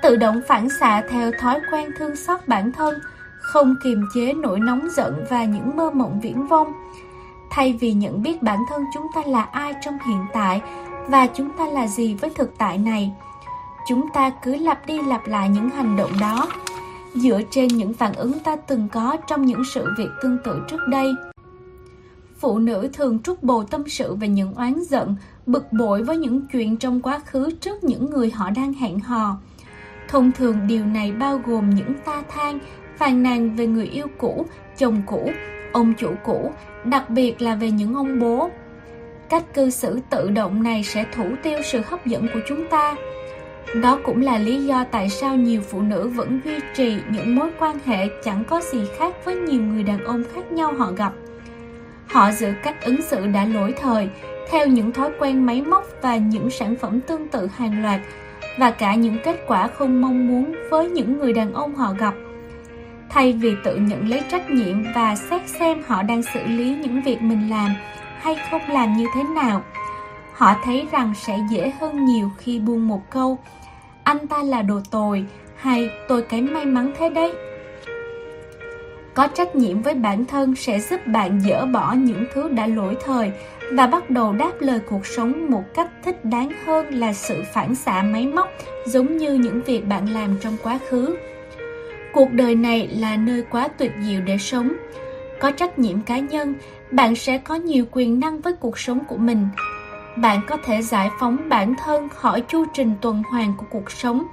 tự 0.01 0.15
động 0.15 0.41
phản 0.47 0.67
xạ 0.79 1.03
theo 1.09 1.31
thói 1.39 1.59
quen 1.71 1.89
thương 1.97 2.15
xót 2.15 2.47
bản 2.47 2.71
thân, 2.71 2.99
không 3.39 3.75
kiềm 3.83 4.05
chế 4.13 4.33
nỗi 4.33 4.59
nóng 4.59 4.87
giận 4.95 5.25
và 5.29 5.43
những 5.45 5.75
mơ 5.75 5.91
mộng 5.91 6.19
viễn 6.21 6.47
vông. 6.47 6.73
Thay 7.51 7.77
vì 7.81 7.93
nhận 7.93 8.23
biết 8.23 8.41
bản 8.41 8.59
thân 8.69 8.81
chúng 8.93 9.07
ta 9.15 9.21
là 9.27 9.43
ai 9.43 9.73
trong 9.81 9.97
hiện 10.07 10.25
tại 10.33 10.61
và 11.07 11.27
chúng 11.27 11.49
ta 11.57 11.65
là 11.65 11.87
gì 11.87 12.15
với 12.15 12.29
thực 12.29 12.53
tại 12.57 12.77
này, 12.77 13.13
chúng 13.87 14.09
ta 14.13 14.29
cứ 14.43 14.55
lặp 14.55 14.85
đi 14.87 15.01
lặp 15.01 15.27
lại 15.27 15.49
những 15.49 15.69
hành 15.69 15.95
động 15.95 16.11
đó 16.21 16.47
dựa 17.15 17.41
trên 17.51 17.67
những 17.67 17.93
phản 17.93 18.13
ứng 18.13 18.39
ta 18.39 18.55
từng 18.55 18.87
có 18.91 19.17
trong 19.27 19.45
những 19.45 19.63
sự 19.73 19.87
việc 19.97 20.09
tương 20.21 20.37
tự 20.43 20.61
trước 20.69 20.87
đây 20.87 21.13
phụ 22.43 22.59
nữ 22.59 22.89
thường 22.93 23.19
trút 23.19 23.43
bồ 23.43 23.63
tâm 23.63 23.83
sự 23.87 24.15
về 24.15 24.27
những 24.27 24.53
oán 24.53 24.83
giận 24.89 25.15
bực 25.45 25.73
bội 25.73 26.03
với 26.03 26.17
những 26.17 26.47
chuyện 26.51 26.77
trong 26.77 27.01
quá 27.01 27.19
khứ 27.19 27.51
trước 27.61 27.83
những 27.83 28.09
người 28.09 28.31
họ 28.31 28.49
đang 28.55 28.73
hẹn 28.73 28.99
hò. 28.99 29.37
Thông 30.07 30.31
thường 30.31 30.57
điều 30.67 30.85
này 30.85 31.11
bao 31.11 31.41
gồm 31.45 31.69
những 31.69 31.93
ta 32.05 32.23
than 32.29 32.59
phàn 32.97 33.23
nàn 33.23 33.55
về 33.55 33.67
người 33.67 33.85
yêu 33.85 34.07
cũ 34.17 34.45
chồng 34.77 35.01
cũ 35.05 35.31
ông 35.73 35.93
chủ 35.93 36.13
cũ 36.23 36.51
đặc 36.85 37.09
biệt 37.09 37.41
là 37.41 37.55
về 37.55 37.71
những 37.71 37.93
ông 37.95 38.19
bố. 38.19 38.49
Cách 39.29 39.53
cư 39.53 39.69
xử 39.69 39.99
tự 40.09 40.29
động 40.29 40.63
này 40.63 40.83
sẽ 40.83 41.05
thủ 41.15 41.25
tiêu 41.43 41.59
sự 41.63 41.81
hấp 41.85 42.05
dẫn 42.05 42.27
của 42.33 42.39
chúng 42.47 42.67
ta. 42.69 42.95
Đó 43.81 43.99
cũng 44.03 44.21
là 44.21 44.37
lý 44.37 44.65
do 44.65 44.85
tại 44.91 45.09
sao 45.09 45.35
nhiều 45.35 45.61
phụ 45.61 45.81
nữ 45.81 46.07
vẫn 46.07 46.39
duy 46.45 46.59
trì 46.75 46.97
những 47.11 47.35
mối 47.35 47.51
quan 47.59 47.79
hệ 47.85 48.07
chẳng 48.23 48.43
có 48.49 48.61
gì 48.61 48.85
khác 48.97 49.15
với 49.25 49.35
nhiều 49.35 49.61
người 49.61 49.83
đàn 49.83 50.03
ông 50.03 50.23
khác 50.33 50.51
nhau 50.51 50.73
họ 50.77 50.91
gặp. 50.91 51.13
Họ 52.07 52.31
giữ 52.31 52.53
cách 52.63 52.81
ứng 52.85 53.01
xử 53.01 53.27
đã 53.27 53.45
lỗi 53.45 53.73
thời, 53.81 54.09
theo 54.53 54.67
những 54.67 54.91
thói 54.91 55.11
quen 55.19 55.45
máy 55.45 55.61
móc 55.61 55.87
và 56.01 56.17
những 56.17 56.49
sản 56.49 56.75
phẩm 56.75 57.01
tương 57.01 57.27
tự 57.27 57.47
hàng 57.47 57.81
loạt, 57.81 58.01
và 58.59 58.71
cả 58.71 58.95
những 58.95 59.17
kết 59.23 59.43
quả 59.47 59.67
không 59.67 60.01
mong 60.01 60.27
muốn 60.27 60.55
với 60.69 60.89
những 60.89 61.19
người 61.19 61.33
đàn 61.33 61.53
ông 61.53 61.75
họ 61.75 61.93
gặp. 61.93 62.13
Thay 63.09 63.33
vì 63.33 63.55
tự 63.63 63.75
nhận 63.75 64.09
lấy 64.09 64.21
trách 64.31 64.49
nhiệm 64.49 64.83
và 64.95 65.15
xét 65.15 65.41
xem 65.59 65.81
họ 65.87 66.03
đang 66.03 66.21
xử 66.33 66.43
lý 66.43 66.75
những 66.75 67.01
việc 67.01 67.21
mình 67.21 67.49
làm 67.49 67.75
hay 68.17 68.35
không 68.51 68.61
làm 68.69 68.97
như 68.97 69.05
thế 69.15 69.23
nào, 69.23 69.63
họ 70.33 70.55
thấy 70.63 70.87
rằng 70.91 71.13
sẽ 71.15 71.39
dễ 71.51 71.73
hơn 71.81 72.05
nhiều 72.05 72.29
khi 72.37 72.59
buông 72.59 72.87
một 72.87 73.09
câu 73.09 73.37
anh 74.03 74.27
ta 74.27 74.43
là 74.43 74.61
đồ 74.61 74.79
tồi 74.91 75.25
hay 75.55 75.89
tôi 76.07 76.21
kém 76.21 76.53
may 76.53 76.65
mắn 76.65 76.93
thế 76.97 77.09
đấy 77.09 77.33
có 79.13 79.27
trách 79.27 79.55
nhiệm 79.55 79.81
với 79.81 79.93
bản 79.93 80.25
thân 80.25 80.55
sẽ 80.55 80.79
giúp 80.79 81.07
bạn 81.07 81.41
dỡ 81.41 81.65
bỏ 81.65 81.93
những 81.93 82.25
thứ 82.33 82.49
đã 82.49 82.67
lỗi 82.67 82.97
thời 83.05 83.31
và 83.71 83.87
bắt 83.87 84.09
đầu 84.09 84.33
đáp 84.33 84.51
lời 84.59 84.79
cuộc 84.89 85.05
sống 85.05 85.51
một 85.51 85.63
cách 85.73 85.89
thích 86.03 86.25
đáng 86.25 86.51
hơn 86.65 86.93
là 86.93 87.13
sự 87.13 87.43
phản 87.53 87.75
xạ 87.75 88.03
máy 88.03 88.27
móc 88.27 88.49
giống 88.85 89.17
như 89.17 89.33
những 89.33 89.61
việc 89.61 89.87
bạn 89.87 90.13
làm 90.13 90.37
trong 90.41 90.57
quá 90.63 90.79
khứ 90.89 91.15
Cuộc 92.13 92.31
đời 92.31 92.55
này 92.55 92.87
là 92.87 93.17
nơi 93.17 93.43
quá 93.51 93.67
tuyệt 93.67 93.91
diệu 94.01 94.21
để 94.21 94.37
sống. 94.37 94.73
Có 95.39 95.51
trách 95.51 95.79
nhiệm 95.79 96.01
cá 96.01 96.19
nhân, 96.19 96.55
bạn 96.91 97.15
sẽ 97.15 97.37
có 97.37 97.55
nhiều 97.55 97.85
quyền 97.91 98.19
năng 98.19 98.41
với 98.41 98.53
cuộc 98.53 98.79
sống 98.79 98.99
của 99.07 99.17
mình. 99.17 99.47
Bạn 100.17 100.39
có 100.47 100.57
thể 100.65 100.81
giải 100.81 101.09
phóng 101.19 101.49
bản 101.49 101.75
thân 101.85 102.09
khỏi 102.09 102.41
chu 102.41 102.65
trình 102.73 102.93
tuần 103.01 103.23
hoàn 103.23 103.53
của 103.57 103.65
cuộc 103.69 103.91
sống 103.91 104.23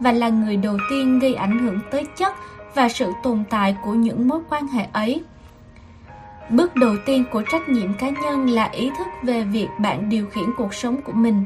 và 0.00 0.12
là 0.12 0.28
người 0.28 0.56
đầu 0.56 0.76
tiên 0.90 1.18
gây 1.18 1.34
ảnh 1.34 1.58
hưởng 1.58 1.78
tới 1.90 2.06
chất 2.16 2.34
và 2.74 2.88
sự 2.88 3.12
tồn 3.22 3.44
tại 3.50 3.76
của 3.84 3.94
những 3.94 4.28
mối 4.28 4.40
quan 4.48 4.68
hệ 4.68 4.86
ấy. 4.92 5.22
Bước 6.50 6.76
đầu 6.76 6.96
tiên 7.06 7.24
của 7.30 7.42
trách 7.42 7.68
nhiệm 7.68 7.94
cá 7.94 8.08
nhân 8.10 8.50
là 8.50 8.68
ý 8.72 8.90
thức 8.98 9.06
về 9.22 9.42
việc 9.42 9.68
bạn 9.78 10.08
điều 10.08 10.26
khiển 10.26 10.44
cuộc 10.56 10.74
sống 10.74 11.02
của 11.02 11.12
mình. 11.12 11.44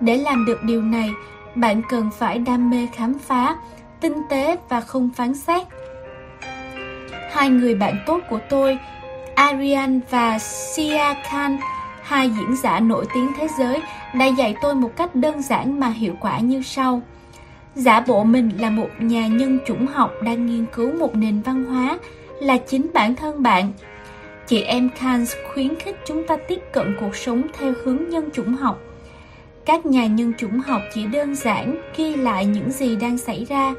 Để 0.00 0.16
làm 0.16 0.44
được 0.44 0.62
điều 0.62 0.82
này, 0.82 1.10
bạn 1.54 1.82
cần 1.88 2.10
phải 2.18 2.38
đam 2.38 2.70
mê 2.70 2.88
khám 2.94 3.18
phá, 3.18 3.56
tinh 4.00 4.22
tế 4.30 4.56
và 4.68 4.80
không 4.80 5.10
phán 5.16 5.34
xét. 5.34 5.66
Hai 7.32 7.50
người 7.50 7.74
bạn 7.74 7.98
tốt 8.06 8.20
của 8.28 8.40
tôi, 8.50 8.78
Arian 9.34 10.00
và 10.10 10.38
Sia 10.38 11.14
Khan, 11.24 11.58
hai 12.02 12.30
diễn 12.30 12.56
giả 12.56 12.80
nổi 12.80 13.06
tiếng 13.14 13.32
thế 13.38 13.48
giới, 13.58 13.82
đã 14.14 14.26
dạy 14.26 14.54
tôi 14.62 14.74
một 14.74 14.90
cách 14.96 15.14
đơn 15.14 15.42
giản 15.42 15.80
mà 15.80 15.88
hiệu 15.88 16.14
quả 16.20 16.38
như 16.38 16.62
sau. 16.62 17.02
Giả 17.74 18.00
bộ 18.00 18.24
mình 18.24 18.50
là 18.58 18.70
một 18.70 18.88
nhà 18.98 19.26
nhân 19.26 19.58
chủng 19.66 19.86
học 19.86 20.12
đang 20.22 20.46
nghiên 20.46 20.66
cứu 20.66 20.92
một 20.98 21.14
nền 21.14 21.40
văn 21.40 21.64
hóa 21.64 21.98
là 22.40 22.56
chính 22.56 22.86
bản 22.94 23.16
thân 23.16 23.42
bạn. 23.42 23.72
Chị 24.50 24.62
em 24.62 24.90
Kant 25.00 25.28
khuyến 25.52 25.76
khích 25.76 25.96
chúng 26.06 26.26
ta 26.26 26.36
tiếp 26.48 26.60
cận 26.72 26.96
cuộc 27.00 27.16
sống 27.16 27.42
theo 27.58 27.72
hướng 27.84 28.08
nhân 28.08 28.30
chủng 28.32 28.54
học. 28.54 28.80
Các 29.66 29.86
nhà 29.86 30.06
nhân 30.06 30.32
chủng 30.38 30.60
học 30.60 30.82
chỉ 30.94 31.06
đơn 31.06 31.34
giản 31.34 31.76
ghi 31.96 32.16
lại 32.16 32.46
những 32.46 32.70
gì 32.70 32.96
đang 32.96 33.18
xảy 33.18 33.44
ra. 33.44 33.74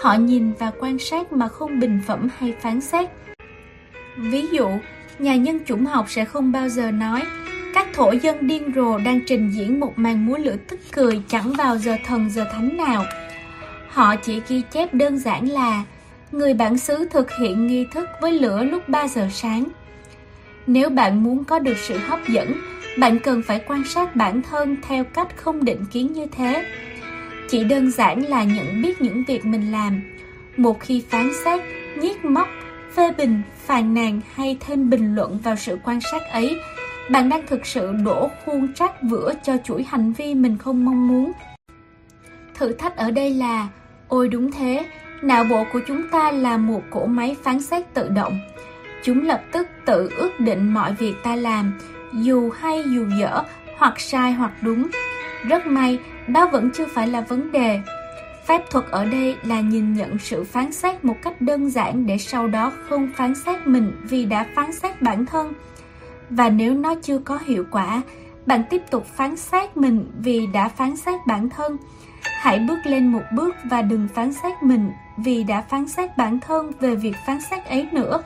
Họ 0.00 0.14
nhìn 0.14 0.52
và 0.58 0.72
quan 0.80 0.98
sát 0.98 1.32
mà 1.32 1.48
không 1.48 1.80
bình 1.80 2.00
phẩm 2.06 2.28
hay 2.38 2.54
phán 2.60 2.80
xét. 2.80 3.10
Ví 4.16 4.46
dụ, 4.52 4.68
nhà 5.18 5.36
nhân 5.36 5.58
chủng 5.66 5.86
học 5.86 6.06
sẽ 6.08 6.24
không 6.24 6.52
bao 6.52 6.68
giờ 6.68 6.90
nói 6.90 7.22
các 7.74 7.86
thổ 7.94 8.12
dân 8.12 8.46
điên 8.46 8.72
rồ 8.74 8.98
đang 8.98 9.20
trình 9.26 9.50
diễn 9.50 9.80
một 9.80 9.92
màn 9.98 10.26
múa 10.26 10.36
lửa 10.36 10.56
tức 10.68 10.80
cười 10.92 11.22
chẳng 11.28 11.52
vào 11.52 11.78
giờ 11.78 11.96
thần 12.04 12.30
giờ 12.30 12.44
thánh 12.52 12.76
nào. 12.76 13.04
Họ 13.88 14.16
chỉ 14.16 14.40
ghi 14.48 14.62
chép 14.70 14.94
đơn 14.94 15.18
giản 15.18 15.48
là 15.48 15.84
người 16.32 16.54
bản 16.54 16.78
xứ 16.78 17.08
thực 17.10 17.30
hiện 17.40 17.66
nghi 17.66 17.86
thức 17.92 18.08
với 18.20 18.32
lửa 18.32 18.64
lúc 18.64 18.88
3 18.88 19.08
giờ 19.08 19.28
sáng. 19.32 19.64
Nếu 20.66 20.90
bạn 20.90 21.22
muốn 21.22 21.44
có 21.44 21.58
được 21.58 21.76
sự 21.78 21.98
hấp 21.98 22.28
dẫn, 22.28 22.52
bạn 22.98 23.18
cần 23.18 23.42
phải 23.42 23.60
quan 23.66 23.84
sát 23.84 24.16
bản 24.16 24.42
thân 24.42 24.76
theo 24.82 25.04
cách 25.04 25.36
không 25.36 25.64
định 25.64 25.84
kiến 25.92 26.12
như 26.12 26.26
thế. 26.26 26.66
Chỉ 27.48 27.64
đơn 27.64 27.90
giản 27.90 28.22
là 28.22 28.44
nhận 28.44 28.82
biết 28.82 29.00
những 29.00 29.24
việc 29.24 29.44
mình 29.44 29.72
làm. 29.72 30.02
Một 30.56 30.80
khi 30.80 31.04
phán 31.10 31.30
xét, 31.44 31.60
nhiếc 31.96 32.24
móc, 32.24 32.48
phê 32.94 33.12
bình, 33.18 33.42
phàn 33.66 33.94
nàn 33.94 34.20
hay 34.34 34.56
thêm 34.60 34.90
bình 34.90 35.14
luận 35.14 35.38
vào 35.42 35.56
sự 35.56 35.78
quan 35.84 35.98
sát 36.12 36.22
ấy, 36.30 36.56
bạn 37.10 37.28
đang 37.28 37.46
thực 37.46 37.66
sự 37.66 37.92
đổ 38.04 38.30
khuôn 38.44 38.72
trách 38.74 39.02
vữa 39.02 39.32
cho 39.42 39.56
chuỗi 39.64 39.82
hành 39.82 40.12
vi 40.12 40.34
mình 40.34 40.58
không 40.58 40.84
mong 40.84 41.08
muốn. 41.08 41.32
Thử 42.54 42.72
thách 42.72 42.96
ở 42.96 43.10
đây 43.10 43.34
là, 43.34 43.68
ôi 44.08 44.28
đúng 44.28 44.52
thế, 44.52 44.86
não 45.22 45.44
bộ 45.44 45.64
của 45.72 45.80
chúng 45.86 46.08
ta 46.08 46.32
là 46.32 46.56
một 46.56 46.82
cỗ 46.90 47.06
máy 47.06 47.36
phán 47.42 47.62
xét 47.62 47.94
tự 47.94 48.08
động. 48.08 48.38
Chúng 49.06 49.26
lập 49.26 49.42
tức 49.52 49.68
tự 49.84 50.10
ước 50.16 50.40
định 50.40 50.74
mọi 50.74 50.94
việc 50.94 51.14
ta 51.22 51.36
làm, 51.36 51.72
dù 52.12 52.50
hay 52.50 52.84
dù 52.94 53.06
dở, 53.20 53.42
hoặc 53.76 54.00
sai 54.00 54.32
hoặc 54.32 54.52
đúng. 54.62 54.88
Rất 55.48 55.66
may, 55.66 55.98
đó 56.26 56.48
vẫn 56.52 56.70
chưa 56.74 56.86
phải 56.86 57.08
là 57.08 57.20
vấn 57.20 57.52
đề. 57.52 57.80
Phép 58.46 58.70
thuật 58.70 58.84
ở 58.90 59.04
đây 59.04 59.36
là 59.42 59.60
nhìn 59.60 59.94
nhận 59.94 60.18
sự 60.18 60.44
phán 60.44 60.72
xét 60.72 61.04
một 61.04 61.16
cách 61.22 61.40
đơn 61.40 61.70
giản 61.70 62.06
để 62.06 62.18
sau 62.18 62.48
đó 62.48 62.72
không 62.88 63.10
phán 63.16 63.34
xét 63.34 63.66
mình 63.66 63.92
vì 64.02 64.24
đã 64.24 64.46
phán 64.54 64.72
xét 64.72 65.02
bản 65.02 65.26
thân 65.26 65.52
và 66.30 66.48
nếu 66.48 66.74
nó 66.74 66.94
chưa 67.02 67.18
có 67.18 67.38
hiệu 67.46 67.64
quả 67.70 68.02
bạn 68.46 68.62
tiếp 68.70 68.82
tục 68.90 69.06
phán 69.16 69.36
xét 69.36 69.76
mình 69.76 70.10
vì 70.18 70.46
đã 70.46 70.68
phán 70.68 70.96
xét 70.96 71.26
bản 71.26 71.48
thân 71.48 71.76
hãy 72.40 72.58
bước 72.58 72.78
lên 72.84 73.06
một 73.06 73.22
bước 73.34 73.54
và 73.64 73.82
đừng 73.82 74.08
phán 74.14 74.32
xét 74.32 74.62
mình 74.62 74.90
vì 75.16 75.44
đã 75.44 75.62
phán 75.62 75.88
xét 75.88 76.16
bản 76.16 76.40
thân 76.40 76.72
về 76.80 76.94
việc 76.94 77.14
phán 77.26 77.38
xét 77.50 77.64
ấy 77.64 77.88
nữa 77.92 78.22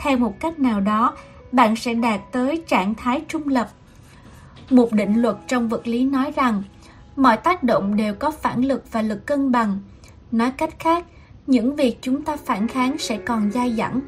theo 0.00 0.16
một 0.16 0.40
cách 0.40 0.58
nào 0.58 0.80
đó 0.80 1.16
bạn 1.52 1.76
sẽ 1.76 1.94
đạt 1.94 2.20
tới 2.32 2.62
trạng 2.66 2.94
thái 2.94 3.22
trung 3.28 3.48
lập 3.48 3.68
một 4.70 4.92
định 4.92 5.14
luật 5.22 5.36
trong 5.46 5.68
vật 5.68 5.86
lý 5.86 6.04
nói 6.04 6.32
rằng 6.36 6.62
mọi 7.16 7.36
tác 7.36 7.62
động 7.62 7.96
đều 7.96 8.14
có 8.14 8.30
phản 8.30 8.64
lực 8.64 8.92
và 8.92 9.02
lực 9.02 9.26
cân 9.26 9.52
bằng 9.52 9.78
nói 10.32 10.52
cách 10.56 10.78
khác 10.78 11.04
những 11.46 11.76
việc 11.76 11.98
chúng 12.00 12.22
ta 12.22 12.36
phản 12.36 12.68
kháng 12.68 12.98
sẽ 12.98 13.18
còn 13.18 13.50
dai 13.50 13.74
dẳng 13.76 14.00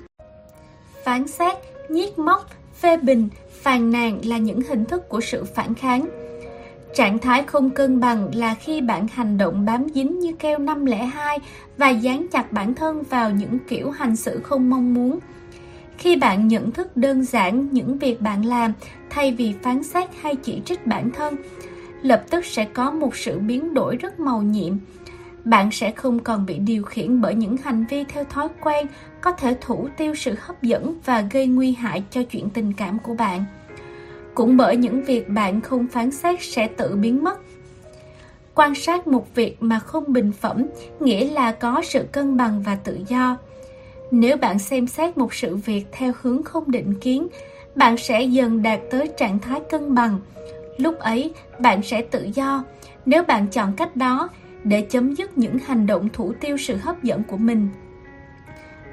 phán 1.04 1.28
xét 1.28 1.56
nhiếc 1.88 2.18
móc 2.18 2.46
phê 2.82 2.96
bình, 2.96 3.28
phàn 3.62 3.90
nàn 3.90 4.20
là 4.24 4.38
những 4.38 4.60
hình 4.68 4.84
thức 4.84 5.08
của 5.08 5.20
sự 5.20 5.44
phản 5.44 5.74
kháng. 5.74 6.08
Trạng 6.94 7.18
thái 7.18 7.42
không 7.42 7.70
cân 7.70 8.00
bằng 8.00 8.34
là 8.34 8.54
khi 8.54 8.80
bạn 8.80 9.06
hành 9.12 9.38
động 9.38 9.64
bám 9.64 9.86
dính 9.94 10.20
như 10.20 10.32
keo 10.32 10.58
502 10.58 11.38
và 11.76 11.88
dán 11.88 12.26
chặt 12.32 12.52
bản 12.52 12.74
thân 12.74 13.02
vào 13.02 13.30
những 13.30 13.58
kiểu 13.68 13.90
hành 13.90 14.16
xử 14.16 14.40
không 14.42 14.70
mong 14.70 14.94
muốn. 14.94 15.18
Khi 16.02 16.16
bạn 16.16 16.48
nhận 16.48 16.72
thức 16.72 16.96
đơn 16.96 17.24
giản 17.24 17.68
những 17.72 17.98
việc 17.98 18.20
bạn 18.20 18.44
làm 18.44 18.72
thay 19.10 19.32
vì 19.32 19.54
phán 19.62 19.82
xét 19.82 20.08
hay 20.20 20.36
chỉ 20.36 20.60
trích 20.64 20.86
bản 20.86 21.10
thân, 21.10 21.36
lập 22.02 22.24
tức 22.30 22.44
sẽ 22.44 22.64
có 22.64 22.90
một 22.90 23.16
sự 23.16 23.38
biến 23.38 23.74
đổi 23.74 23.96
rất 23.96 24.20
màu 24.20 24.42
nhiệm. 24.42 24.74
Bạn 25.44 25.70
sẽ 25.70 25.90
không 25.90 26.18
còn 26.18 26.46
bị 26.46 26.58
điều 26.58 26.82
khiển 26.82 27.20
bởi 27.20 27.34
những 27.34 27.56
hành 27.56 27.84
vi 27.90 28.04
theo 28.04 28.24
thói 28.24 28.48
quen 28.60 28.86
có 29.20 29.32
thể 29.32 29.56
thủ 29.60 29.88
tiêu 29.96 30.14
sự 30.14 30.34
hấp 30.40 30.62
dẫn 30.62 30.94
và 31.04 31.20
gây 31.30 31.46
nguy 31.46 31.72
hại 31.72 32.04
cho 32.10 32.22
chuyện 32.22 32.50
tình 32.50 32.72
cảm 32.72 32.98
của 32.98 33.14
bạn. 33.14 33.44
Cũng 34.34 34.56
bởi 34.56 34.76
những 34.76 35.04
việc 35.04 35.28
bạn 35.28 35.60
không 35.60 35.86
phán 35.88 36.10
xét 36.10 36.38
sẽ 36.42 36.68
tự 36.68 36.96
biến 36.96 37.24
mất. 37.24 37.38
Quan 38.54 38.74
sát 38.74 39.06
một 39.06 39.34
việc 39.34 39.62
mà 39.62 39.78
không 39.78 40.12
bình 40.12 40.32
phẩm 40.40 40.66
nghĩa 41.00 41.30
là 41.30 41.52
có 41.52 41.82
sự 41.84 42.04
cân 42.12 42.36
bằng 42.36 42.62
và 42.62 42.74
tự 42.74 42.98
do 43.08 43.36
nếu 44.14 44.36
bạn 44.36 44.58
xem 44.58 44.86
xét 44.86 45.18
một 45.18 45.34
sự 45.34 45.56
việc 45.56 45.84
theo 45.92 46.12
hướng 46.20 46.42
không 46.42 46.70
định 46.70 46.94
kiến 47.00 47.28
bạn 47.74 47.96
sẽ 47.96 48.22
dần 48.22 48.62
đạt 48.62 48.80
tới 48.90 49.10
trạng 49.16 49.38
thái 49.38 49.60
cân 49.70 49.94
bằng 49.94 50.20
lúc 50.76 50.98
ấy 50.98 51.32
bạn 51.60 51.82
sẽ 51.82 52.02
tự 52.02 52.28
do 52.34 52.64
nếu 53.06 53.22
bạn 53.22 53.46
chọn 53.46 53.72
cách 53.76 53.96
đó 53.96 54.28
để 54.64 54.86
chấm 54.90 55.14
dứt 55.14 55.38
những 55.38 55.58
hành 55.58 55.86
động 55.86 56.08
thủ 56.12 56.32
tiêu 56.40 56.56
sự 56.56 56.76
hấp 56.76 57.02
dẫn 57.02 57.22
của 57.22 57.36
mình. 57.36 57.68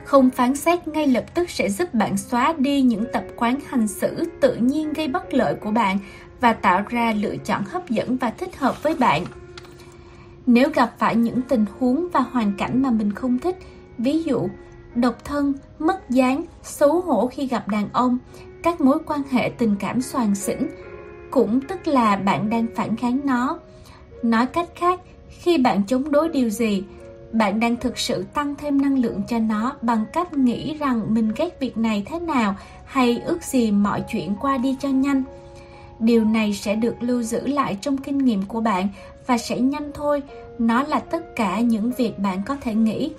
Không 0.05 0.30
phán 0.30 0.55
xét 0.55 0.88
ngay 0.88 1.07
lập 1.07 1.26
tức 1.34 1.49
sẽ 1.49 1.70
giúp 1.70 1.93
bạn 1.93 2.17
xóa 2.17 2.53
đi 2.57 2.82
những 2.82 3.05
tập 3.13 3.24
quán 3.36 3.59
hành 3.67 3.88
xử 3.88 4.26
tự 4.41 4.55
nhiên 4.55 4.93
gây 4.93 5.07
bất 5.07 5.34
lợi 5.34 5.55
của 5.55 5.72
bạn 5.72 5.99
và 6.39 6.53
tạo 6.53 6.84
ra 6.89 7.13
lựa 7.13 7.36
chọn 7.38 7.63
hấp 7.63 7.89
dẫn 7.89 8.17
và 8.17 8.30
thích 8.30 8.57
hợp 8.57 8.84
với 8.84 8.95
bạn. 8.95 9.26
Nếu 10.45 10.70
gặp 10.76 10.95
phải 10.99 11.15
những 11.15 11.41
tình 11.41 11.65
huống 11.80 12.07
và 12.13 12.20
hoàn 12.20 12.53
cảnh 12.57 12.82
mà 12.82 12.91
mình 12.91 13.13
không 13.13 13.39
thích, 13.39 13.57
ví 13.97 14.24
dụ 14.24 14.49
độc 14.95 15.25
thân, 15.25 15.53
mất 15.79 16.09
dáng, 16.09 16.45
xấu 16.63 17.01
hổ 17.01 17.27
khi 17.27 17.47
gặp 17.47 17.67
đàn 17.67 17.89
ông, 17.93 18.17
các 18.63 18.81
mối 18.81 18.97
quan 19.05 19.21
hệ 19.31 19.51
tình 19.57 19.75
cảm 19.79 20.01
soàn 20.01 20.35
xỉn, 20.35 20.57
cũng 21.31 21.61
tức 21.61 21.87
là 21.87 22.15
bạn 22.15 22.49
đang 22.49 22.65
phản 22.75 22.95
kháng 22.95 23.19
nó. 23.23 23.59
Nói 24.23 24.45
cách 24.45 24.69
khác, 24.75 24.99
khi 25.29 25.57
bạn 25.57 25.81
chống 25.87 26.11
đối 26.11 26.29
điều 26.29 26.49
gì 26.49 26.83
bạn 27.31 27.59
đang 27.59 27.75
thực 27.75 27.97
sự 27.97 28.25
tăng 28.33 28.55
thêm 28.55 28.81
năng 28.81 28.99
lượng 28.99 29.21
cho 29.27 29.39
nó 29.39 29.75
bằng 29.81 30.05
cách 30.13 30.33
nghĩ 30.33 30.77
rằng 30.77 31.13
mình 31.13 31.31
ghét 31.35 31.59
việc 31.59 31.77
này 31.77 32.03
thế 32.05 32.19
nào 32.19 32.55
hay 32.85 33.21
ước 33.25 33.43
gì 33.43 33.71
mọi 33.71 34.03
chuyện 34.11 34.35
qua 34.41 34.57
đi 34.57 34.75
cho 34.79 34.89
nhanh. 34.89 35.23
Điều 35.99 36.25
này 36.25 36.53
sẽ 36.53 36.75
được 36.75 36.95
lưu 36.99 37.23
giữ 37.23 37.47
lại 37.47 37.77
trong 37.81 37.97
kinh 37.97 38.17
nghiệm 38.17 38.45
của 38.45 38.61
bạn 38.61 38.87
và 39.27 39.37
sẽ 39.37 39.59
nhanh 39.59 39.91
thôi. 39.93 40.21
Nó 40.59 40.83
là 40.83 40.99
tất 40.99 41.35
cả 41.35 41.59
những 41.59 41.91
việc 41.91 42.19
bạn 42.19 42.41
có 42.45 42.55
thể 42.61 42.73
nghĩ 42.73 43.11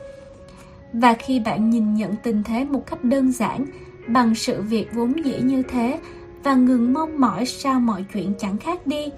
và 0.93 1.15
khi 1.15 1.41
bạn 1.41 1.71
nhìn 1.71 1.95
nhận 1.95 2.15
tình 2.23 2.43
thế 2.43 2.65
một 2.65 2.87
cách 2.87 3.05
đơn 3.05 3.33
giản, 3.33 3.67
bằng 4.07 4.35
sự 4.35 4.63
việc 4.63 4.89
vốn 4.95 5.25
dĩ 5.25 5.39
như 5.43 5.63
thế, 5.63 5.99
và 6.45 6.55
ngừng 6.55 6.93
mong 6.93 7.21
mỏi 7.21 7.47
sao 7.47 7.81
mọi 7.81 8.05
chuyện 8.13 8.33
chẳng 8.39 8.59
khác 8.59 8.87
đi, 8.87 9.09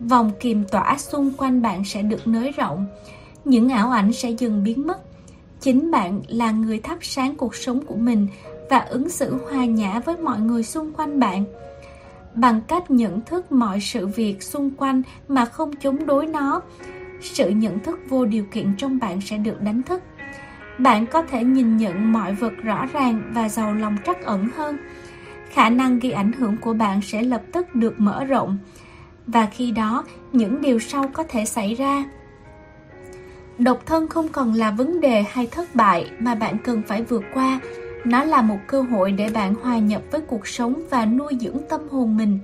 vòng 0.00 0.32
kiềm 0.40 0.64
tỏa 0.64 0.98
xung 0.98 1.32
quanh 1.36 1.62
bạn 1.62 1.84
sẽ 1.84 2.02
được 2.02 2.26
nới 2.26 2.50
rộng. 2.50 2.86
Những 3.44 3.68
ảo 3.68 3.90
ảnh 3.90 4.12
sẽ 4.12 4.30
dần 4.30 4.64
biến 4.64 4.86
mất. 4.86 4.98
Chính 5.60 5.90
bạn 5.90 6.20
là 6.28 6.50
người 6.50 6.80
thắp 6.80 6.98
sáng 7.00 7.36
cuộc 7.36 7.54
sống 7.54 7.86
của 7.86 7.96
mình 7.96 8.26
và 8.70 8.78
ứng 8.78 9.08
xử 9.08 9.38
hòa 9.50 9.64
nhã 9.64 10.00
với 10.00 10.16
mọi 10.16 10.40
người 10.40 10.62
xung 10.62 10.92
quanh 10.92 11.20
bạn. 11.20 11.44
Bằng 12.34 12.60
cách 12.68 12.90
nhận 12.90 13.20
thức 13.20 13.52
mọi 13.52 13.80
sự 13.80 14.06
việc 14.06 14.42
xung 14.42 14.70
quanh 14.70 15.02
mà 15.28 15.44
không 15.44 15.76
chống 15.76 16.06
đối 16.06 16.26
nó, 16.26 16.62
sự 17.20 17.50
nhận 17.50 17.78
thức 17.78 17.98
vô 18.08 18.24
điều 18.24 18.44
kiện 18.44 18.74
trong 18.78 18.98
bạn 18.98 19.20
sẽ 19.20 19.36
được 19.36 19.60
đánh 19.62 19.82
thức 19.82 20.02
bạn 20.78 21.06
có 21.06 21.22
thể 21.22 21.44
nhìn 21.44 21.76
nhận 21.76 22.12
mọi 22.12 22.34
vật 22.34 22.52
rõ 22.62 22.86
ràng 22.92 23.22
và 23.34 23.48
giàu 23.48 23.74
lòng 23.74 23.96
trắc 24.06 24.22
ẩn 24.22 24.48
hơn 24.56 24.78
khả 25.50 25.70
năng 25.70 25.98
ghi 25.98 26.10
ảnh 26.10 26.32
hưởng 26.32 26.56
của 26.56 26.72
bạn 26.72 27.00
sẽ 27.02 27.22
lập 27.22 27.42
tức 27.52 27.74
được 27.74 28.00
mở 28.00 28.24
rộng 28.24 28.58
và 29.26 29.46
khi 29.46 29.70
đó 29.70 30.04
những 30.32 30.60
điều 30.60 30.78
sau 30.78 31.08
có 31.12 31.24
thể 31.28 31.44
xảy 31.44 31.74
ra 31.74 32.04
Độc 33.58 33.86
thân 33.86 34.08
không 34.08 34.28
còn 34.28 34.54
là 34.54 34.70
vấn 34.70 35.00
đề 35.00 35.24
hay 35.30 35.46
thất 35.46 35.74
bại 35.74 36.10
mà 36.18 36.34
bạn 36.34 36.58
cần 36.64 36.82
phải 36.86 37.02
vượt 37.02 37.24
qua. 37.34 37.60
Nó 38.04 38.24
là 38.24 38.42
một 38.42 38.58
cơ 38.66 38.82
hội 38.82 39.12
để 39.12 39.28
bạn 39.28 39.54
hòa 39.54 39.78
nhập 39.78 40.02
với 40.10 40.20
cuộc 40.20 40.46
sống 40.46 40.82
và 40.90 41.06
nuôi 41.06 41.36
dưỡng 41.40 41.58
tâm 41.68 41.88
hồn 41.88 42.16
mình. 42.16 42.38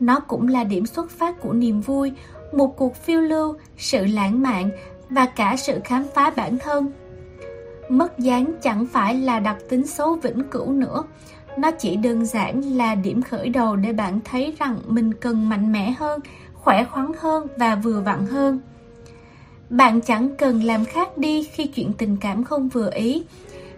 Nó 0.00 0.20
cũng 0.20 0.48
là 0.48 0.64
điểm 0.64 0.86
xuất 0.86 1.10
phát 1.10 1.40
của 1.40 1.52
niềm 1.52 1.80
vui, 1.80 2.12
một 2.52 2.76
cuộc 2.76 2.96
phiêu 2.96 3.20
lưu, 3.20 3.54
sự 3.76 4.06
lãng 4.06 4.42
mạn 4.42 4.70
và 5.10 5.26
cả 5.26 5.56
sự 5.56 5.80
khám 5.84 6.04
phá 6.14 6.30
bản 6.36 6.58
thân. 6.58 6.92
Mất 7.88 8.18
dáng 8.18 8.52
chẳng 8.62 8.86
phải 8.86 9.14
là 9.14 9.40
đặc 9.40 9.56
tính 9.68 9.86
xấu 9.86 10.14
vĩnh 10.14 10.42
cửu 10.50 10.72
nữa. 10.72 11.04
Nó 11.58 11.70
chỉ 11.70 11.96
đơn 11.96 12.26
giản 12.26 12.60
là 12.60 12.94
điểm 12.94 13.22
khởi 13.22 13.48
đầu 13.48 13.76
để 13.76 13.92
bạn 13.92 14.20
thấy 14.24 14.54
rằng 14.58 14.76
mình 14.86 15.14
cần 15.14 15.48
mạnh 15.48 15.72
mẽ 15.72 15.94
hơn, 15.98 16.20
khỏe 16.54 16.84
khoắn 16.84 17.12
hơn 17.18 17.46
và 17.56 17.74
vừa 17.74 18.00
vặn 18.00 18.26
hơn. 18.26 18.60
Bạn 19.70 20.00
chẳng 20.00 20.36
cần 20.38 20.62
làm 20.62 20.84
khác 20.84 21.18
đi 21.18 21.42
khi 21.42 21.66
chuyện 21.66 21.92
tình 21.92 22.16
cảm 22.16 22.44
không 22.44 22.68
vừa 22.68 22.90
ý, 22.94 23.24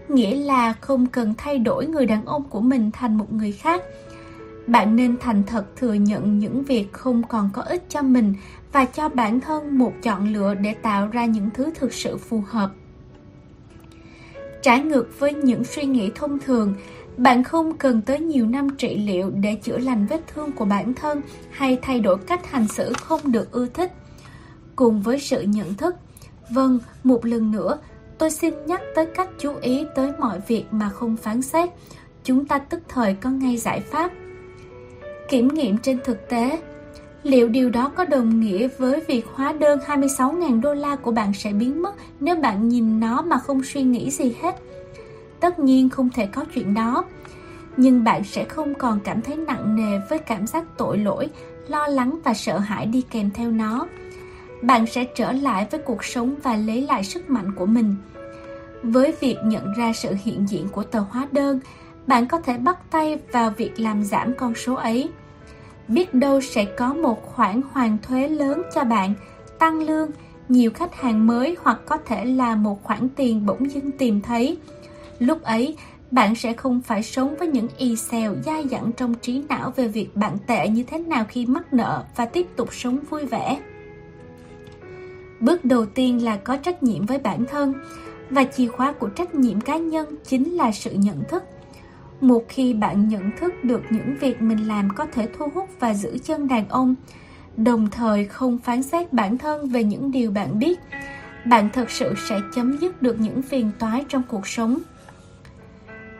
nghĩa 0.08 0.36
là 0.36 0.72
không 0.72 1.06
cần 1.06 1.34
thay 1.38 1.58
đổi 1.58 1.86
người 1.86 2.06
đàn 2.06 2.24
ông 2.24 2.44
của 2.44 2.60
mình 2.60 2.90
thành 2.90 3.18
một 3.18 3.32
người 3.32 3.52
khác. 3.52 3.82
Bạn 4.66 4.96
nên 4.96 5.16
thành 5.20 5.42
thật 5.46 5.76
thừa 5.76 5.92
nhận 5.92 6.38
những 6.38 6.64
việc 6.64 6.92
không 6.92 7.22
còn 7.28 7.50
có 7.52 7.62
ích 7.62 7.84
cho 7.88 8.02
mình 8.02 8.34
và 8.72 8.84
cho 8.84 9.08
bản 9.08 9.40
thân 9.40 9.78
một 9.78 9.92
chọn 10.02 10.32
lựa 10.32 10.54
để 10.54 10.74
tạo 10.74 11.08
ra 11.08 11.24
những 11.24 11.50
thứ 11.54 11.72
thực 11.74 11.92
sự 11.92 12.16
phù 12.16 12.42
hợp. 12.46 12.70
Trái 14.66 14.80
ngược 14.80 15.18
với 15.18 15.34
những 15.34 15.64
suy 15.64 15.82
nghĩ 15.82 16.10
thông 16.14 16.38
thường, 16.38 16.74
bạn 17.16 17.44
không 17.44 17.76
cần 17.76 18.02
tới 18.02 18.20
nhiều 18.20 18.46
năm 18.46 18.76
trị 18.76 18.96
liệu 18.96 19.30
để 19.30 19.54
chữa 19.54 19.78
lành 19.78 20.06
vết 20.06 20.20
thương 20.34 20.52
của 20.52 20.64
bản 20.64 20.94
thân 20.94 21.20
hay 21.50 21.78
thay 21.82 22.00
đổi 22.00 22.18
cách 22.26 22.50
hành 22.50 22.68
xử 22.68 22.92
không 22.92 23.20
được 23.32 23.52
ưa 23.52 23.66
thích. 23.66 23.92
Cùng 24.76 25.02
với 25.02 25.18
sự 25.18 25.42
nhận 25.42 25.74
thức, 25.74 25.94
vâng, 26.50 26.78
một 27.04 27.26
lần 27.26 27.50
nữa, 27.50 27.78
tôi 28.18 28.30
xin 28.30 28.54
nhắc 28.66 28.80
tới 28.94 29.06
cách 29.06 29.28
chú 29.38 29.54
ý 29.60 29.84
tới 29.94 30.12
mọi 30.18 30.40
việc 30.46 30.64
mà 30.70 30.88
không 30.88 31.16
phán 31.16 31.42
xét. 31.42 31.70
Chúng 32.24 32.46
ta 32.46 32.58
tức 32.58 32.80
thời 32.88 33.14
có 33.14 33.30
ngay 33.30 33.56
giải 33.56 33.80
pháp. 33.80 34.12
Kiểm 35.28 35.48
nghiệm 35.48 35.78
trên 35.78 35.98
thực 36.04 36.28
tế, 36.28 36.58
liệu 37.26 37.48
điều 37.48 37.70
đó 37.70 37.92
có 37.94 38.04
đồng 38.04 38.40
nghĩa 38.40 38.68
với 38.78 39.00
việc 39.08 39.26
hóa 39.34 39.52
đơn 39.52 39.78
26.000 39.86 40.60
đô 40.60 40.74
la 40.74 40.96
của 40.96 41.10
bạn 41.10 41.34
sẽ 41.34 41.52
biến 41.52 41.82
mất 41.82 41.94
nếu 42.20 42.36
bạn 42.36 42.68
nhìn 42.68 43.00
nó 43.00 43.22
mà 43.22 43.38
không 43.38 43.62
suy 43.62 43.82
nghĩ 43.82 44.10
gì 44.10 44.36
hết? 44.42 44.56
Tất 45.40 45.58
nhiên 45.58 45.88
không 45.88 46.10
thể 46.10 46.26
có 46.26 46.44
chuyện 46.54 46.74
đó, 46.74 47.04
nhưng 47.76 48.04
bạn 48.04 48.24
sẽ 48.24 48.44
không 48.44 48.74
còn 48.74 49.00
cảm 49.00 49.22
thấy 49.22 49.36
nặng 49.36 49.76
nề 49.76 49.98
với 50.10 50.18
cảm 50.18 50.46
giác 50.46 50.64
tội 50.76 50.98
lỗi, 50.98 51.28
lo 51.68 51.86
lắng 51.86 52.18
và 52.24 52.34
sợ 52.34 52.58
hãi 52.58 52.86
đi 52.86 53.02
kèm 53.10 53.30
theo 53.30 53.50
nó. 53.50 53.86
Bạn 54.62 54.86
sẽ 54.86 55.04
trở 55.04 55.32
lại 55.32 55.66
với 55.70 55.80
cuộc 55.80 56.04
sống 56.04 56.34
và 56.42 56.56
lấy 56.56 56.82
lại 56.82 57.04
sức 57.04 57.30
mạnh 57.30 57.52
của 57.56 57.66
mình. 57.66 57.96
Với 58.82 59.14
việc 59.20 59.36
nhận 59.44 59.72
ra 59.76 59.92
sự 59.92 60.14
hiện 60.24 60.46
diện 60.48 60.68
của 60.68 60.82
tờ 60.82 61.00
hóa 61.10 61.28
đơn, 61.32 61.60
bạn 62.06 62.26
có 62.26 62.40
thể 62.40 62.58
bắt 62.58 62.90
tay 62.90 63.18
vào 63.32 63.50
việc 63.56 63.80
làm 63.80 64.04
giảm 64.04 64.34
con 64.34 64.54
số 64.54 64.74
ấy. 64.74 65.08
Biết 65.88 66.14
đâu 66.14 66.40
sẽ 66.40 66.64
có 66.64 66.94
một 66.94 67.22
khoản 67.34 67.60
hoàn 67.72 67.98
thuế 68.02 68.28
lớn 68.28 68.62
cho 68.74 68.84
bạn, 68.84 69.14
tăng 69.58 69.82
lương, 69.82 70.10
nhiều 70.48 70.70
khách 70.74 70.94
hàng 70.94 71.26
mới 71.26 71.56
hoặc 71.62 71.80
có 71.86 71.98
thể 72.06 72.24
là 72.24 72.56
một 72.56 72.82
khoản 72.82 73.08
tiền 73.08 73.46
bỗng 73.46 73.70
dưng 73.70 73.92
tìm 73.92 74.20
thấy 74.20 74.58
Lúc 75.18 75.42
ấy, 75.42 75.76
bạn 76.10 76.34
sẽ 76.34 76.52
không 76.52 76.80
phải 76.80 77.02
sống 77.02 77.34
với 77.38 77.48
những 77.48 77.68
y 77.78 77.96
xèo 77.96 78.34
dai 78.44 78.68
dẳng 78.68 78.90
trong 78.96 79.14
trí 79.14 79.42
não 79.48 79.72
về 79.76 79.88
việc 79.88 80.16
bạn 80.16 80.38
tệ 80.46 80.68
như 80.68 80.82
thế 80.82 80.98
nào 80.98 81.24
khi 81.28 81.46
mắc 81.46 81.72
nợ 81.72 82.04
và 82.16 82.26
tiếp 82.26 82.46
tục 82.56 82.74
sống 82.74 82.98
vui 83.10 83.26
vẻ. 83.26 83.60
Bước 85.40 85.64
đầu 85.64 85.86
tiên 85.86 86.24
là 86.24 86.36
có 86.36 86.56
trách 86.56 86.82
nhiệm 86.82 87.06
với 87.06 87.18
bản 87.18 87.44
thân 87.50 87.74
và 88.30 88.44
chìa 88.44 88.66
khóa 88.66 88.92
của 88.92 89.08
trách 89.08 89.34
nhiệm 89.34 89.60
cá 89.60 89.76
nhân 89.76 90.16
chính 90.24 90.52
là 90.52 90.72
sự 90.72 90.90
nhận 90.90 91.22
thức. 91.28 91.42
Một 92.20 92.44
khi 92.48 92.74
bạn 92.74 93.08
nhận 93.08 93.30
thức 93.38 93.64
được 93.64 93.82
những 93.90 94.16
việc 94.20 94.42
mình 94.42 94.68
làm 94.68 94.88
có 94.96 95.06
thể 95.12 95.28
thu 95.38 95.48
hút 95.54 95.70
và 95.80 95.94
giữ 95.94 96.18
chân 96.24 96.48
đàn 96.48 96.68
ông, 96.68 96.94
đồng 97.56 97.90
thời 97.90 98.24
không 98.24 98.58
phán 98.58 98.82
xét 98.82 99.12
bản 99.12 99.38
thân 99.38 99.68
về 99.68 99.84
những 99.84 100.10
điều 100.10 100.30
bạn 100.30 100.58
biết, 100.58 100.80
bạn 101.46 101.68
thực 101.72 101.90
sự 101.90 102.14
sẽ 102.28 102.40
chấm 102.54 102.78
dứt 102.78 103.02
được 103.02 103.20
những 103.20 103.42
phiền 103.42 103.70
toái 103.78 104.04
trong 104.08 104.22
cuộc 104.28 104.46
sống 104.46 104.78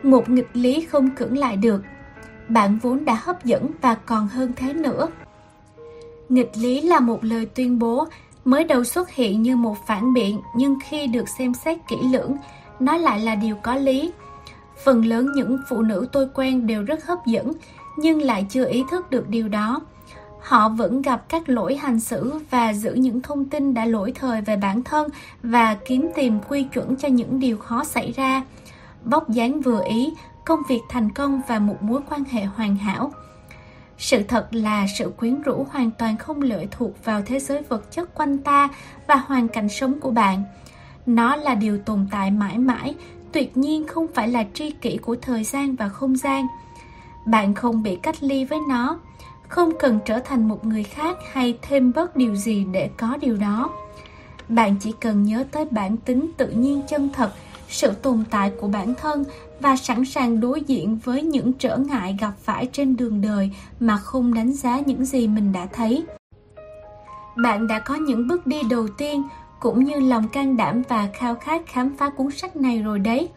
một 0.03 0.29
nghịch 0.29 0.49
lý 0.53 0.85
không 0.85 1.09
cưỡng 1.09 1.37
lại 1.37 1.57
được. 1.57 1.81
Bạn 2.47 2.79
vốn 2.81 3.05
đã 3.05 3.19
hấp 3.23 3.45
dẫn 3.45 3.71
và 3.81 3.95
còn 3.95 4.27
hơn 4.27 4.53
thế 4.55 4.73
nữa. 4.73 5.07
Nghịch 6.29 6.51
lý 6.55 6.81
là 6.81 6.99
một 6.99 7.23
lời 7.23 7.45
tuyên 7.45 7.79
bố 7.79 8.07
mới 8.45 8.63
đầu 8.63 8.83
xuất 8.83 9.09
hiện 9.09 9.41
như 9.41 9.55
một 9.55 9.75
phản 9.87 10.13
biện 10.13 10.41
nhưng 10.55 10.77
khi 10.89 11.07
được 11.07 11.29
xem 11.29 11.53
xét 11.53 11.77
kỹ 11.87 11.95
lưỡng, 12.11 12.37
nó 12.79 12.97
lại 12.97 13.19
là 13.19 13.35
điều 13.35 13.55
có 13.55 13.75
lý. 13.75 14.11
Phần 14.83 15.05
lớn 15.05 15.31
những 15.35 15.57
phụ 15.69 15.81
nữ 15.81 16.07
tôi 16.11 16.27
quen 16.33 16.67
đều 16.67 16.83
rất 16.83 17.05
hấp 17.05 17.25
dẫn 17.25 17.53
nhưng 17.97 18.21
lại 18.21 18.45
chưa 18.49 18.65
ý 18.69 18.83
thức 18.91 19.09
được 19.09 19.29
điều 19.29 19.47
đó. 19.47 19.81
Họ 20.41 20.69
vẫn 20.69 21.01
gặp 21.01 21.29
các 21.29 21.49
lỗi 21.49 21.75
hành 21.75 21.99
xử 21.99 22.33
và 22.49 22.73
giữ 22.73 22.93
những 22.93 23.21
thông 23.21 23.45
tin 23.45 23.73
đã 23.73 23.85
lỗi 23.85 24.13
thời 24.15 24.41
về 24.41 24.55
bản 24.55 24.83
thân 24.83 25.09
và 25.43 25.77
kiếm 25.85 26.09
tìm 26.15 26.39
quy 26.49 26.63
chuẩn 26.63 26.95
cho 26.95 27.07
những 27.07 27.39
điều 27.39 27.57
khó 27.57 27.83
xảy 27.83 28.11
ra 28.11 28.43
vóc 29.03 29.29
dáng 29.29 29.61
vừa 29.61 29.83
ý, 29.89 30.13
công 30.45 30.59
việc 30.69 30.81
thành 30.89 31.11
công 31.11 31.41
và 31.47 31.59
một 31.59 31.83
mối 31.83 32.01
quan 32.09 32.23
hệ 32.23 32.43
hoàn 32.43 32.75
hảo. 32.75 33.11
Sự 33.97 34.23
thật 34.23 34.47
là 34.51 34.85
sự 34.97 35.11
quyến 35.17 35.41
rũ 35.41 35.65
hoàn 35.71 35.91
toàn 35.91 36.17
không 36.17 36.41
lệ 36.41 36.67
thuộc 36.71 37.05
vào 37.05 37.21
thế 37.25 37.39
giới 37.39 37.61
vật 37.69 37.91
chất 37.91 38.15
quanh 38.15 38.37
ta 38.37 38.69
và 39.07 39.15
hoàn 39.15 39.47
cảnh 39.47 39.69
sống 39.69 39.99
của 39.99 40.11
bạn. 40.11 40.43
Nó 41.05 41.35
là 41.35 41.55
điều 41.55 41.77
tồn 41.77 42.07
tại 42.11 42.31
mãi 42.31 42.57
mãi, 42.57 42.95
tuyệt 43.37 43.57
nhiên 43.57 43.87
không 43.87 44.07
phải 44.13 44.27
là 44.27 44.45
tri 44.53 44.71
kỷ 44.71 44.97
của 44.97 45.15
thời 45.21 45.43
gian 45.43 45.75
và 45.75 45.89
không 45.89 46.15
gian. 46.15 46.47
Bạn 47.25 47.53
không 47.53 47.83
bị 47.83 47.95
cách 47.95 48.23
ly 48.23 48.45
với 48.45 48.59
nó, 48.69 48.99
không 49.47 49.71
cần 49.79 49.99
trở 50.05 50.19
thành 50.19 50.47
một 50.47 50.65
người 50.65 50.83
khác 50.83 51.17
hay 51.31 51.57
thêm 51.61 51.91
bớt 51.95 52.15
điều 52.15 52.35
gì 52.35 52.65
để 52.71 52.89
có 52.97 53.17
điều 53.21 53.37
đó. 53.37 53.69
Bạn 54.49 54.75
chỉ 54.79 54.93
cần 55.01 55.23
nhớ 55.23 55.45
tới 55.51 55.65
bản 55.71 55.97
tính 55.97 56.31
tự 56.37 56.47
nhiên 56.49 56.81
chân 56.87 57.09
thật 57.13 57.31
sự 57.69 57.91
tồn 57.91 58.23
tại 58.29 58.51
của 58.61 58.67
bản 58.67 58.93
thân 58.95 59.23
và 59.59 59.75
sẵn 59.75 60.05
sàng 60.05 60.39
đối 60.39 60.61
diện 60.61 60.99
với 61.03 61.23
những 61.23 61.53
trở 61.53 61.77
ngại 61.77 62.17
gặp 62.19 62.33
phải 62.43 62.69
trên 62.71 62.97
đường 62.97 63.21
đời 63.21 63.51
mà 63.79 63.97
không 63.97 64.33
đánh 64.33 64.53
giá 64.53 64.79
những 64.85 65.05
gì 65.05 65.27
mình 65.27 65.51
đã 65.51 65.67
thấy. 65.73 66.05
Bạn 67.35 67.67
đã 67.67 67.79
có 67.79 67.95
những 67.95 68.27
bước 68.27 68.47
đi 68.47 68.63
đầu 68.69 68.87
tiên 68.97 69.23
cũng 69.59 69.83
như 69.83 69.99
lòng 69.99 70.27
can 70.27 70.57
đảm 70.57 70.81
và 70.89 71.09
khao 71.13 71.35
khát 71.35 71.61
khám 71.67 71.95
phá 71.97 72.09
cuốn 72.09 72.31
sách 72.31 72.55
này 72.55 72.81
rồi 72.81 72.99
đấy. 72.99 73.29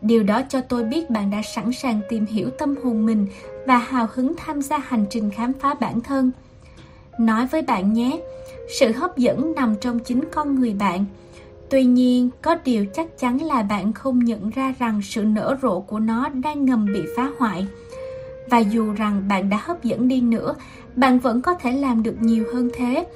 Điều 0.00 0.22
đó 0.22 0.42
cho 0.48 0.60
tôi 0.60 0.84
biết 0.84 1.10
bạn 1.10 1.30
đã 1.30 1.42
sẵn 1.42 1.72
sàng 1.72 2.00
tìm 2.08 2.26
hiểu 2.26 2.50
tâm 2.50 2.74
hồn 2.84 3.06
mình 3.06 3.26
và 3.66 3.78
hào 3.78 4.08
hứng 4.14 4.34
tham 4.36 4.62
gia 4.62 4.78
hành 4.78 5.06
trình 5.10 5.30
khám 5.30 5.52
phá 5.60 5.74
bản 5.74 6.00
thân. 6.00 6.30
Nói 7.18 7.46
với 7.46 7.62
bạn 7.62 7.92
nhé, 7.92 8.20
sự 8.80 8.92
hấp 8.92 9.16
dẫn 9.16 9.52
nằm 9.56 9.74
trong 9.80 9.98
chính 9.98 10.24
con 10.32 10.60
người 10.60 10.74
bạn– 10.74 11.04
Tuy 11.70 11.84
nhiên, 11.84 12.30
có 12.42 12.56
điều 12.64 12.86
chắc 12.94 13.18
chắn 13.18 13.42
là 13.42 13.62
bạn 13.62 13.92
không 13.92 14.18
nhận 14.18 14.50
ra 14.50 14.74
rằng 14.78 15.00
sự 15.02 15.24
nở 15.24 15.56
rộ 15.62 15.80
của 15.80 16.00
nó 16.00 16.28
đang 16.28 16.64
ngầm 16.64 16.86
bị 16.86 17.00
phá 17.16 17.30
hoại. 17.38 17.66
Và 18.50 18.58
dù 18.58 18.92
rằng 18.92 19.28
bạn 19.28 19.50
đã 19.50 19.60
hấp 19.62 19.84
dẫn 19.84 20.08
đi 20.08 20.20
nữa, 20.20 20.54
bạn 20.96 21.18
vẫn 21.18 21.42
có 21.42 21.54
thể 21.54 21.72
làm 21.72 22.02
được 22.02 22.14
nhiều 22.20 22.44
hơn 22.52 22.70
thế. 22.74 23.06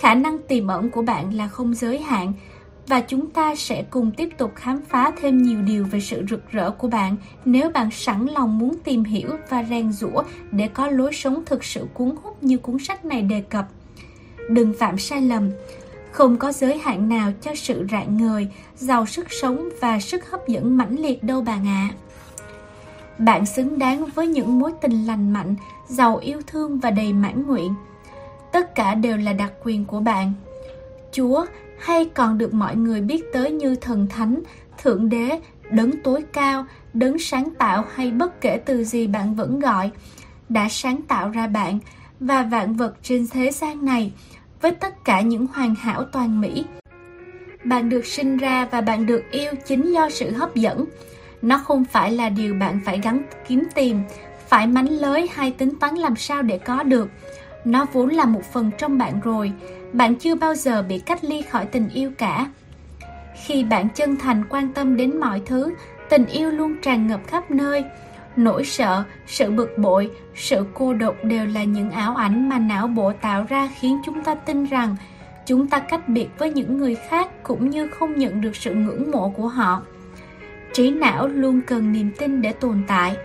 Khả 0.00 0.14
năng 0.14 0.38
tiềm 0.38 0.66
ẩn 0.66 0.90
của 0.90 1.02
bạn 1.02 1.34
là 1.34 1.48
không 1.48 1.74
giới 1.74 1.98
hạn 1.98 2.32
và 2.86 3.00
chúng 3.00 3.30
ta 3.30 3.54
sẽ 3.54 3.84
cùng 3.90 4.10
tiếp 4.10 4.28
tục 4.38 4.52
khám 4.54 4.80
phá 4.88 5.12
thêm 5.20 5.42
nhiều 5.42 5.62
điều 5.62 5.84
về 5.84 6.00
sự 6.00 6.24
rực 6.30 6.50
rỡ 6.50 6.70
của 6.70 6.88
bạn 6.88 7.16
nếu 7.44 7.70
bạn 7.70 7.90
sẵn 7.90 8.26
lòng 8.26 8.58
muốn 8.58 8.76
tìm 8.84 9.04
hiểu 9.04 9.28
và 9.48 9.64
rèn 9.64 9.92
rũa 9.92 10.22
để 10.50 10.68
có 10.68 10.88
lối 10.88 11.12
sống 11.12 11.42
thực 11.46 11.64
sự 11.64 11.86
cuốn 11.94 12.14
hút 12.22 12.42
như 12.42 12.58
cuốn 12.58 12.78
sách 12.78 13.04
này 13.04 13.22
đề 13.22 13.40
cập. 13.40 13.68
Đừng 14.48 14.74
phạm 14.78 14.98
sai 14.98 15.20
lầm, 15.20 15.50
không 16.12 16.36
có 16.36 16.52
giới 16.52 16.78
hạn 16.78 17.08
nào 17.08 17.32
cho 17.42 17.54
sự 17.54 17.86
rạng 17.90 18.16
ngời, 18.16 18.48
giàu 18.76 19.06
sức 19.06 19.26
sống 19.30 19.68
và 19.80 20.00
sức 20.00 20.30
hấp 20.30 20.48
dẫn 20.48 20.76
mãnh 20.76 20.96
liệt 21.00 21.22
đâu 21.22 21.42
bạn 21.42 21.66
ạ. 21.66 21.90
À. 21.90 21.94
Bạn 23.18 23.46
xứng 23.46 23.78
đáng 23.78 24.04
với 24.14 24.26
những 24.26 24.58
mối 24.58 24.72
tình 24.80 25.06
lành 25.06 25.32
mạnh, 25.32 25.54
giàu 25.88 26.16
yêu 26.16 26.40
thương 26.46 26.78
và 26.78 26.90
đầy 26.90 27.12
mãn 27.12 27.46
nguyện. 27.46 27.74
Tất 28.52 28.74
cả 28.74 28.94
đều 28.94 29.16
là 29.16 29.32
đặc 29.32 29.52
quyền 29.64 29.84
của 29.84 30.00
bạn. 30.00 30.32
Chúa 31.12 31.46
hay 31.78 32.04
còn 32.14 32.38
được 32.38 32.54
mọi 32.54 32.76
người 32.76 33.00
biết 33.00 33.24
tới 33.32 33.50
như 33.50 33.74
thần 33.74 34.06
thánh, 34.10 34.40
thượng 34.82 35.08
đế, 35.08 35.40
đấng 35.70 36.02
tối 36.02 36.24
cao, 36.32 36.66
đấng 36.94 37.18
sáng 37.18 37.48
tạo 37.58 37.84
hay 37.94 38.10
bất 38.10 38.40
kể 38.40 38.60
từ 38.64 38.84
gì 38.84 39.06
bạn 39.06 39.34
vẫn 39.34 39.60
gọi, 39.60 39.90
đã 40.48 40.68
sáng 40.70 41.02
tạo 41.02 41.30
ra 41.30 41.46
bạn 41.46 41.78
và 42.20 42.42
vạn 42.42 42.74
vật 42.74 42.94
trên 43.02 43.26
thế 43.32 43.50
gian 43.50 43.84
này 43.84 44.12
với 44.60 44.70
tất 44.70 45.04
cả 45.04 45.20
những 45.20 45.46
hoàn 45.46 45.74
hảo 45.74 46.04
toàn 46.04 46.40
mỹ. 46.40 46.64
Bạn 47.64 47.88
được 47.88 48.06
sinh 48.06 48.36
ra 48.36 48.68
và 48.70 48.80
bạn 48.80 49.06
được 49.06 49.22
yêu 49.30 49.52
chính 49.66 49.92
do 49.92 50.10
sự 50.10 50.30
hấp 50.30 50.54
dẫn. 50.54 50.84
Nó 51.42 51.58
không 51.58 51.84
phải 51.84 52.12
là 52.12 52.28
điều 52.28 52.54
bạn 52.54 52.80
phải 52.84 53.00
gắn 53.02 53.22
kiếm 53.48 53.64
tìm, 53.74 54.00
phải 54.48 54.66
mánh 54.66 54.88
lới 54.88 55.28
hay 55.34 55.50
tính 55.50 55.78
toán 55.80 55.94
làm 55.94 56.16
sao 56.16 56.42
để 56.42 56.58
có 56.58 56.82
được. 56.82 57.08
Nó 57.64 57.86
vốn 57.92 58.08
là 58.08 58.24
một 58.24 58.44
phần 58.52 58.70
trong 58.78 58.98
bạn 58.98 59.20
rồi, 59.20 59.52
bạn 59.92 60.14
chưa 60.14 60.34
bao 60.34 60.54
giờ 60.54 60.82
bị 60.82 60.98
cách 60.98 61.24
ly 61.24 61.42
khỏi 61.42 61.66
tình 61.66 61.88
yêu 61.88 62.10
cả. 62.18 62.46
Khi 63.44 63.64
bạn 63.64 63.88
chân 63.94 64.16
thành 64.16 64.44
quan 64.48 64.72
tâm 64.72 64.96
đến 64.96 65.20
mọi 65.20 65.42
thứ, 65.46 65.74
tình 66.08 66.26
yêu 66.26 66.50
luôn 66.50 66.76
tràn 66.82 67.06
ngập 67.06 67.20
khắp 67.26 67.50
nơi. 67.50 67.84
Nỗi 68.36 68.64
sợ, 68.64 69.04
sự 69.26 69.50
bực 69.50 69.78
bội, 69.78 70.10
sự 70.34 70.64
cô 70.74 70.94
độc 70.94 71.14
đều 71.22 71.46
là 71.46 71.64
những 71.64 71.90
ảo 71.90 72.14
ảnh 72.14 72.48
mà 72.48 72.58
não 72.58 72.86
bộ 72.86 73.12
tạo 73.20 73.46
ra 73.48 73.68
khiến 73.80 73.98
chúng 74.06 74.24
ta 74.24 74.34
tin 74.34 74.64
rằng 74.64 74.96
chúng 75.46 75.66
ta 75.66 75.78
cách 75.78 76.08
biệt 76.08 76.28
với 76.38 76.50
những 76.50 76.78
người 76.78 76.94
khác 76.94 77.42
cũng 77.42 77.70
như 77.70 77.88
không 77.88 78.18
nhận 78.18 78.40
được 78.40 78.56
sự 78.56 78.74
ngưỡng 78.74 79.10
mộ 79.10 79.28
của 79.28 79.48
họ. 79.48 79.82
Trí 80.72 80.90
não 80.90 81.28
luôn 81.28 81.60
cần 81.66 81.92
niềm 81.92 82.10
tin 82.18 82.42
để 82.42 82.52
tồn 82.52 82.82
tại. 82.86 83.16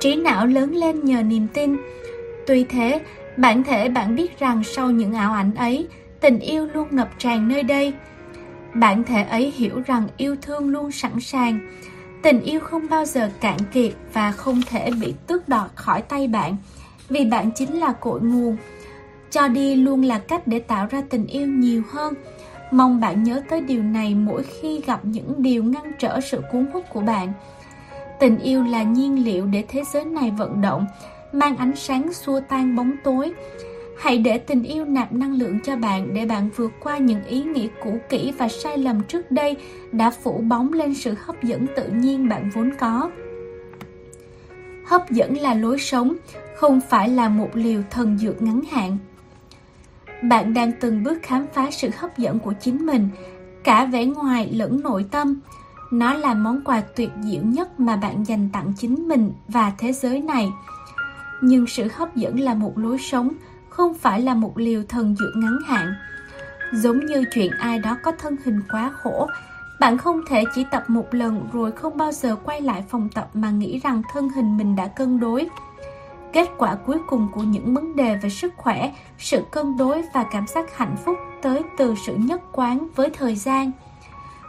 Trí 0.00 0.16
não 0.16 0.46
lớn 0.46 0.74
lên 0.74 1.04
nhờ 1.04 1.22
niềm 1.22 1.46
tin. 1.54 1.76
Tuy 2.46 2.64
thế, 2.64 3.00
bản 3.36 3.64
thể 3.64 3.88
bạn 3.88 4.16
biết 4.16 4.38
rằng 4.38 4.64
sau 4.64 4.90
những 4.90 5.12
ảo 5.12 5.32
ảnh 5.32 5.54
ấy, 5.54 5.88
tình 6.20 6.38
yêu 6.38 6.68
luôn 6.74 6.88
ngập 6.90 7.08
tràn 7.18 7.48
nơi 7.48 7.62
đây. 7.62 7.92
Bản 8.74 9.04
thể 9.04 9.22
ấy 9.22 9.50
hiểu 9.56 9.82
rằng 9.86 10.08
yêu 10.16 10.36
thương 10.42 10.68
luôn 10.68 10.92
sẵn 10.92 11.20
sàng. 11.20 11.60
Tình 12.22 12.40
yêu 12.40 12.60
không 12.60 12.86
bao 12.90 13.04
giờ 13.04 13.30
cạn 13.40 13.56
kiệt 13.72 13.92
và 14.12 14.32
không 14.32 14.60
thể 14.66 14.90
bị 15.00 15.14
tước 15.26 15.48
đoạt 15.48 15.70
khỏi 15.74 16.02
tay 16.02 16.28
bạn, 16.28 16.56
vì 17.08 17.24
bạn 17.24 17.50
chính 17.54 17.80
là 17.80 17.92
cội 17.92 18.20
nguồn. 18.20 18.56
Cho 19.30 19.48
đi 19.48 19.76
luôn 19.76 20.02
là 20.02 20.18
cách 20.18 20.46
để 20.46 20.58
tạo 20.58 20.86
ra 20.90 21.02
tình 21.10 21.26
yêu 21.26 21.46
nhiều 21.46 21.82
hơn. 21.90 22.14
Mong 22.70 23.00
bạn 23.00 23.22
nhớ 23.22 23.42
tới 23.48 23.60
điều 23.60 23.82
này 23.82 24.14
mỗi 24.14 24.42
khi 24.42 24.80
gặp 24.86 25.04
những 25.04 25.42
điều 25.42 25.64
ngăn 25.64 25.92
trở 25.98 26.20
sự 26.20 26.42
cuốn 26.52 26.66
hút 26.72 26.84
của 26.92 27.00
bạn. 27.00 27.32
Tình 28.20 28.38
yêu 28.38 28.64
là 28.64 28.82
nhiên 28.82 29.24
liệu 29.24 29.46
để 29.46 29.64
thế 29.68 29.82
giới 29.92 30.04
này 30.04 30.32
vận 30.38 30.60
động, 30.60 30.86
mang 31.32 31.56
ánh 31.56 31.76
sáng 31.76 32.12
xua 32.12 32.40
tan 32.48 32.76
bóng 32.76 32.92
tối. 33.04 33.32
Hãy 33.98 34.18
để 34.18 34.38
tình 34.38 34.62
yêu 34.62 34.84
nạp 34.84 35.12
năng 35.12 35.34
lượng 35.34 35.60
cho 35.60 35.76
bạn 35.76 36.14
để 36.14 36.26
bạn 36.26 36.50
vượt 36.56 36.72
qua 36.80 36.98
những 36.98 37.24
ý 37.24 37.42
nghĩ 37.42 37.68
cũ 37.82 37.98
kỹ 38.08 38.32
và 38.38 38.48
sai 38.48 38.78
lầm 38.78 39.02
trước 39.02 39.30
đây 39.30 39.56
đã 39.92 40.10
phủ 40.10 40.40
bóng 40.48 40.72
lên 40.72 40.94
sự 40.94 41.14
hấp 41.24 41.42
dẫn 41.42 41.66
tự 41.76 41.88
nhiên 41.88 42.28
bạn 42.28 42.50
vốn 42.54 42.70
có. 42.78 43.10
Hấp 44.86 45.10
dẫn 45.10 45.38
là 45.38 45.54
lối 45.54 45.78
sống, 45.78 46.16
không 46.56 46.80
phải 46.88 47.08
là 47.08 47.28
một 47.28 47.50
liều 47.54 47.82
thần 47.90 48.18
dược 48.18 48.42
ngắn 48.42 48.60
hạn. 48.70 48.98
Bạn 50.22 50.54
đang 50.54 50.72
từng 50.80 51.02
bước 51.02 51.18
khám 51.22 51.46
phá 51.54 51.70
sự 51.70 51.90
hấp 51.96 52.18
dẫn 52.18 52.38
của 52.38 52.52
chính 52.60 52.86
mình, 52.86 53.08
cả 53.64 53.84
vẻ 53.84 54.04
ngoài 54.04 54.50
lẫn 54.52 54.80
nội 54.80 55.04
tâm. 55.10 55.40
Nó 55.92 56.14
là 56.14 56.34
món 56.34 56.64
quà 56.64 56.80
tuyệt 56.80 57.10
diệu 57.22 57.42
nhất 57.42 57.80
mà 57.80 57.96
bạn 57.96 58.24
dành 58.26 58.48
tặng 58.52 58.72
chính 58.78 59.08
mình 59.08 59.32
và 59.48 59.72
thế 59.78 59.92
giới 59.92 60.20
này. 60.20 60.52
Nhưng 61.42 61.66
sự 61.66 61.88
hấp 61.94 62.16
dẫn 62.16 62.40
là 62.40 62.54
một 62.54 62.78
lối 62.78 62.98
sống, 62.98 63.30
không 63.68 63.94
phải 63.94 64.20
là 64.20 64.34
một 64.34 64.58
liều 64.58 64.82
thần 64.88 65.16
dược 65.16 65.36
ngắn 65.36 65.58
hạn. 65.66 65.94
Giống 66.72 67.06
như 67.06 67.24
chuyện 67.34 67.52
ai 67.58 67.78
đó 67.78 67.96
có 68.02 68.12
thân 68.12 68.36
hình 68.44 68.62
quá 68.70 68.92
khổ, 69.02 69.28
bạn 69.80 69.98
không 69.98 70.20
thể 70.28 70.44
chỉ 70.54 70.64
tập 70.70 70.84
một 70.88 71.14
lần 71.14 71.48
rồi 71.52 71.72
không 71.72 71.96
bao 71.96 72.12
giờ 72.12 72.36
quay 72.36 72.60
lại 72.60 72.84
phòng 72.88 73.08
tập 73.14 73.30
mà 73.34 73.50
nghĩ 73.50 73.78
rằng 73.78 74.02
thân 74.12 74.28
hình 74.28 74.56
mình 74.56 74.76
đã 74.76 74.86
cân 74.86 75.20
đối. 75.20 75.48
Kết 76.32 76.48
quả 76.58 76.74
cuối 76.74 76.98
cùng 77.06 77.28
của 77.32 77.42
những 77.42 77.74
vấn 77.74 77.96
đề 77.96 78.16
về 78.16 78.30
sức 78.30 78.52
khỏe, 78.56 78.94
sự 79.18 79.42
cân 79.50 79.76
đối 79.76 80.02
và 80.14 80.24
cảm 80.32 80.46
giác 80.46 80.76
hạnh 80.76 80.96
phúc 81.04 81.16
tới 81.42 81.62
từ 81.78 81.94
sự 82.06 82.16
nhất 82.16 82.42
quán 82.52 82.88
với 82.96 83.10
thời 83.10 83.36
gian. 83.36 83.70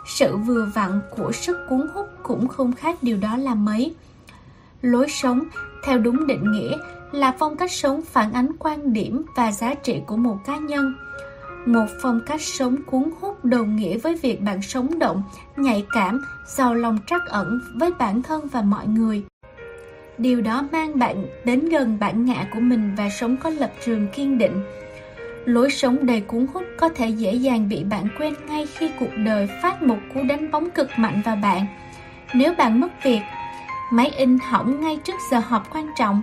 Sự 0.08 0.38
vừa 0.38 0.66
vặn 0.76 1.02
của 1.18 1.32
sức 1.32 1.58
cuốn 1.70 1.88
hút 1.94 2.08
cũng 2.24 2.48
không 2.48 2.74
khác 2.74 2.98
điều 3.02 3.18
đó 3.18 3.38
là 3.38 3.56
mấy. 3.56 3.96
Lối 4.82 5.10
sống, 5.10 5.40
theo 5.86 5.98
đúng 5.98 6.28
định 6.28 6.52
nghĩa, 6.52 6.78
là 7.12 7.34
phong 7.40 7.58
cách 7.58 7.72
sống 7.72 8.02
phản 8.02 8.34
ánh 8.34 8.52
quan 8.60 8.94
điểm 8.94 9.26
và 9.36 9.52
giá 9.52 9.74
trị 9.74 10.02
của 10.08 10.18
một 10.18 10.38
cá 10.46 10.58
nhân. 10.58 10.94
Một 11.66 11.86
phong 12.02 12.20
cách 12.26 12.42
sống 12.42 12.76
cuốn 12.86 13.04
hút 13.22 13.46
đồng 13.46 13.76
nghĩa 13.76 13.98
với 13.98 14.16
việc 14.16 14.42
bạn 14.42 14.62
sống 14.62 15.00
động, 15.00 15.24
nhạy 15.56 15.86
cảm, 15.94 16.22
giàu 16.48 16.74
lòng 16.74 16.98
trắc 17.08 17.22
ẩn 17.28 17.60
với 17.76 17.92
bản 18.00 18.22
thân 18.22 18.48
và 18.48 18.62
mọi 18.62 18.88
người. 18.88 19.24
Điều 20.18 20.42
đó 20.42 20.68
mang 20.72 21.00
bạn 21.00 21.26
đến 21.46 21.70
gần 21.70 21.98
bản 22.00 22.26
ngã 22.26 22.48
của 22.54 22.60
mình 22.60 22.96
và 22.98 23.10
sống 23.10 23.38
có 23.38 23.50
lập 23.50 23.72
trường 23.86 24.08
kiên 24.08 24.38
định. 24.38 24.64
Lối 25.46 25.70
sống 25.70 26.06
đầy 26.06 26.22
cuốn 26.22 26.48
hút 26.54 26.64
có 26.78 26.90
thể 26.90 27.08
dễ 27.08 27.34
dàng 27.34 27.70
bị 27.70 27.84
bạn 27.84 28.08
quên 28.18 28.34
ngay 28.48 28.66
khi 28.66 28.90
cuộc 29.00 29.18
đời 29.26 29.50
phát 29.62 29.82
một 29.82 29.98
cú 30.14 30.24
đánh 30.24 30.52
bóng 30.52 30.72
cực 30.72 30.90
mạnh 30.98 31.22
vào 31.26 31.36
bạn. 31.36 31.66
Nếu 32.34 32.54
bạn 32.58 32.80
mất 32.80 33.04
việc, 33.04 33.22
máy 33.94 34.12
in 34.18 34.38
hỏng 34.40 34.82
ngay 34.82 35.00
trước 35.04 35.16
giờ 35.32 35.40
họp 35.40 35.74
quan 35.74 35.88
trọng, 35.98 36.22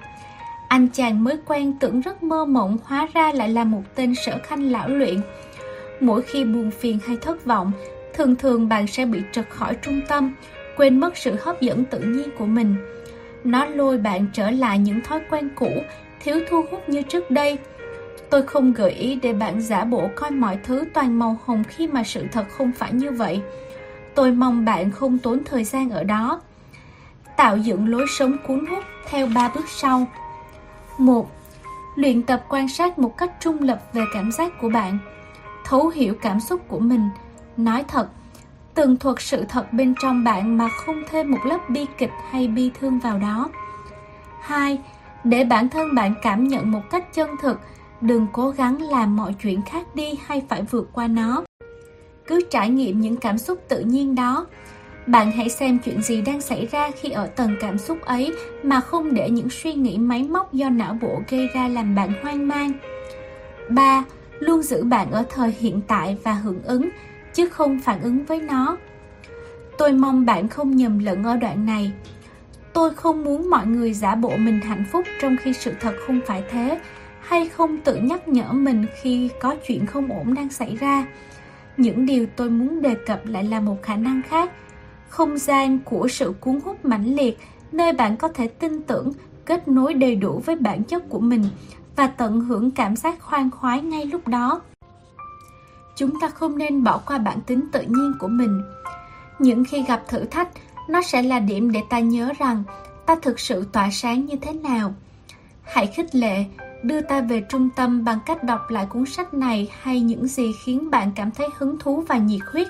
anh 0.68 0.88
chàng 0.88 1.24
mới 1.24 1.36
quen 1.46 1.72
tưởng 1.80 2.00
rất 2.00 2.22
mơ 2.22 2.44
mộng 2.44 2.78
hóa 2.84 3.08
ra 3.14 3.32
lại 3.32 3.48
là 3.48 3.64
một 3.64 3.82
tên 3.94 4.14
sở 4.14 4.38
khanh 4.42 4.62
lão 4.62 4.88
luyện. 4.88 5.20
Mỗi 6.00 6.22
khi 6.22 6.44
buồn 6.44 6.70
phiền 6.70 6.98
hay 7.06 7.16
thất 7.16 7.44
vọng, 7.44 7.72
thường 8.14 8.36
thường 8.36 8.68
bạn 8.68 8.86
sẽ 8.86 9.06
bị 9.06 9.22
trật 9.32 9.50
khỏi 9.50 9.74
trung 9.82 10.00
tâm, 10.08 10.34
quên 10.76 11.00
mất 11.00 11.16
sự 11.16 11.36
hấp 11.40 11.60
dẫn 11.60 11.84
tự 11.84 11.98
nhiên 11.98 12.28
của 12.38 12.46
mình. 12.46 12.74
Nó 13.44 13.64
lôi 13.64 13.98
bạn 13.98 14.26
trở 14.32 14.50
lại 14.50 14.78
những 14.78 15.00
thói 15.00 15.20
quen 15.30 15.48
cũ, 15.54 15.70
thiếu 16.20 16.40
thu 16.50 16.64
hút 16.70 16.88
như 16.88 17.02
trước 17.02 17.30
đây. 17.30 17.58
Tôi 18.30 18.42
không 18.42 18.72
gợi 18.72 18.90
ý 18.90 19.14
để 19.14 19.32
bạn 19.32 19.60
giả 19.60 19.84
bộ 19.84 20.08
coi 20.14 20.30
mọi 20.30 20.58
thứ 20.64 20.84
toàn 20.94 21.18
màu 21.18 21.38
hồng 21.44 21.64
khi 21.68 21.86
mà 21.86 22.02
sự 22.04 22.26
thật 22.32 22.44
không 22.50 22.72
phải 22.72 22.92
như 22.92 23.10
vậy. 23.10 23.40
Tôi 24.14 24.32
mong 24.32 24.64
bạn 24.64 24.90
không 24.90 25.18
tốn 25.18 25.44
thời 25.44 25.64
gian 25.64 25.90
ở 25.90 26.04
đó. 26.04 26.40
Tạo 27.40 27.56
dựng 27.56 27.88
lối 27.88 28.06
sống 28.08 28.36
cuốn 28.46 28.66
hút 28.66 28.84
theo 29.08 29.26
ba 29.34 29.50
bước 29.54 29.68
sau. 29.68 30.06
1. 30.98 31.30
Luyện 31.96 32.22
tập 32.22 32.44
quan 32.48 32.68
sát 32.68 32.98
một 32.98 33.16
cách 33.18 33.32
trung 33.40 33.62
lập 33.62 33.82
về 33.92 34.02
cảm 34.14 34.32
giác 34.32 34.52
của 34.60 34.68
bạn. 34.68 34.98
Thấu 35.64 35.88
hiểu 35.88 36.14
cảm 36.22 36.40
xúc 36.40 36.60
của 36.68 36.78
mình. 36.78 37.08
Nói 37.56 37.84
thật, 37.88 38.08
tường 38.74 38.96
thuật 38.96 39.16
sự 39.20 39.44
thật 39.48 39.72
bên 39.72 39.94
trong 40.00 40.24
bạn 40.24 40.58
mà 40.58 40.68
không 40.68 41.02
thêm 41.10 41.30
một 41.30 41.38
lớp 41.44 41.58
bi 41.68 41.86
kịch 41.98 42.10
hay 42.30 42.48
bi 42.48 42.70
thương 42.80 42.98
vào 42.98 43.18
đó. 43.18 43.50
2. 44.40 44.78
Để 45.24 45.44
bản 45.44 45.68
thân 45.68 45.94
bạn 45.94 46.14
cảm 46.22 46.48
nhận 46.48 46.70
một 46.70 46.82
cách 46.90 47.14
chân 47.14 47.30
thực, 47.42 47.60
đừng 48.00 48.26
cố 48.32 48.50
gắng 48.50 48.82
làm 48.82 49.16
mọi 49.16 49.34
chuyện 49.42 49.62
khác 49.62 49.94
đi 49.94 50.18
hay 50.26 50.42
phải 50.48 50.62
vượt 50.62 50.88
qua 50.92 51.06
nó. 51.06 51.44
Cứ 52.26 52.40
trải 52.50 52.70
nghiệm 52.70 53.00
những 53.00 53.16
cảm 53.16 53.38
xúc 53.38 53.64
tự 53.68 53.80
nhiên 53.80 54.14
đó. 54.14 54.46
Bạn 55.10 55.32
hãy 55.32 55.48
xem 55.48 55.78
chuyện 55.78 56.02
gì 56.02 56.22
đang 56.22 56.40
xảy 56.40 56.66
ra 56.66 56.90
khi 57.00 57.10
ở 57.10 57.26
tầng 57.26 57.56
cảm 57.60 57.78
xúc 57.78 58.00
ấy 58.02 58.34
mà 58.62 58.80
không 58.80 59.14
để 59.14 59.30
những 59.30 59.50
suy 59.50 59.74
nghĩ 59.74 59.98
máy 59.98 60.22
móc 60.22 60.52
do 60.52 60.68
não 60.68 60.98
bộ 61.00 61.22
gây 61.30 61.48
ra 61.54 61.68
làm 61.68 61.94
bạn 61.94 62.12
hoang 62.22 62.48
mang. 62.48 62.72
3. 63.68 64.04
Luôn 64.38 64.62
giữ 64.62 64.84
bạn 64.84 65.10
ở 65.10 65.24
thời 65.30 65.54
hiện 65.58 65.80
tại 65.88 66.16
và 66.24 66.32
hưởng 66.32 66.62
ứng, 66.62 66.90
chứ 67.34 67.48
không 67.48 67.80
phản 67.80 68.00
ứng 68.00 68.24
với 68.24 68.40
nó. 68.40 68.76
Tôi 69.78 69.92
mong 69.92 70.26
bạn 70.26 70.48
không 70.48 70.76
nhầm 70.76 70.98
lẫn 70.98 71.24
ở 71.24 71.36
đoạn 71.36 71.66
này. 71.66 71.92
Tôi 72.72 72.94
không 72.94 73.24
muốn 73.24 73.50
mọi 73.50 73.66
người 73.66 73.92
giả 73.92 74.14
bộ 74.14 74.36
mình 74.36 74.60
hạnh 74.60 74.84
phúc 74.92 75.04
trong 75.20 75.36
khi 75.42 75.52
sự 75.52 75.72
thật 75.80 75.94
không 76.06 76.20
phải 76.26 76.42
thế, 76.50 76.80
hay 77.20 77.48
không 77.48 77.80
tự 77.80 77.96
nhắc 77.96 78.28
nhở 78.28 78.52
mình 78.52 78.86
khi 79.02 79.30
có 79.40 79.56
chuyện 79.66 79.86
không 79.86 80.12
ổn 80.12 80.34
đang 80.34 80.48
xảy 80.48 80.76
ra. 80.76 81.06
Những 81.76 82.06
điều 82.06 82.26
tôi 82.36 82.50
muốn 82.50 82.82
đề 82.82 82.94
cập 83.06 83.26
lại 83.26 83.44
là 83.44 83.60
một 83.60 83.82
khả 83.82 83.96
năng 83.96 84.22
khác, 84.28 84.50
không 85.10 85.38
gian 85.38 85.78
của 85.78 86.08
sự 86.08 86.34
cuốn 86.40 86.60
hút 86.64 86.84
mãnh 86.84 87.14
liệt, 87.14 87.38
nơi 87.72 87.92
bạn 87.92 88.16
có 88.16 88.28
thể 88.28 88.46
tin 88.46 88.82
tưởng, 88.82 89.12
kết 89.44 89.68
nối 89.68 89.94
đầy 89.94 90.14
đủ 90.14 90.42
với 90.46 90.56
bản 90.56 90.84
chất 90.84 91.08
của 91.08 91.20
mình 91.20 91.44
và 91.96 92.06
tận 92.06 92.40
hưởng 92.40 92.70
cảm 92.70 92.96
giác 92.96 93.20
khoan 93.20 93.50
khoái 93.50 93.82
ngay 93.82 94.04
lúc 94.04 94.28
đó 94.28 94.60
chúng 96.00 96.20
ta 96.20 96.28
không 96.28 96.58
nên 96.58 96.84
bỏ 96.84 96.98
qua 97.06 97.18
bản 97.18 97.40
tính 97.40 97.60
tự 97.72 97.82
nhiên 97.82 98.12
của 98.18 98.28
mình. 98.28 98.62
Những 99.38 99.64
khi 99.64 99.82
gặp 99.82 100.02
thử 100.08 100.24
thách, 100.24 100.48
nó 100.88 101.02
sẽ 101.02 101.22
là 101.22 101.38
điểm 101.38 101.72
để 101.72 101.82
ta 101.90 101.98
nhớ 101.98 102.32
rằng 102.38 102.62
ta 103.06 103.16
thực 103.22 103.40
sự 103.40 103.64
tỏa 103.72 103.90
sáng 103.90 104.26
như 104.26 104.36
thế 104.36 104.52
nào. 104.52 104.94
Hãy 105.62 105.86
khích 105.86 106.14
lệ, 106.14 106.44
đưa 106.82 107.00
ta 107.00 107.20
về 107.20 107.42
trung 107.48 107.68
tâm 107.76 108.04
bằng 108.04 108.18
cách 108.26 108.44
đọc 108.44 108.70
lại 108.70 108.86
cuốn 108.86 109.06
sách 109.06 109.34
này 109.34 109.70
hay 109.80 110.00
những 110.00 110.26
gì 110.26 110.52
khiến 110.64 110.90
bạn 110.90 111.12
cảm 111.16 111.30
thấy 111.30 111.48
hứng 111.58 111.78
thú 111.78 112.04
và 112.08 112.16
nhiệt 112.16 112.40
huyết. 112.52 112.68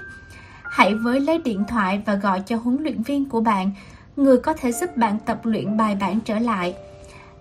Hãy 0.70 0.94
với 0.94 1.20
lấy 1.20 1.38
điện 1.38 1.64
thoại 1.68 2.02
và 2.06 2.14
gọi 2.14 2.42
cho 2.46 2.56
huấn 2.56 2.82
luyện 2.82 3.02
viên 3.02 3.28
của 3.28 3.40
bạn, 3.40 3.70
người 4.16 4.38
có 4.38 4.52
thể 4.52 4.72
giúp 4.72 4.96
bạn 4.96 5.18
tập 5.26 5.40
luyện 5.44 5.76
bài 5.76 5.96
bản 6.00 6.20
trở 6.20 6.38
lại. 6.38 6.74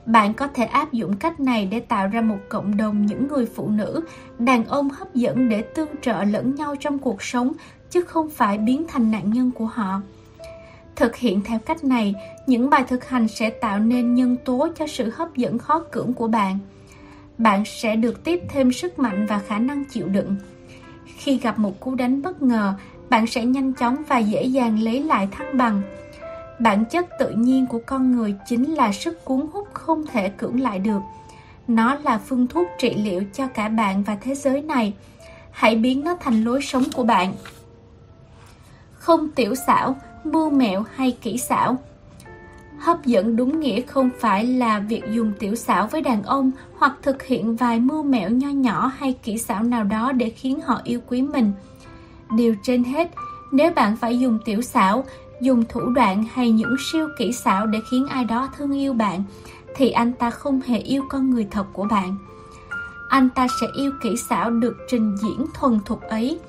Bạn 0.05 0.33
có 0.33 0.47
thể 0.47 0.65
áp 0.65 0.91
dụng 0.91 1.15
cách 1.15 1.39
này 1.39 1.65
để 1.65 1.79
tạo 1.79 2.07
ra 2.07 2.21
một 2.21 2.37
cộng 2.49 2.77
đồng 2.77 3.05
những 3.05 3.27
người 3.27 3.45
phụ 3.45 3.69
nữ, 3.69 4.01
đàn 4.39 4.65
ông 4.65 4.89
hấp 4.89 5.15
dẫn 5.15 5.49
để 5.49 5.61
tương 5.61 5.89
trợ 6.01 6.23
lẫn 6.23 6.55
nhau 6.55 6.75
trong 6.79 6.99
cuộc 6.99 7.23
sống, 7.23 7.53
chứ 7.89 8.01
không 8.01 8.29
phải 8.29 8.57
biến 8.57 8.85
thành 8.87 9.11
nạn 9.11 9.33
nhân 9.33 9.51
của 9.51 9.65
họ. 9.65 10.01
Thực 10.95 11.15
hiện 11.15 11.41
theo 11.41 11.59
cách 11.59 11.83
này, 11.83 12.15
những 12.47 12.69
bài 12.69 12.83
thực 12.87 13.09
hành 13.09 13.27
sẽ 13.27 13.49
tạo 13.49 13.79
nên 13.79 14.15
nhân 14.15 14.37
tố 14.45 14.67
cho 14.77 14.87
sự 14.87 15.11
hấp 15.15 15.35
dẫn 15.35 15.57
khó 15.57 15.79
cưỡng 15.79 16.13
của 16.13 16.27
bạn. 16.27 16.59
Bạn 17.37 17.63
sẽ 17.65 17.95
được 17.95 18.23
tiếp 18.23 18.39
thêm 18.49 18.71
sức 18.71 18.99
mạnh 18.99 19.25
và 19.29 19.39
khả 19.39 19.59
năng 19.59 19.85
chịu 19.85 20.07
đựng. 20.07 20.35
Khi 21.17 21.37
gặp 21.37 21.59
một 21.59 21.79
cú 21.79 21.95
đánh 21.95 22.21
bất 22.21 22.41
ngờ, 22.41 22.73
bạn 23.09 23.27
sẽ 23.27 23.45
nhanh 23.45 23.73
chóng 23.73 24.03
và 24.07 24.17
dễ 24.17 24.43
dàng 24.43 24.79
lấy 24.79 25.03
lại 25.03 25.27
thăng 25.31 25.57
bằng. 25.57 25.81
Bản 26.59 26.85
chất 26.85 27.05
tự 27.19 27.29
nhiên 27.29 27.65
của 27.65 27.81
con 27.85 28.11
người 28.11 28.35
chính 28.47 28.73
là 28.73 28.91
sức 28.91 29.25
cuốn 29.25 29.47
hút 29.53 29.67
không 29.73 30.07
thể 30.07 30.29
cưỡng 30.29 30.61
lại 30.61 30.79
được. 30.79 30.99
Nó 31.67 31.95
là 32.03 32.17
phương 32.17 32.47
thuốc 32.47 32.67
trị 32.79 32.93
liệu 32.93 33.23
cho 33.33 33.47
cả 33.47 33.69
bạn 33.69 34.03
và 34.03 34.17
thế 34.21 34.35
giới 34.35 34.61
này. 34.61 34.93
Hãy 35.51 35.75
biến 35.75 36.03
nó 36.03 36.15
thành 36.19 36.43
lối 36.43 36.61
sống 36.61 36.83
của 36.93 37.03
bạn. 37.03 37.33
không 38.93 39.29
tiểu 39.29 39.55
xảo, 39.55 39.95
mưu 40.23 40.49
mẹo 40.49 40.83
hay 40.95 41.17
kỹ 41.21 41.37
xảo. 41.37 41.77
Hấp 42.79 43.05
dẫn 43.05 43.35
đúng 43.35 43.59
nghĩa 43.59 43.81
không 43.81 44.09
phải 44.19 44.45
là 44.45 44.79
việc 44.79 45.03
dùng 45.11 45.31
tiểu 45.39 45.55
xảo 45.55 45.87
với 45.87 46.01
đàn 46.01 46.23
ông 46.23 46.51
hoặc 46.77 46.93
thực 47.01 47.23
hiện 47.23 47.55
vài 47.55 47.79
mưu 47.79 48.03
mẹo 48.03 48.29
nho 48.29 48.49
nhỏ 48.49 48.91
hay 48.97 49.13
kỹ 49.23 49.37
xảo 49.37 49.63
nào 49.63 49.83
đó 49.83 50.11
để 50.11 50.29
khiến 50.29 50.61
họ 50.61 50.81
yêu 50.83 50.99
quý 51.07 51.21
mình. 51.21 51.51
Điều 52.35 52.55
trên 52.63 52.83
hết, 52.83 53.11
nếu 53.51 53.71
bạn 53.75 53.97
phải 53.97 54.19
dùng 54.19 54.39
tiểu 54.45 54.61
xảo, 54.61 55.03
dùng 55.41 55.63
thủ 55.69 55.81
đoạn 55.89 56.25
hay 56.33 56.51
những 56.51 56.75
siêu 56.91 57.07
kỹ 57.17 57.31
xảo 57.33 57.67
để 57.67 57.79
khiến 57.91 58.07
ai 58.07 58.25
đó 58.25 58.49
thương 58.57 58.71
yêu 58.71 58.93
bạn, 58.93 59.23
thì 59.75 59.91
anh 59.91 60.13
ta 60.13 60.29
không 60.29 60.61
hề 60.61 60.77
yêu 60.77 61.03
con 61.09 61.29
người 61.29 61.47
thật 61.51 61.65
của 61.73 61.85
bạn. 61.85 62.15
Anh 63.09 63.29
ta 63.29 63.47
sẽ 63.61 63.67
yêu 63.75 63.91
kỹ 64.03 64.15
xảo 64.29 64.51
được 64.51 64.77
trình 64.89 65.15
diễn 65.17 65.45
thuần 65.53 65.79
thục 65.85 66.01
ấy. 66.01 66.39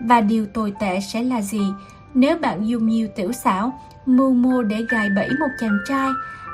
Và 0.00 0.20
điều 0.20 0.46
tồi 0.46 0.72
tệ 0.80 1.00
sẽ 1.12 1.22
là 1.22 1.42
gì 1.42 1.72
nếu 2.14 2.38
bạn 2.38 2.68
dùng 2.68 2.88
nhiều 2.88 3.08
tiểu 3.16 3.32
xảo, 3.32 3.80
mưu 4.06 4.34
mô 4.34 4.62
để 4.62 4.84
gài 4.90 5.08
bẫy 5.16 5.28
một 5.40 5.48
chàng 5.60 5.78
trai? 5.88 6.10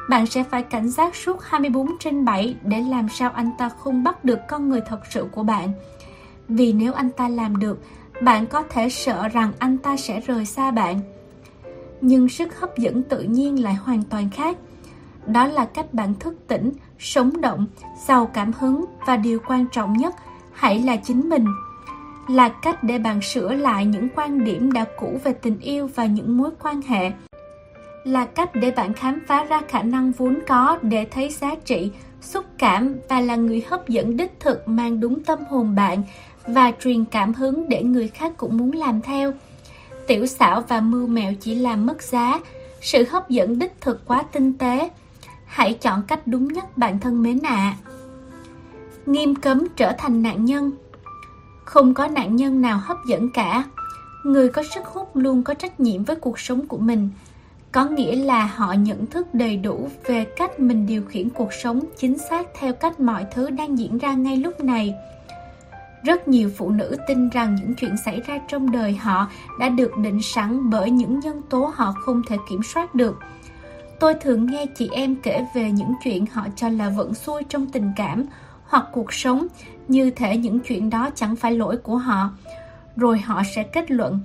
Bạn 0.09 0.27
sẽ 0.27 0.45
phải 0.45 0.63
cảnh 0.63 0.89
giác 0.89 1.15
suốt 1.15 1.43
24 1.43 1.89
trên 2.01 2.25
7 2.25 2.57
để 2.65 2.81
làm 2.81 3.09
sao 3.09 3.31
anh 3.31 3.51
ta 3.59 3.69
không 3.69 4.05
bắt 4.05 4.25
được 4.25 4.39
con 4.49 4.69
người 4.69 4.81
thật 4.87 5.01
sự 5.11 5.27
của 5.33 5.43
bạn. 5.43 5.73
Vì 6.49 6.73
nếu 6.73 6.93
anh 6.93 7.11
ta 7.11 7.29
làm 7.29 7.57
được, 7.57 7.79
bạn 8.21 8.47
có 8.47 8.63
thể 8.63 8.89
sợ 8.89 9.29
rằng 9.29 9.53
anh 9.59 9.79
ta 9.79 9.97
sẽ 9.97 10.21
rời 10.21 10.45
xa 10.45 10.71
bạn. 10.71 11.01
Nhưng 12.01 12.29
sức 12.29 12.61
hấp 12.61 12.79
dẫn 12.79 13.03
tự 13.03 13.23
nhiên 13.23 13.63
lại 13.63 13.75
hoàn 13.75 14.03
toàn 14.03 14.31
khác. 14.31 14.57
Đó 15.27 15.47
là 15.47 15.65
cách 15.65 15.95
bạn 15.95 16.15
thức 16.15 16.35
tỉnh, 16.47 16.73
sống 16.99 17.41
động, 17.41 17.67
giàu 18.07 18.27
cảm 18.27 18.53
hứng 18.59 18.85
và 19.07 19.17
điều 19.17 19.39
quan 19.47 19.67
trọng 19.73 19.93
nhất, 19.93 20.15
hãy 20.53 20.79
là 20.79 20.97
chính 20.97 21.29
mình. 21.29 21.47
Là 22.29 22.49
cách 22.49 22.85
để 22.85 22.99
bạn 22.99 23.23
sửa 23.23 23.53
lại 23.53 23.87
những 23.87 24.09
quan 24.17 24.45
điểm 24.45 24.73
đã 24.73 24.85
cũ 24.99 25.19
về 25.25 25.33
tình 25.33 25.59
yêu 25.59 25.91
và 25.95 26.07
những 26.07 26.37
mối 26.37 26.51
quan 26.63 26.83
hệ. 26.83 27.13
Là 28.05 28.25
cách 28.25 28.51
để 28.55 28.71
bạn 28.71 28.93
khám 28.93 29.21
phá 29.27 29.45
ra 29.45 29.61
khả 29.69 29.83
năng 29.83 30.13
vốn 30.13 30.39
có 30.49 30.79
để 30.83 31.07
thấy 31.11 31.29
giá 31.29 31.55
trị, 31.65 31.93
xúc 32.21 32.45
cảm 32.59 32.95
và 33.09 33.21
là 33.21 33.37
người 33.37 33.65
hấp 33.69 33.89
dẫn 33.89 34.17
đích 34.17 34.41
thực 34.41 34.69
mang 34.69 35.01
đúng 35.01 35.25
tâm 35.25 35.39
hồn 35.49 35.75
bạn 35.75 36.03
và 36.47 36.73
truyền 36.81 37.05
cảm 37.05 37.35
hứng 37.35 37.69
để 37.69 37.83
người 37.83 38.09
khác 38.09 38.33
cũng 38.37 38.57
muốn 38.57 38.73
làm 38.73 39.01
theo. 39.01 39.33
Tiểu 40.07 40.27
xảo 40.27 40.65
và 40.69 40.81
mưu 40.81 41.07
mẹo 41.07 41.33
chỉ 41.41 41.55
làm 41.55 41.87
mất 41.87 42.03
giá, 42.03 42.41
sự 42.81 43.05
hấp 43.11 43.31
dẫn 43.31 43.59
đích 43.59 43.81
thực 43.81 44.07
quá 44.07 44.23
tinh 44.33 44.59
tế. 44.59 44.91
Hãy 45.45 45.75
chọn 45.75 46.03
cách 46.09 46.27
đúng 46.27 46.49
nhất 46.49 46.79
bạn 46.79 47.01
thân 47.01 47.23
mến 47.23 47.39
ạ. 47.43 47.57
À. 47.57 47.77
Nghiêm 49.07 49.35
cấm 49.35 49.67
trở 49.77 49.93
thành 49.99 50.23
nạn 50.23 50.45
nhân 50.45 50.73
Không 51.65 51.95
có 51.95 52.07
nạn 52.07 52.37
nhân 52.37 52.61
nào 52.61 52.81
hấp 52.83 52.97
dẫn 53.09 53.31
cả. 53.35 53.65
Người 54.25 54.49
có 54.49 54.63
sức 54.75 54.85
hút 54.85 55.17
luôn 55.17 55.43
có 55.43 55.55
trách 55.55 55.81
nhiệm 55.81 56.05
với 56.05 56.17
cuộc 56.17 56.39
sống 56.39 56.67
của 56.67 56.79
mình. 56.79 57.11
Có 57.73 57.85
nghĩa 57.85 58.17
là 58.17 58.45
họ 58.47 58.73
nhận 58.73 59.07
thức 59.07 59.35
đầy 59.35 59.57
đủ 59.57 59.89
về 60.07 60.25
cách 60.25 60.61
mình 60.61 60.87
điều 60.87 61.03
khiển 61.03 61.31
cuộc 61.31 61.53
sống 61.53 61.81
chính 61.97 62.19
xác 62.19 62.47
theo 62.61 62.73
cách 62.73 63.01
mọi 63.01 63.27
thứ 63.35 63.51
đang 63.51 63.79
diễn 63.79 63.99
ra 63.99 64.15
ngay 64.15 64.37
lúc 64.37 64.65
này– 64.65 64.95
rất 66.05 66.29
nhiều 66.29 66.51
phụ 66.57 66.71
nữ 66.71 66.97
tin 67.07 67.29
rằng 67.29 67.55
những 67.55 67.75
chuyện 67.75 67.97
xảy 68.05 68.21
ra 68.21 68.39
trong 68.49 68.71
đời 68.71 68.97
họ 68.97 69.29
đã 69.59 69.69
được 69.69 69.97
định 69.97 70.23
sẵn 70.23 70.71
bởi 70.71 70.91
những 70.91 71.21
nhân 71.21 71.43
tố 71.51 71.73
họ 71.75 71.95
không 72.05 72.23
thể 72.29 72.37
kiểm 72.51 72.63
soát 72.63 72.95
được. 72.95 73.19
Tôi 74.01 74.15
thường 74.15 74.47
nghe 74.47 74.67
chị 74.67 74.89
em 74.93 75.17
kể 75.17 75.47
về 75.55 75.71
những 75.71 75.93
chuyện 76.05 76.27
họ 76.33 76.47
cho 76.57 76.69
là 76.69 76.89
vận 76.89 77.15
xuôi 77.15 77.43
trong 77.49 77.67
tình 77.67 77.93
cảm 77.97 78.25
hoặc 78.69 78.85
cuộc 78.93 79.13
sống, 79.13 79.47
như 79.89 80.11
thể 80.11 80.37
những 80.37 80.61
chuyện 80.61 80.91
đó 80.91 81.11
chẳng 81.15 81.37
phải 81.37 81.53
lỗi 81.53 81.77
của 81.77 81.97
họ. 81.97 82.31
Rồi 82.97 83.19
họ 83.19 83.43
sẽ 83.55 83.63
kết 83.63 83.91
luận, 83.91 84.21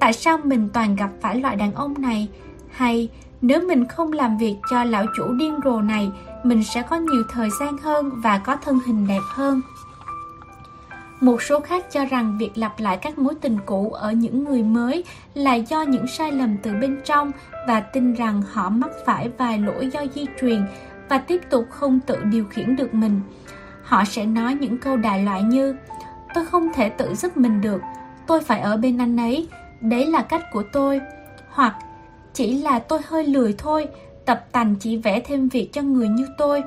tại 0.00 0.12
sao 0.12 0.38
mình 0.44 0.68
toàn 0.72 0.96
gặp 0.96 1.10
phải 1.20 1.40
loại 1.40 1.56
đàn 1.56 1.74
ông 1.74 1.94
này? 1.98 2.28
Hay 2.70 3.08
nếu 3.40 3.60
mình 3.68 3.88
không 3.88 4.12
làm 4.12 4.38
việc 4.38 4.56
cho 4.70 4.84
lão 4.84 5.06
chủ 5.16 5.32
điên 5.32 5.54
rồ 5.64 5.80
này, 5.80 6.10
mình 6.44 6.64
sẽ 6.64 6.82
có 6.82 6.96
nhiều 6.96 7.22
thời 7.30 7.48
gian 7.60 7.78
hơn 7.78 8.10
và 8.14 8.38
có 8.38 8.56
thân 8.56 8.78
hình 8.86 9.06
đẹp 9.06 9.22
hơn. 9.30 9.60
Một 11.20 11.42
số 11.42 11.60
khác 11.60 11.86
cho 11.92 12.04
rằng 12.04 12.38
việc 12.38 12.50
lặp 12.54 12.80
lại 12.80 12.96
các 12.96 13.18
mối 13.18 13.34
tình 13.40 13.58
cũ 13.66 13.90
ở 13.90 14.12
những 14.12 14.44
người 14.44 14.62
mới 14.62 15.04
là 15.34 15.54
do 15.54 15.82
những 15.82 16.06
sai 16.06 16.32
lầm 16.32 16.56
từ 16.62 16.72
bên 16.80 17.00
trong 17.04 17.32
và 17.68 17.80
tin 17.80 18.14
rằng 18.14 18.42
họ 18.52 18.68
mắc 18.68 18.90
phải 19.06 19.28
vài 19.38 19.58
lỗi 19.58 19.88
do 19.92 20.04
di 20.14 20.26
truyền 20.40 20.66
và 21.08 21.18
tiếp 21.18 21.40
tục 21.50 21.66
không 21.70 22.00
tự 22.00 22.16
điều 22.24 22.44
khiển 22.44 22.76
được 22.76 22.94
mình. 22.94 23.20
Họ 23.82 24.04
sẽ 24.04 24.26
nói 24.26 24.54
những 24.54 24.78
câu 24.78 24.96
đại 24.96 25.22
loại 25.22 25.42
như 25.42 25.76
Tôi 26.34 26.46
không 26.46 26.72
thể 26.74 26.88
tự 26.88 27.14
giúp 27.14 27.36
mình 27.36 27.60
được, 27.60 27.80
tôi 28.26 28.40
phải 28.40 28.60
ở 28.60 28.76
bên 28.76 28.98
anh 28.98 29.16
ấy, 29.16 29.48
đấy 29.80 30.06
là 30.06 30.22
cách 30.22 30.42
của 30.52 30.62
tôi. 30.72 31.00
Hoặc 31.50 31.76
chỉ 32.32 32.62
là 32.62 32.78
tôi 32.78 33.00
hơi 33.08 33.26
lười 33.26 33.54
thôi, 33.58 33.86
tập 34.24 34.44
tành 34.52 34.74
chỉ 34.74 34.96
vẽ 34.96 35.20
thêm 35.20 35.48
việc 35.48 35.72
cho 35.72 35.82
người 35.82 36.08
như 36.08 36.26
tôi. 36.38 36.62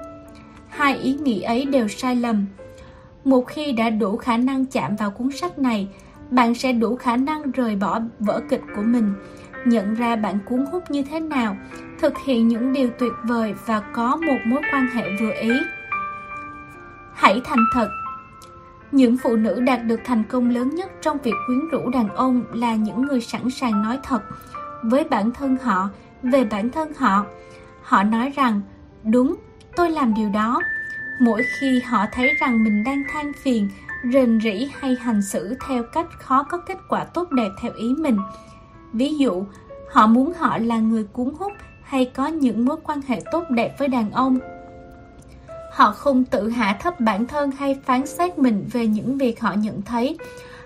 Hai 0.70 0.98
ý 0.98 1.14
nghĩ 1.14 1.42
ấy 1.42 1.66
đều 1.66 1.88
sai 1.88 2.16
lầm 2.16 2.46
một 3.24 3.48
khi 3.48 3.72
đã 3.72 3.90
đủ 3.90 4.18
khả 4.18 4.38
năng 4.38 4.66
chạm 4.66 4.96
vào 4.96 5.12
cuốn 5.12 5.32
sách 5.32 5.60
này, 5.60 5.88
bạn 6.32 6.56
sẽ 6.56 6.74
đủ 6.74 6.96
khả 6.96 7.18
năng 7.18 7.52
rời 7.52 7.76
bỏ 7.76 8.00
vở 8.20 8.42
kịch 8.50 8.62
của 8.76 8.82
mình, 8.82 9.14
nhận 9.66 9.94
ra 9.94 10.16
bạn 10.16 10.40
cuốn 10.46 10.66
hút 10.72 10.84
như 10.92 11.04
thế 11.04 11.20
nào, 11.20 11.58
thực 12.00 12.14
hiện 12.26 12.48
những 12.48 12.74
điều 12.74 12.90
tuyệt 13.00 13.14
vời 13.24 13.54
và 13.66 13.80
có 13.80 14.16
một 14.16 14.38
mối 14.46 14.62
quan 14.72 14.88
hệ 14.88 15.04
vừa 15.20 15.32
ý. 15.42 15.52
Hãy 17.14 17.42
thành 17.46 17.66
thật 17.74 17.90
Những 18.92 19.18
phụ 19.18 19.36
nữ 19.36 19.60
đạt 19.60 19.86
được 19.86 20.00
thành 20.06 20.24
công 20.24 20.50
lớn 20.50 20.76
nhất 20.76 20.92
trong 21.02 21.18
việc 21.24 21.34
quyến 21.48 21.60
rũ 21.72 21.90
đàn 21.90 22.10
ông 22.10 22.44
là 22.54 22.76
những 22.76 23.02
người 23.02 23.22
sẵn 23.22 23.50
sàng 23.50 23.84
nói 23.84 24.00
thật 24.04 24.22
với 24.84 25.04
bản 25.04 25.32
thân 25.32 25.58
họ 25.64 25.90
về 26.24 26.44
bản 26.44 26.70
thân 26.70 26.94
họ. 26.98 27.26
Họ 27.84 28.04
nói 28.04 28.32
rằng, 28.36 28.62
đúng, 29.04 29.36
tôi 29.76 29.90
làm 29.90 30.14
điều 30.14 30.30
đó, 30.30 30.62
Mỗi 31.20 31.44
khi 31.60 31.80
họ 31.80 32.06
thấy 32.12 32.34
rằng 32.40 32.64
mình 32.64 32.84
đang 32.84 33.04
than 33.14 33.32
phiền, 33.34 33.70
rền 34.14 34.40
rỉ 34.42 34.70
hay 34.80 34.96
hành 35.02 35.22
xử 35.22 35.56
theo 35.68 35.84
cách 35.84 36.08
khó 36.20 36.44
có 36.44 36.58
kết 36.58 36.78
quả 36.90 37.04
tốt 37.04 37.32
đẹp 37.32 37.50
theo 37.62 37.72
ý 37.76 37.94
mình. 37.98 38.18
Ví 38.94 39.18
dụ, 39.18 39.46
họ 39.92 40.08
muốn 40.08 40.34
họ 40.38 40.58
là 40.58 40.80
người 40.80 41.04
cuốn 41.04 41.34
hút 41.40 41.52
hay 41.84 42.06
có 42.06 42.28
những 42.28 42.66
mối 42.66 42.78
quan 42.84 43.02
hệ 43.08 43.22
tốt 43.32 43.44
đẹp 43.50 43.76
với 43.80 43.88
đàn 43.88 44.12
ông. 44.12 44.40
Họ 45.72 45.92
không 45.92 46.24
tự 46.24 46.50
hạ 46.50 46.78
thấp 46.82 47.00
bản 47.00 47.28
thân 47.28 47.52
hay 47.52 47.80
phán 47.86 48.08
xét 48.08 48.38
mình 48.38 48.66
về 48.72 48.88
những 48.88 49.18
việc 49.18 49.42
họ 49.42 49.54
nhận 49.54 49.82
thấy. 49.82 50.18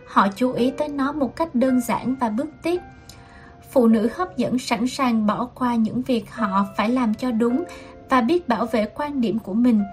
Họ 0.07 0.27
chú 0.35 0.51
ý 0.51 0.71
tới 0.71 0.87
nó 0.87 1.11
một 1.11 1.35
cách 1.35 1.55
đơn 1.55 1.81
giản 1.81 2.15
và 2.15 2.29
bước 2.29 2.47
tiếp. 2.63 2.81
Phụ 3.71 3.87
nữ 3.87 4.09
hấp 4.15 4.37
dẫn 4.37 4.59
sẵn 4.59 4.87
sàng 4.87 5.27
bỏ 5.27 5.45
qua 5.55 5.75
những 5.75 6.01
việc 6.01 6.31
họ 6.31 6.65
phải 6.77 6.89
làm 6.89 7.13
cho 7.13 7.31
đúng 7.31 7.63
và 8.09 8.21
biết 8.21 8.47
bảo 8.47 8.65
vệ 8.65 8.85
quan 8.95 9.21
điểm 9.21 9.39
của 9.39 9.53
mình 9.53 9.83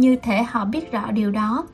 như 0.00 0.16
thể 0.16 0.42
họ 0.42 0.64
biết 0.64 0.92
rõ 0.92 1.10
điều 1.10 1.30
đó. 1.30 1.66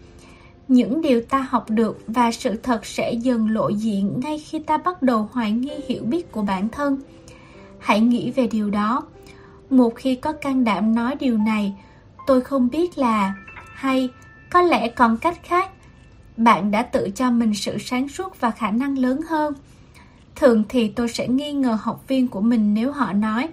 Những 0.68 1.02
điều 1.02 1.22
ta 1.22 1.46
học 1.50 1.70
được 1.70 2.02
và 2.06 2.32
sự 2.32 2.56
thật 2.56 2.86
sẽ 2.86 3.12
dần 3.12 3.50
lộ 3.50 3.68
diện 3.68 4.20
ngay 4.22 4.38
khi 4.38 4.58
ta 4.58 4.78
bắt 4.78 5.02
đầu 5.02 5.28
hoài 5.32 5.52
nghi 5.52 5.74
hiểu 5.88 6.02
biết 6.04 6.32
của 6.32 6.42
bản 6.42 6.68
thân. 6.68 7.02
Hãy 7.78 8.00
nghĩ 8.00 8.30
về 8.30 8.46
điều 8.46 8.70
đó. 8.70 9.02
Một 9.70 9.92
khi 9.96 10.14
có 10.14 10.32
can 10.32 10.64
đảm 10.64 10.94
nói 10.94 11.14
điều 11.20 11.38
này, 11.38 11.74
tôi 12.26 12.40
không 12.40 12.68
biết 12.68 12.98
là 12.98 13.34
hay 13.74 14.08
có 14.50 14.62
lẽ 14.62 14.88
còn 14.88 15.16
cách 15.16 15.38
khác. 15.42 15.70
Bạn 16.36 16.70
đã 16.70 16.82
tự 16.82 17.10
cho 17.14 17.30
mình 17.30 17.54
sự 17.54 17.78
sáng 17.78 18.08
suốt 18.08 18.40
và 18.40 18.50
khả 18.50 18.70
năng 18.70 18.98
lớn 18.98 19.20
hơn. 19.28 19.54
Thường 20.36 20.64
thì 20.68 20.88
tôi 20.88 21.08
sẽ 21.08 21.28
nghi 21.28 21.52
ngờ 21.52 21.78
học 21.82 22.04
viên 22.08 22.28
của 22.28 22.40
mình 22.40 22.74
nếu 22.74 22.92
họ 22.92 23.12
nói 23.12 23.48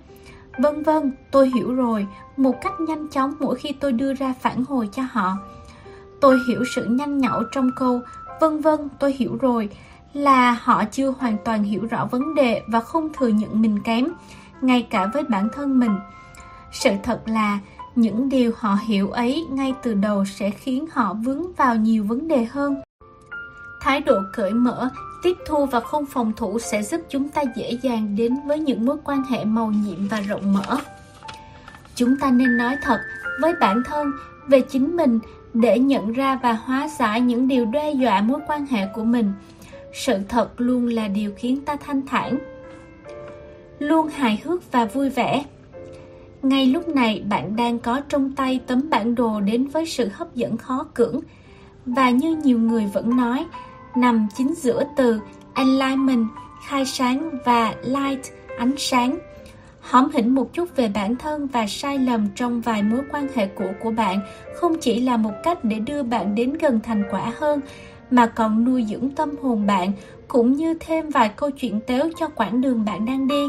Vân 0.58 0.84
vân, 0.84 1.12
tôi 1.32 1.52
hiểu 1.56 1.74
rồi, 1.74 2.08
một 2.38 2.56
cách 2.62 2.80
nhanh 2.80 3.08
chóng 3.08 3.34
mỗi 3.40 3.56
khi 3.56 3.72
tôi 3.80 3.92
đưa 3.92 4.14
ra 4.14 4.34
phản 4.42 4.64
hồi 4.66 4.90
cho 4.92 5.04
họ. 5.12 5.38
Tôi 6.22 6.40
hiểu 6.48 6.64
sự 6.76 6.86
nhanh 6.86 7.18
nhẩu 7.18 7.44
trong 7.52 7.72
câu 7.76 8.02
vân 8.42 8.62
vân, 8.62 8.90
tôi 9.00 9.14
hiểu 9.14 9.38
rồi 9.42 9.70
là 10.14 10.52
họ 10.62 10.84
chưa 10.92 11.14
hoàn 11.20 11.38
toàn 11.46 11.64
hiểu 11.64 11.86
rõ 11.86 12.06
vấn 12.06 12.36
đề 12.36 12.62
và 12.68 12.80
không 12.80 13.10
thừa 13.14 13.28
nhận 13.28 13.62
mình 13.62 13.80
kém, 13.84 14.08
ngay 14.62 14.88
cả 14.90 15.06
với 15.14 15.24
bản 15.24 15.50
thân 15.54 15.80
mình. 15.80 15.96
Sự 16.72 16.92
thật 17.04 17.22
là 17.26 17.60
những 17.96 18.30
điều 18.30 18.52
họ 18.58 18.78
hiểu 18.88 19.10
ấy 19.10 19.46
ngay 19.52 19.74
từ 19.84 19.94
đầu 19.94 20.26
sẽ 20.26 20.50
khiến 20.50 20.86
họ 20.92 21.14
vướng 21.14 21.54
vào 21.54 21.76
nhiều 21.76 22.04
vấn 22.04 22.28
đề 22.28 22.46
hơn. 22.46 22.82
Thái 23.82 24.00
độ 24.00 24.20
cởi 24.34 24.54
mở 24.54 24.90
Tiếp 25.24 25.38
thu 25.46 25.66
và 25.66 25.80
không 25.80 26.06
phòng 26.06 26.34
thủ 26.38 26.60
sẽ 26.60 26.84
giúp 26.84 27.02
chúng 27.10 27.30
ta 27.30 27.42
dễ 27.56 27.78
dàng 27.82 28.16
đến 28.16 28.36
với 28.46 28.60
những 28.60 28.86
mối 28.86 28.98
quan 29.04 29.24
hệ 29.24 29.46
màu 29.46 29.72
nhiệm 29.72 30.08
và 30.08 30.20
rộng 30.20 30.54
mở. 30.54 30.78
Chúng 31.96 32.18
ta 32.18 32.32
nên 32.32 32.58
nói 32.58 32.78
thật 32.82 33.00
với 33.42 33.54
bản 33.60 33.84
thân 33.86 34.12
về 34.48 34.62
chính 34.62 34.96
mình 34.96 35.20
để 35.54 35.80
nhận 35.80 36.12
ra 36.12 36.40
và 36.44 36.54
hóa 36.54 36.88
giải 37.00 37.22
những 37.22 37.48
điều 37.48 37.66
đe 37.66 37.92
dọa 37.92 38.22
mối 38.22 38.40
quan 38.48 38.66
hệ 38.66 38.88
của 38.94 39.04
mình. 39.04 39.34
Sự 39.94 40.18
thật 40.30 40.62
luôn 40.62 40.88
là 40.88 41.08
điều 41.08 41.32
khiến 41.38 41.62
ta 41.66 41.76
thanh 41.76 42.02
thản. 42.08 42.38
Luôn 43.80 44.08
hài 44.08 44.42
hước 44.44 44.72
và 44.72 44.86
vui 44.86 45.10
vẻ. 45.10 45.46
Ngay 46.42 46.68
lúc 46.68 46.88
này 46.88 47.24
bạn 47.30 47.56
đang 47.56 47.80
có 47.80 48.02
trong 48.10 48.32
tay 48.32 48.60
tấm 48.68 48.90
bản 48.90 49.16
đồ 49.16 49.42
đến 49.42 49.68
với 49.68 49.86
sự 49.86 50.10
hấp 50.14 50.36
dẫn 50.36 50.58
khó 50.58 50.86
cưỡng. 50.94 51.20
Và 51.86 52.10
như 52.10 52.36
nhiều 52.36 52.60
người 52.60 52.86
vẫn 52.94 53.18
nói, 53.18 53.46
nằm 53.96 54.28
chính 54.38 54.54
giữa 54.56 54.84
từ 54.98 55.20
alignment 55.54 56.28
khai 56.68 56.86
sáng 56.86 57.30
và 57.46 57.76
light, 57.84 58.22
ánh 58.58 58.74
sáng. 58.78 59.18
Hõm 59.84 60.10
hỉnh 60.14 60.36
một 60.36 60.54
chút 60.54 60.76
về 60.76 60.90
bản 60.94 61.16
thân 61.16 61.48
và 61.48 61.68
sai 61.68 61.98
lầm 61.98 62.28
trong 62.36 62.62
vài 62.62 62.84
mối 62.84 63.02
quan 63.12 63.28
hệ 63.36 63.48
cũ 63.48 63.66
của 63.80 63.92
bạn 63.92 64.20
không 64.56 64.76
chỉ 64.82 65.00
là 65.00 65.18
một 65.18 65.34
cách 65.44 65.64
để 65.64 65.80
đưa 65.80 66.04
bạn 66.04 66.36
đến 66.36 66.54
gần 66.54 66.80
thành 66.84 67.04
quả 67.12 67.34
hơn, 67.38 67.62
mà 68.12 68.26
còn 68.26 68.66
nuôi 68.66 68.86
dưỡng 68.90 69.10
tâm 69.10 69.30
hồn 69.42 69.68
bạn 69.68 69.92
cũng 70.28 70.54
như 70.54 70.74
thêm 70.80 71.10
vài 71.10 71.30
câu 71.30 71.52
chuyện 71.52 71.80
tếu 71.88 72.10
cho 72.20 72.28
quãng 72.28 72.62
đường 72.62 72.86
bạn 72.86 73.06
đang 73.06 73.28
đi. 73.28 73.44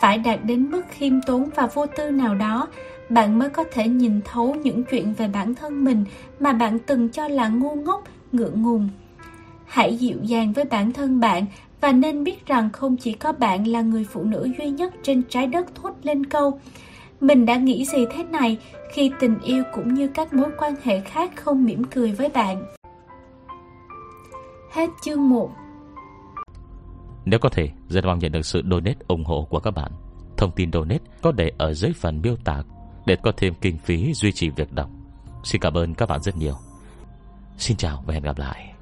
Phải 0.00 0.18
đạt 0.18 0.38
đến 0.44 0.70
mức 0.70 0.82
khiêm 0.90 1.22
tốn 1.26 1.48
và 1.56 1.66
vô 1.66 1.86
tư 1.86 2.10
nào 2.10 2.34
đó, 2.34 2.68
bạn 3.08 3.38
mới 3.38 3.50
có 3.50 3.64
thể 3.72 3.88
nhìn 3.88 4.20
thấu 4.24 4.54
những 4.54 4.84
chuyện 4.90 5.14
về 5.14 5.28
bản 5.28 5.54
thân 5.54 5.84
mình 5.84 6.04
mà 6.40 6.52
bạn 6.52 6.78
từng 6.78 7.08
cho 7.08 7.28
là 7.28 7.48
ngu 7.48 7.74
ngốc, 7.74 8.02
ngượng 8.32 8.62
ngùng. 8.62 8.88
Hãy 9.64 9.96
dịu 9.96 10.18
dàng 10.22 10.52
với 10.52 10.64
bản 10.64 10.92
thân 10.92 11.20
bạn 11.20 11.46
và 11.84 11.92
nên 11.92 12.24
biết 12.24 12.46
rằng 12.46 12.72
không 12.72 12.96
chỉ 12.96 13.12
có 13.12 13.32
bạn 13.32 13.66
là 13.66 13.80
người 13.80 14.04
phụ 14.04 14.24
nữ 14.24 14.48
duy 14.58 14.70
nhất 14.70 14.94
trên 15.02 15.22
trái 15.28 15.46
đất 15.46 15.66
thốt 15.74 15.90
lên 16.02 16.26
câu 16.26 16.60
mình 17.20 17.46
đã 17.46 17.56
nghĩ 17.56 17.84
gì 17.84 18.06
thế 18.10 18.24
này 18.24 18.58
khi 18.92 19.10
tình 19.20 19.38
yêu 19.40 19.62
cũng 19.74 19.94
như 19.94 20.08
các 20.08 20.34
mối 20.34 20.50
quan 20.58 20.74
hệ 20.82 21.00
khác 21.00 21.32
không 21.36 21.64
mỉm 21.64 21.84
cười 21.84 22.12
với 22.12 22.28
bạn. 22.28 22.74
Hết 24.72 24.90
chương 25.04 25.28
1 25.28 25.50
Nếu 27.24 27.38
có 27.38 27.48
thể, 27.48 27.68
rất 27.88 28.04
mong 28.04 28.18
nhận 28.18 28.32
được 28.32 28.46
sự 28.46 28.62
donate 28.70 28.98
ủng 29.08 29.24
hộ 29.24 29.46
của 29.50 29.60
các 29.60 29.70
bạn. 29.70 29.92
Thông 30.36 30.50
tin 30.56 30.72
donate 30.72 31.04
có 31.22 31.32
để 31.32 31.50
ở 31.58 31.74
dưới 31.74 31.92
phần 31.92 32.20
miêu 32.22 32.36
tả 32.44 32.62
để 33.06 33.16
có 33.22 33.32
thêm 33.36 33.54
kinh 33.60 33.78
phí 33.78 34.12
duy 34.14 34.32
trì 34.32 34.50
việc 34.50 34.72
đọc. 34.72 34.90
Xin 35.44 35.60
cảm 35.60 35.74
ơn 35.74 35.94
các 35.94 36.08
bạn 36.08 36.22
rất 36.22 36.36
nhiều. 36.36 36.54
Xin 37.58 37.76
chào 37.76 38.02
và 38.06 38.14
hẹn 38.14 38.22
gặp 38.22 38.38
lại. 38.38 38.73